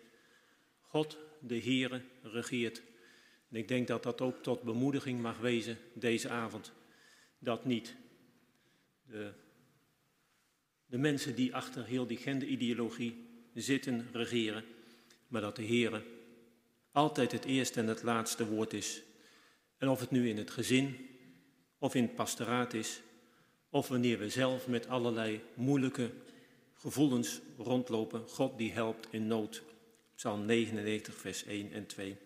[0.80, 2.82] God, de Heere, regeert.
[3.50, 6.72] En ik denk dat dat ook tot bemoediging mag wezen deze avond.
[7.38, 7.96] Dat niet
[9.06, 9.32] de,
[10.86, 14.64] de mensen die achter heel die genderideologie zitten regeren,
[15.28, 16.02] maar dat de Heere
[16.92, 19.02] altijd het eerste en het laatste woord is
[19.78, 21.08] en of het nu in het gezin
[21.78, 23.00] of in het pastoraat is,
[23.70, 26.10] of wanneer we zelf met allerlei moeilijke
[26.86, 29.62] gevoelens rondlopen, God die helpt in nood.
[30.14, 32.16] Psalm 99, vers 1 en 2.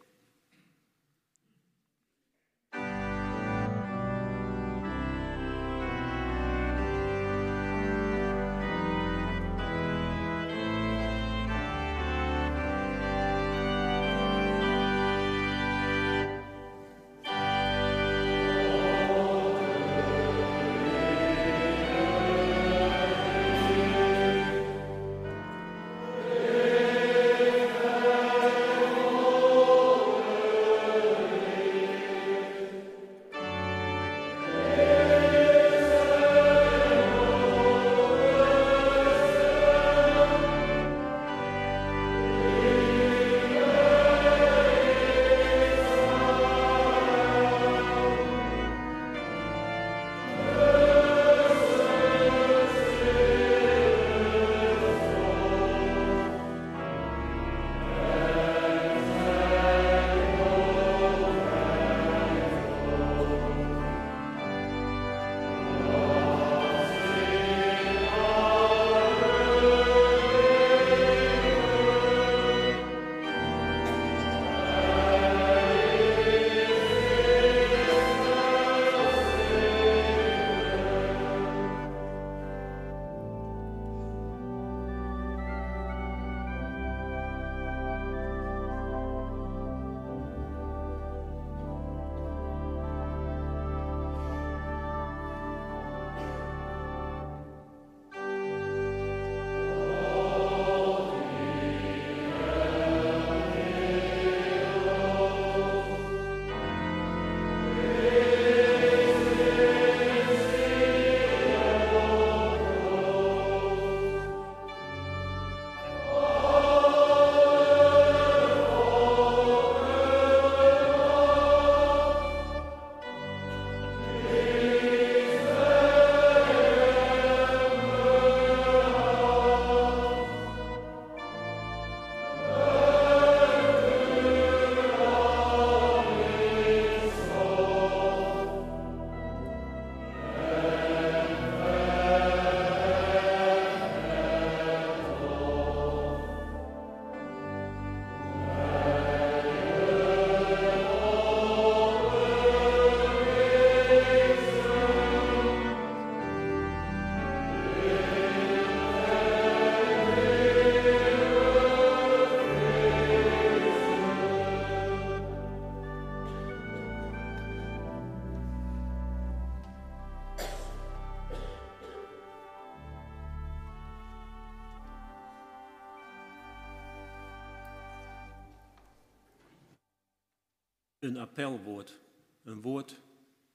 [181.00, 181.98] Een appelwoord,
[182.44, 182.94] een woord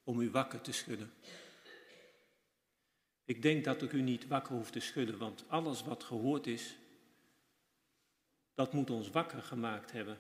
[0.04, 1.14] om u wakker te schudden.
[3.26, 6.76] Ik denk dat ik u niet wakker hoef te schudden, want alles wat gehoord is,
[8.54, 10.18] dat moet ons wakker gemaakt hebben.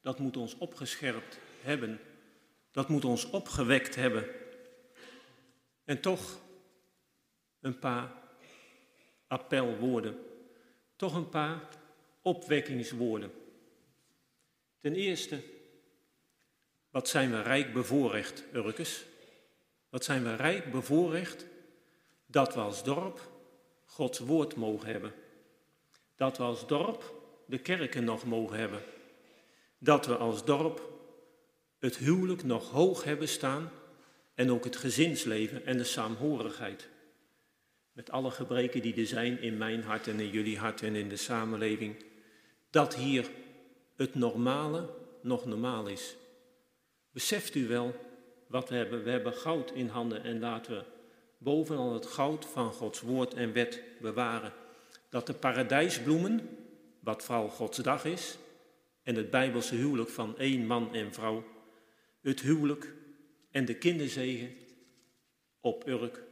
[0.00, 2.00] Dat moet ons opgescherpt hebben.
[2.70, 4.28] Dat moet ons opgewekt hebben.
[5.84, 6.40] En toch
[7.60, 8.12] een paar
[9.26, 10.18] appelwoorden.
[10.96, 11.68] Toch een paar
[12.22, 13.32] opwekkingswoorden.
[14.80, 15.42] Ten eerste,
[16.90, 19.04] wat zijn we rijk bevoorrecht, Urkes?
[19.88, 21.46] Wat zijn we rijk bevoorrecht
[22.26, 23.30] dat we als dorp
[23.84, 25.12] Gods woord mogen hebben.
[26.16, 27.14] Dat we als dorp
[27.46, 28.82] de kerken nog mogen hebben.
[29.78, 30.88] Dat we als dorp
[31.78, 33.70] het huwelijk nog hoog hebben staan
[34.34, 36.88] en ook het gezinsleven en de saamhorigheid.
[37.92, 41.08] Met alle gebreken die er zijn in mijn hart en in jullie hart en in
[41.08, 42.04] de samenleving.
[42.70, 43.30] Dat hier
[43.96, 44.88] het normale
[45.22, 46.16] nog normaal is.
[47.12, 47.94] Beseft u wel
[48.46, 49.04] wat we hebben?
[49.04, 50.84] We hebben goud in handen en laten we
[51.38, 54.52] bovenal het goud van Gods woord en wet bewaren.
[55.08, 56.48] Dat de paradijsbloemen,
[57.00, 58.38] wat vooral Gods dag is,
[59.02, 61.44] en het bijbelse huwelijk van één man en vrouw,
[62.20, 62.94] het huwelijk
[63.50, 64.50] en de kinderzegen
[65.60, 66.22] op Urk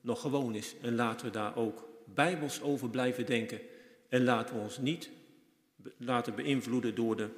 [0.00, 0.74] nog gewoon is.
[0.82, 3.60] En laten we daar ook bijbels over blijven denken.
[4.08, 5.10] En laten we ons niet
[5.96, 7.28] laten beïnvloeden door de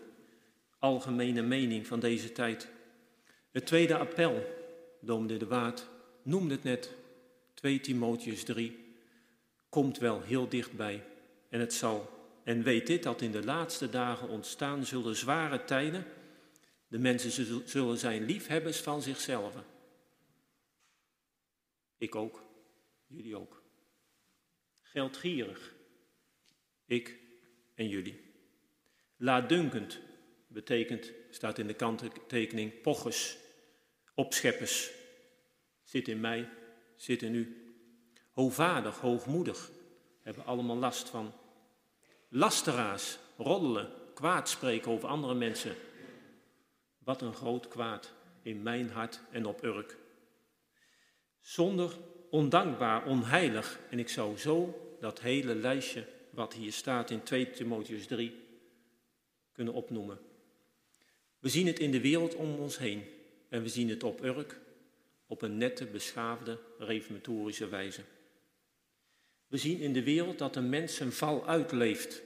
[0.79, 2.69] algemene mening van deze tijd.
[3.51, 4.45] Het tweede appel,
[5.01, 5.89] dominee de Waard
[6.23, 6.95] noemde het net,
[7.55, 8.95] 2 Timotheus 3,
[9.69, 11.05] komt wel heel dichtbij.
[11.49, 12.11] En het zal,
[12.45, 16.05] en weet dit, dat in de laatste dagen ontstaan zullen zware tijden.
[16.89, 19.55] De mensen zullen zijn liefhebbers van zichzelf.
[21.99, 22.43] Ik ook,
[23.07, 23.63] jullie ook.
[24.83, 25.75] Geldgierig,
[26.87, 27.19] ik
[27.75, 28.21] en jullie.
[29.17, 30.01] Laatdunkend
[30.47, 33.39] betekent, staat in de kanttekening, pochers,
[34.21, 34.91] opscheppers.
[35.83, 36.49] Zit in mij,
[36.97, 37.75] zit in u.
[38.33, 39.71] Hoogvaardig, hoogmoedig,
[40.23, 41.33] hebben allemaal last van.
[42.29, 45.75] Lasteraars, roddelen, kwaad spreken over andere mensen.
[46.99, 49.97] Wat een groot kwaad in mijn hart en op Urk.
[51.41, 51.97] Zonder,
[52.31, 53.81] ondankbaar, onheilig.
[53.91, 58.35] En ik zou zo dat hele lijstje wat hier staat in 2 Timotheus 3
[59.53, 60.19] kunnen opnoemen.
[61.39, 63.05] We zien het in de wereld om ons heen
[63.51, 64.61] en we zien het op Urk
[65.27, 68.03] op een nette, beschaafde, reformatorische wijze.
[69.47, 72.23] We zien in de wereld dat een mens zijn val uitleeft.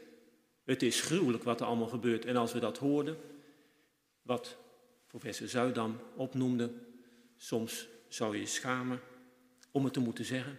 [0.64, 2.24] Het is gruwelijk wat er allemaal gebeurt.
[2.24, 3.16] En als we dat hoorden,
[4.22, 4.56] wat
[5.06, 6.72] professor Zuidam opnoemde,
[7.36, 9.00] soms zou je schamen
[9.70, 10.58] om het te moeten zeggen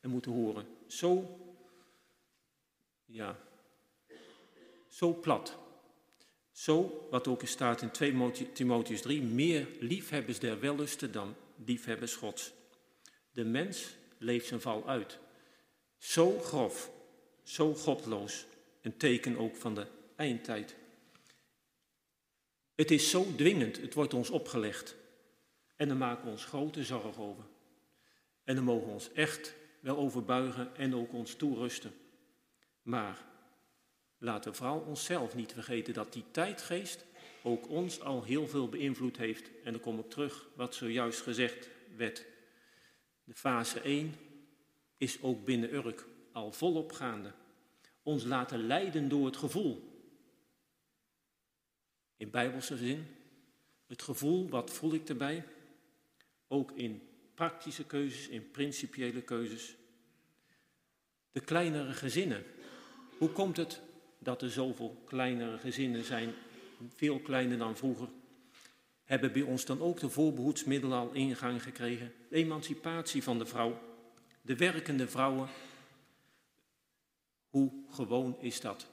[0.00, 0.66] en moeten horen.
[0.86, 1.38] Zo,
[3.04, 3.38] ja,
[4.88, 5.61] zo plat.
[6.52, 11.34] Zo, wat ook staat in 2 Timotheus 3, meer liefhebbers der wellusten dan
[11.64, 12.52] liefhebbers Gods.
[13.32, 15.18] De mens leeft zijn val uit.
[15.98, 16.90] Zo grof,
[17.42, 18.46] zo godloos,
[18.80, 20.74] een teken ook van de eindtijd.
[22.74, 24.96] Het is zo dwingend, het wordt ons opgelegd.
[25.76, 27.44] En daar maken we ons grote zorg over.
[28.44, 31.92] En daar mogen we ons echt wel over buigen en ook ons toerusten.
[32.82, 33.31] Maar
[34.22, 37.04] laten vooral onszelf niet vergeten dat die tijdgeest
[37.42, 39.50] ook ons al heel veel beïnvloed heeft.
[39.64, 42.26] En dan kom ik terug wat zojuist gezegd werd.
[43.24, 44.14] De fase 1
[44.96, 47.32] is ook binnen Urk al volop gaande.
[48.02, 49.90] Ons laten leiden door het gevoel.
[52.16, 53.06] In bijbelse zin.
[53.86, 55.44] Het gevoel, wat voel ik erbij?
[56.48, 59.76] Ook in praktische keuzes, in principiële keuzes.
[61.32, 62.44] De kleinere gezinnen.
[63.18, 63.80] Hoe komt het
[64.22, 66.34] dat er zoveel kleinere gezinnen zijn
[66.88, 68.08] veel kleiner dan vroeger,
[69.04, 72.12] hebben bij ons dan ook de voorbehoedsmiddelen al ingang gekregen.
[72.30, 73.80] Emancipatie van de vrouw,
[74.40, 75.48] de werkende vrouwen.
[77.48, 78.86] Hoe gewoon is dat?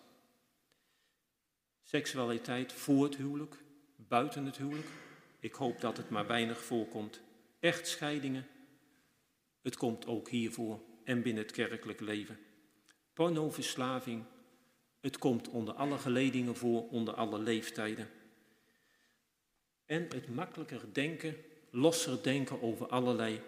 [1.84, 3.56] Seksualiteit voor het huwelijk,
[3.95, 4.88] buiten het huwelijk.
[5.39, 7.22] Ik hoop dat het maar weinig voorkomt.
[7.60, 8.47] Echtscheidingen.
[9.61, 12.39] Het komt ook hiervoor en binnen het kerkelijk leven.
[13.14, 14.23] Pornoverslaving,
[14.99, 18.09] het komt onder alle geledingen voor, onder alle leeftijden.
[19.85, 21.35] En het makkelijker denken,
[21.69, 23.41] losser denken over allerlei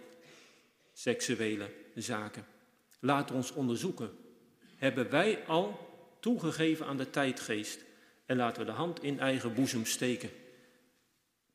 [0.93, 2.45] seksuele zaken.
[2.99, 4.11] Laat ons onderzoeken.
[4.75, 7.83] Hebben wij al toegegeven aan de tijdgeest?
[8.25, 10.29] En laten we de hand in eigen boezem steken.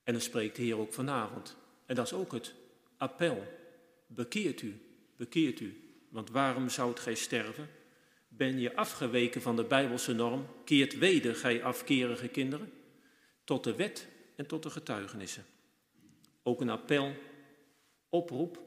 [0.05, 1.57] En dan spreekt de Heer ook vanavond.
[1.87, 2.55] En dat is ook het
[2.97, 3.47] appel.
[4.07, 4.81] Bekeert u,
[5.17, 5.81] bekeert u.
[6.09, 7.69] Want waarom zoudt gij sterven?
[8.37, 10.47] Ben je afgeweken van de Bijbelse norm?
[10.65, 12.73] Keert weder, gij afkerige kinderen?
[13.45, 15.45] Tot de wet en tot de getuigenissen.
[16.43, 17.13] Ook een appel,
[18.09, 18.61] oproep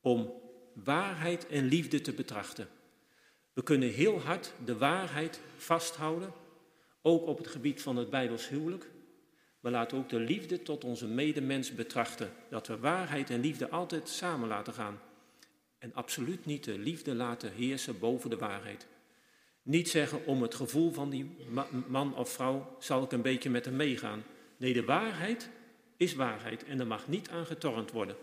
[0.00, 0.32] om
[0.74, 2.68] waarheid en liefde te betrachten.
[3.52, 6.32] We kunnen heel hard de waarheid vasthouden,
[7.02, 8.90] ook op het gebied van het Bijbels huwelijk.
[9.60, 12.32] Maar laten ook de liefde tot onze medemens betrachten.
[12.50, 15.00] Dat we waarheid en liefde altijd samen laten gaan.
[15.78, 18.86] En absoluut niet de liefde laten heersen boven de waarheid.
[19.62, 21.36] Niet zeggen om het gevoel van die
[21.86, 24.24] man of vrouw zal ik een beetje met hem meegaan.
[24.56, 25.48] Nee, de waarheid
[25.96, 28.16] is waarheid en er mag niet aan getornd worden.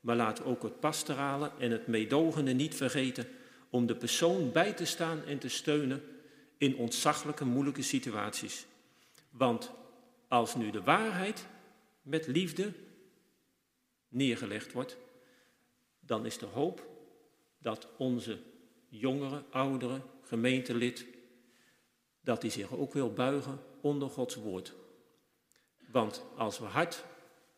[0.00, 3.28] Maar we ook het pastorale en het meedogende niet vergeten
[3.70, 6.02] om de persoon bij te staan en te steunen
[6.58, 8.66] in ontzaglijke, moeilijke situaties.
[9.30, 9.72] Want
[10.28, 11.46] als nu de waarheid
[12.02, 12.72] met liefde
[14.08, 14.96] neergelegd wordt,
[16.00, 16.95] dan is de hoop
[17.58, 18.38] dat onze
[18.88, 21.06] jongere, oudere gemeentelid,
[22.20, 24.74] dat die zich ook wil buigen onder Gods woord.
[25.90, 27.04] Want als we hard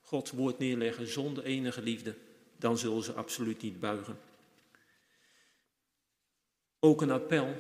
[0.00, 2.16] Gods woord neerleggen zonder enige liefde,
[2.56, 4.18] dan zullen ze absoluut niet buigen.
[6.80, 7.54] Ook een appel,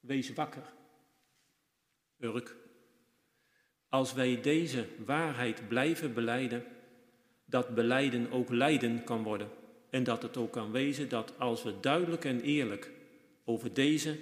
[0.00, 0.72] wees wakker.
[2.18, 2.56] Urk.
[3.88, 6.64] Als wij deze waarheid blijven beleiden,
[7.44, 9.50] dat beleiden ook lijden kan worden.
[9.94, 12.90] En dat het ook kan wezen dat als we duidelijk en eerlijk
[13.44, 14.16] over deze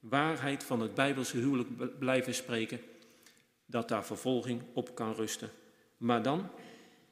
[0.00, 2.80] waarheid van het Bijbelse huwelijk blijven spreken,
[3.66, 5.50] dat daar vervolging op kan rusten.
[5.96, 6.50] Maar dan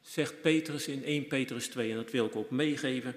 [0.01, 3.15] zegt Petrus in 1 Petrus 2, en dat wil ik ook meegeven,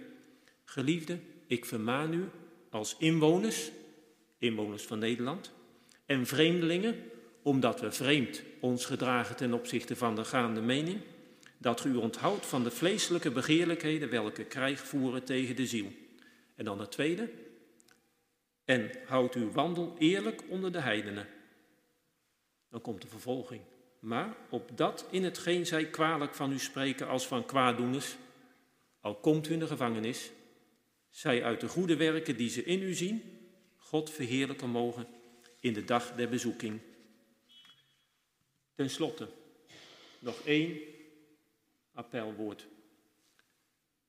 [0.64, 2.24] geliefde, ik vermaan u
[2.70, 3.70] als inwoners,
[4.38, 5.52] inwoners van Nederland,
[6.06, 6.94] en vreemdelingen,
[7.42, 11.00] omdat we vreemd ons gedragen ten opzichte van de gaande mening,
[11.58, 15.92] dat u onthoudt van de vleeselijke begeerlijkheden welke krijg voeren tegen de ziel.
[16.54, 17.30] En dan het tweede,
[18.64, 21.28] en houdt uw wandel eerlijk onder de heidenen.
[22.70, 23.62] Dan komt de vervolging.
[23.98, 28.16] Maar op dat in hetgeen zij kwalijk van u spreken als van kwaaddoeners,
[29.00, 30.30] al komt u in de gevangenis,
[31.10, 33.22] zij uit de goede werken die ze in u zien,
[33.76, 35.06] God verheerlijken mogen
[35.60, 36.80] in de dag der bezoeking.
[38.74, 39.28] Ten slotte,
[40.18, 40.78] nog één
[41.96, 42.66] appelwoord.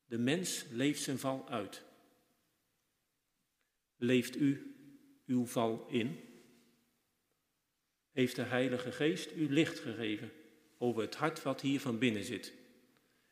[0.06, 1.84] De mens leeft zijn val uit.
[3.98, 4.76] Leeft u
[5.26, 6.20] uw val in?
[8.12, 10.32] Heeft de Heilige Geest u licht gegeven
[10.78, 12.54] over het hart wat hier van binnen zit?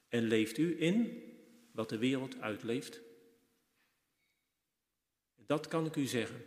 [0.07, 1.23] En leeft u in
[1.71, 3.01] wat de wereld uitleeft?
[5.35, 6.43] Dat kan ik u zeggen.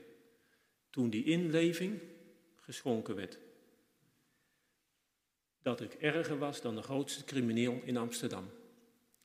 [0.90, 2.00] Toen die inleving
[2.56, 3.38] geschonken werd.
[5.68, 8.50] Dat ik erger was dan de grootste crimineel in Amsterdam.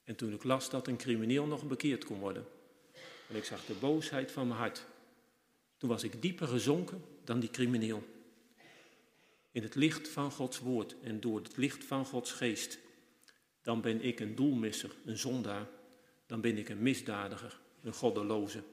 [0.04, 2.46] En toen ik las dat een crimineel nog bekeerd kon worden.
[3.30, 4.86] En ik zag de boosheid van mijn hart.
[5.78, 8.04] Toen was ik dieper gezonken dan die crimineel.
[9.52, 12.80] In het licht van Gods woord en door het licht van Gods geest.
[13.62, 15.68] Dan ben ik een doelmisser, een zondaar.
[16.26, 18.64] Dan ben ik een misdadiger, een goddeloze.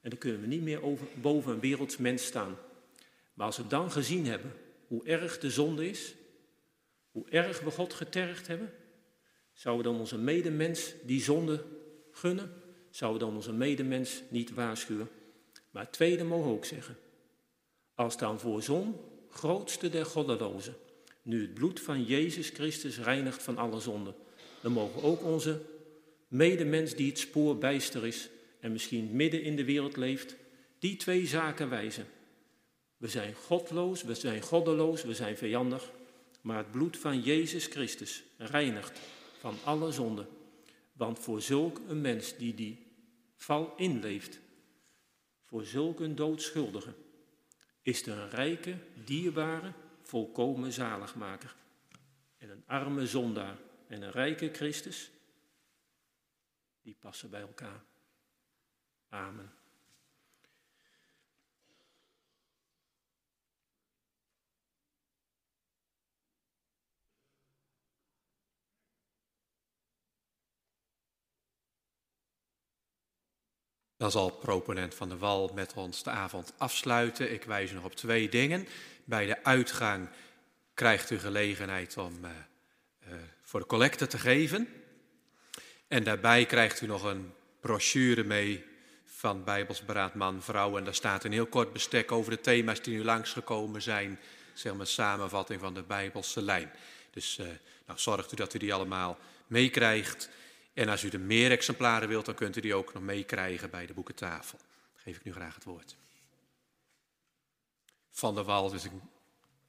[0.00, 2.56] En dan kunnen we niet meer over, boven een werelds mens staan.
[3.34, 4.52] Maar als we dan gezien hebben
[4.86, 6.14] hoe erg de zonde is,
[7.10, 8.72] hoe erg we God getergd hebben,
[9.52, 11.64] zouden we dan onze medemens die zonde
[12.10, 12.52] gunnen?
[12.90, 15.08] Zouden we dan onze medemens niet waarschuwen?
[15.70, 16.96] Maar het tweede mogen ook zeggen.
[17.94, 18.96] Als dan voor zon,
[19.28, 20.74] grootste der goddelozen,
[21.22, 24.14] nu het bloed van Jezus Christus reinigt van alle zonde,
[24.60, 25.60] dan mogen ook onze
[26.28, 28.30] medemens die het spoor bijster is,
[28.60, 30.36] en misschien midden in de wereld leeft,
[30.78, 32.06] die twee zaken wijzen.
[32.96, 35.90] We zijn godloos, we zijn goddeloos, we zijn vijandig,
[36.40, 39.00] maar het bloed van Jezus Christus reinigt
[39.38, 40.26] van alle zonde.
[40.92, 42.86] Want voor zulk een mens die die
[43.36, 44.40] val inleeft,
[45.44, 46.94] voor zulk een doodschuldige,
[47.82, 49.72] is er een rijke, dierbare,
[50.02, 51.56] volkomen zaligmaker.
[52.38, 55.10] En een arme zondaar en een rijke Christus,
[56.82, 57.82] die passen bij elkaar.
[59.08, 59.59] Amen.
[74.00, 77.32] Dan zal proponent van de Wal met ons de avond afsluiten.
[77.32, 78.68] Ik wijs nog op twee dingen.
[79.04, 80.08] Bij de uitgang
[80.74, 82.30] krijgt u gelegenheid om uh,
[83.08, 84.68] uh, voor de collecte te geven.
[85.88, 88.64] En daarbij krijgt u nog een brochure mee
[89.04, 90.76] van Bijbelsberaad man-vrouw.
[90.78, 94.18] En daar staat een heel kort bestek over de thema's die nu langsgekomen zijn.
[94.54, 96.70] Zeg maar samenvatting van de Bijbelse lijn.
[97.10, 97.46] Dus uh,
[97.86, 100.28] nou, zorgt u dat u die allemaal meekrijgt.
[100.72, 103.86] En als u er meer exemplaren wilt, dan kunt u die ook nog meekrijgen bij
[103.86, 104.58] de boekentafel.
[104.94, 105.96] Geef ik nu graag het woord.
[108.10, 108.92] Van der Wal, dus ik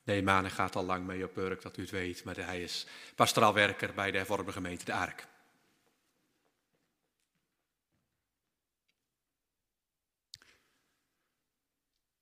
[0.04, 2.24] Nee, Mane gaat al lang mee op Urk, dat u het weet.
[2.24, 5.28] Maar hij is pastoraal werker bij de hervormde gemeente De Ark.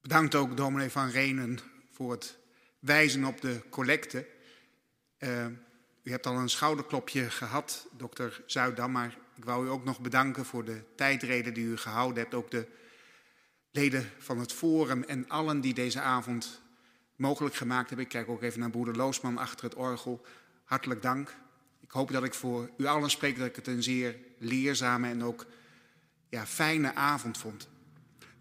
[0.02, 1.60] Bedankt ook dominee van Renen
[1.92, 2.38] voor het
[2.80, 4.28] wijzen op de collecte.
[5.20, 5.46] Uh,
[6.04, 10.46] u hebt al een schouderklopje gehad, dokter Zuidam, maar ik wou u ook nog bedanken
[10.46, 12.34] voor de tijdreden die u gehouden hebt.
[12.34, 12.68] Ook de
[13.72, 16.62] leden van het Forum en allen die deze avond
[17.16, 18.06] mogelijk gemaakt hebben.
[18.06, 20.26] Ik kijk ook even naar broeder Loosman achter het orgel.
[20.64, 21.36] Hartelijk dank.
[21.82, 25.24] Ik hoop dat ik voor u allen spreek dat ik het een zeer leerzame en
[25.24, 25.46] ook
[26.30, 27.68] ja, fijne avond vond.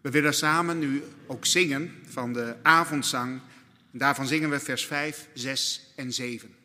[0.00, 3.40] We willen samen nu ook zingen van de avondzang.
[3.90, 6.57] Daarvan zingen we vers 5, 6 en 7.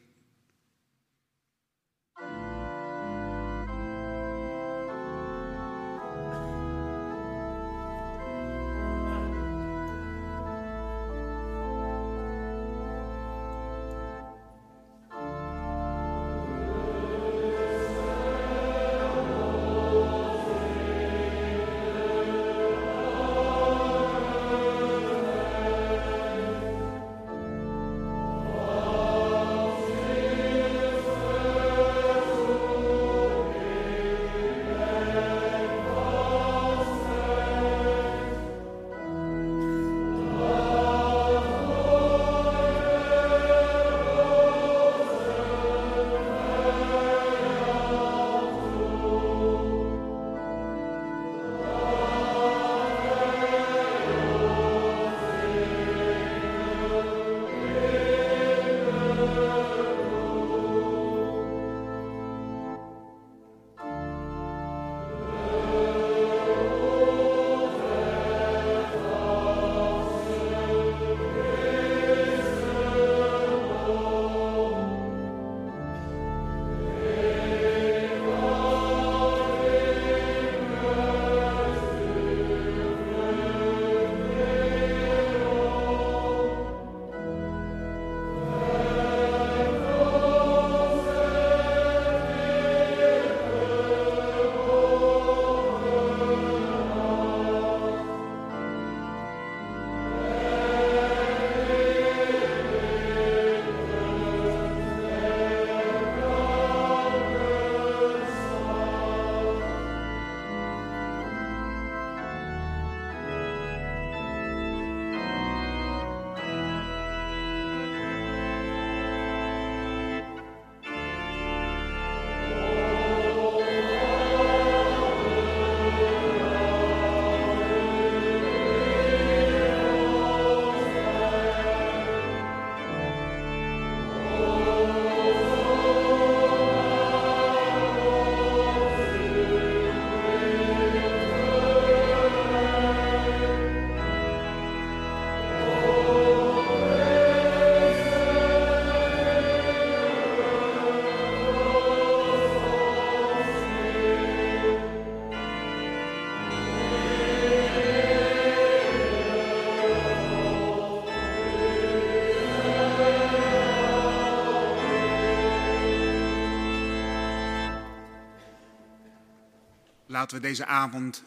[170.13, 171.23] Laten we deze avond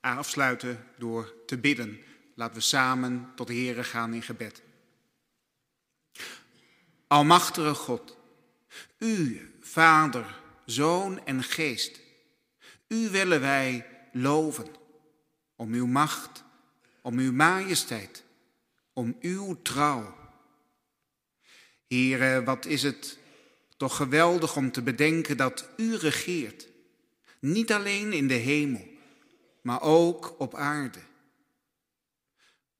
[0.00, 2.00] afsluiten door te bidden.
[2.34, 4.62] Laten we samen tot de Heere gaan in gebed.
[7.06, 8.16] Almachtige God,
[8.98, 12.00] U, Vader, Zoon en Geest,
[12.88, 14.66] U willen wij loven
[15.56, 16.44] om Uw macht,
[17.02, 18.24] om Uw majesteit,
[18.92, 20.16] om Uw trouw.
[21.88, 23.18] Heere, wat is het
[23.76, 26.72] toch geweldig om te bedenken dat U regeert
[27.44, 28.88] niet alleen in de hemel,
[29.62, 30.98] maar ook op aarde.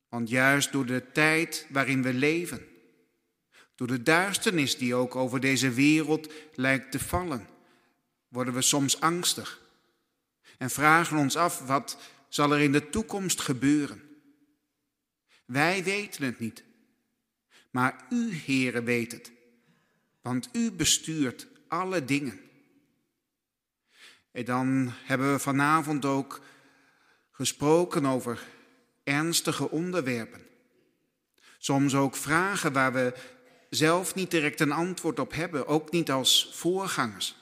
[0.09, 2.66] Want juist door de tijd waarin we leven,
[3.74, 7.47] door de duisternis die ook over deze wereld lijkt te vallen,
[8.28, 9.62] worden we soms angstig
[10.59, 14.03] en vragen ons af wat zal er in de toekomst gebeuren.
[15.45, 16.65] Wij weten het niet,
[17.70, 19.32] maar u, Heere, weet het,
[20.20, 22.44] want u bestuurt alle dingen.
[24.35, 26.40] En dan hebben we vanavond ook
[27.31, 28.47] gesproken over
[29.05, 30.47] ernstige onderwerpen.
[31.59, 33.15] Soms ook vragen waar we
[33.70, 37.36] zelf niet direct een antwoord op hebben, ook niet als voorgangers.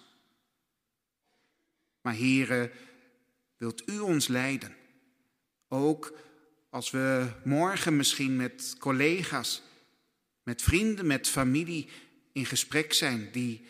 [2.01, 2.71] Maar heren,
[3.57, 4.77] wilt u ons leiden?
[5.69, 6.13] Ook
[6.71, 9.63] als we morgen misschien met collega's
[10.43, 11.89] met vrienden, met familie
[12.33, 13.65] in gesprek zijn die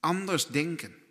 [0.00, 1.05] anders denken.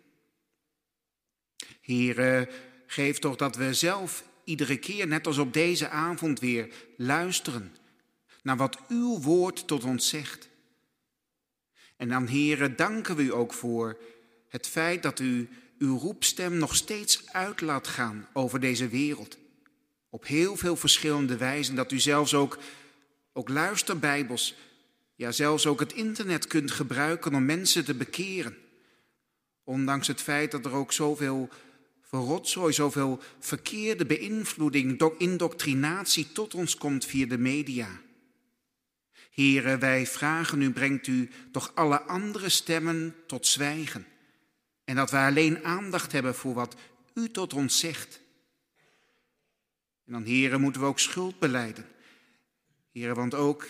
[1.80, 2.48] Heer,
[2.86, 7.76] geef toch dat we zelf iedere keer, net als op deze avond weer, luisteren
[8.42, 10.48] naar wat uw woord tot ons zegt.
[11.96, 13.98] En dan, heren, danken we u ook voor
[14.48, 19.38] het feit dat u uw roepstem nog steeds uit laat gaan over deze wereld.
[20.10, 21.74] Op heel veel verschillende wijzen.
[21.74, 22.58] Dat u zelfs ook,
[23.32, 24.54] ook luisterbijbels,
[25.14, 28.56] ja zelfs ook het internet kunt gebruiken om mensen te bekeren.
[29.66, 31.48] Ondanks het feit dat er ook zoveel
[32.02, 38.00] verrotzooi, zoveel verkeerde beïnvloeding, indoctrinatie tot ons komt via de media.
[39.30, 44.06] Heren, wij vragen u, brengt u toch alle andere stemmen tot zwijgen.
[44.84, 46.76] En dat wij alleen aandacht hebben voor wat
[47.14, 48.20] u tot ons zegt.
[50.04, 51.86] En dan, heren, moeten we ook schuld beleiden.
[52.92, 53.68] Heren, want ook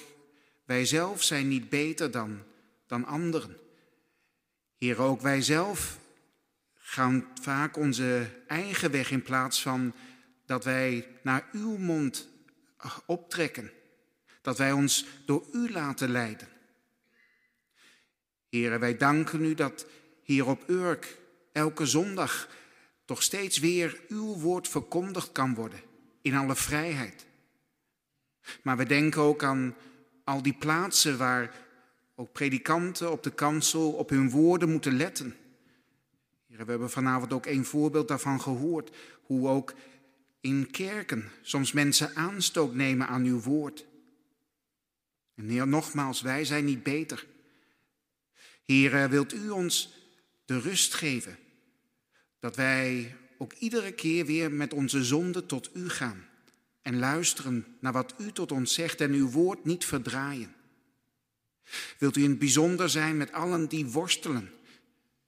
[0.65, 2.43] wij zelf zijn niet beter dan,
[2.87, 3.65] dan anderen.
[4.79, 5.99] Heren, ook wij zelf
[6.75, 9.95] gaan vaak onze eigen weg in plaats van
[10.47, 12.29] dat wij naar uw mond
[13.07, 13.71] optrekken.
[14.43, 16.49] Dat wij ons door u laten leiden.
[18.49, 19.87] Heren, wij danken u dat
[20.23, 21.19] hier op Urk
[21.53, 22.49] elke zondag
[23.05, 25.81] toch steeds weer uw woord verkondigd kan worden
[26.23, 27.27] in alle vrijheid.
[28.63, 29.77] Maar we denken ook aan
[30.25, 31.55] al die plaatsen waar
[32.17, 35.37] ook predikanten op de kansel op hun woorden moeten letten.
[36.47, 39.75] We hebben vanavond ook een voorbeeld daarvan gehoord, hoe ook
[40.41, 43.87] in kerken soms mensen aanstoot nemen aan uw woord.
[45.35, 47.27] En Heer, nogmaals, wij zijn niet beter.
[48.65, 49.95] Heer, wilt u ons
[50.45, 51.39] de rust geven
[52.39, 56.25] dat wij ook iedere keer weer met onze zonde tot u gaan
[56.83, 60.56] en luisteren naar wat u tot ons zegt en uw woord niet verdraaien.
[61.99, 64.51] Wilt u in het bijzonder zijn met allen die worstelen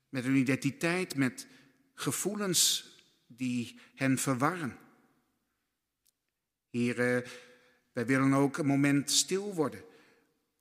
[0.08, 1.46] met hun identiteit, met
[1.94, 2.92] gevoelens
[3.26, 4.76] die hen verwarren?
[6.70, 6.96] Heer,
[7.92, 9.84] wij willen ook een moment stil worden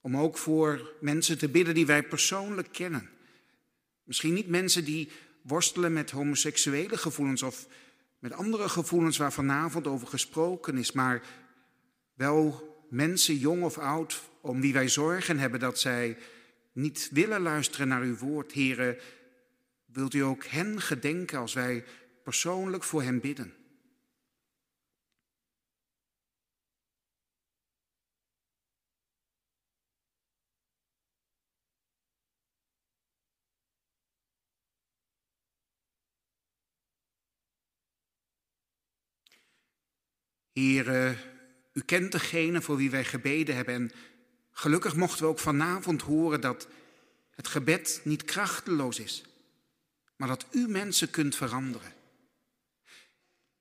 [0.02, 3.10] om ook voor mensen te bidden die wij persoonlijk kennen.
[4.04, 7.68] Misschien niet mensen die worstelen met homoseksuele gevoelens of
[8.20, 11.24] met andere gevoelens waar vanavond over gesproken is, maar
[12.14, 16.18] wel mensen, jong of oud, om wie wij zorgen hebben dat zij
[16.72, 18.52] niet willen luisteren naar uw woord.
[18.52, 18.98] Heren,
[19.86, 21.84] wilt u ook hen gedenken als wij
[22.24, 23.54] persoonlijk voor hen bidden?
[40.58, 41.18] Heer,
[41.74, 43.74] u kent degene voor wie wij gebeden hebben.
[43.74, 43.92] En
[44.58, 46.68] gelukkig mochten we ook vanavond horen dat
[47.32, 49.24] het gebed niet krachteloos is,
[50.16, 51.94] maar dat u mensen kunt veranderen.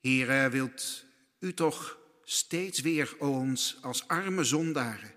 [0.01, 1.05] Heer, wilt
[1.39, 5.15] u toch steeds weer ons als arme zondaren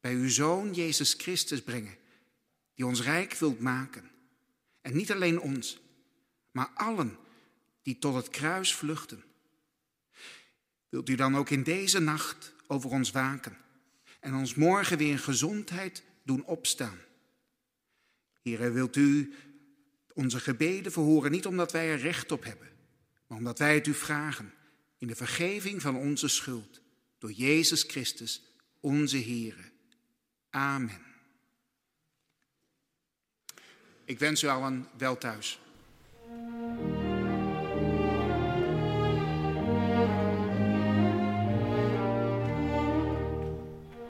[0.00, 1.96] bij uw Zoon Jezus Christus brengen,
[2.74, 4.10] die ons rijk wilt maken.
[4.80, 5.80] En niet alleen ons,
[6.50, 7.18] maar allen
[7.82, 9.24] die tot het kruis vluchten.
[10.88, 13.56] Wilt u dan ook in deze nacht over ons waken
[14.20, 16.98] en ons morgen weer in gezondheid doen opstaan?
[18.42, 19.34] Heer, wilt u
[20.14, 22.68] onze gebeden verhoren, niet omdat wij er recht op hebben,
[23.26, 24.52] maar omdat wij het u vragen
[24.98, 26.80] in de vergeving van onze schuld
[27.18, 28.42] door Jezus Christus,
[28.80, 29.72] onze Heer.
[30.50, 31.02] Amen.
[34.04, 35.60] Ik wens u allen wel thuis.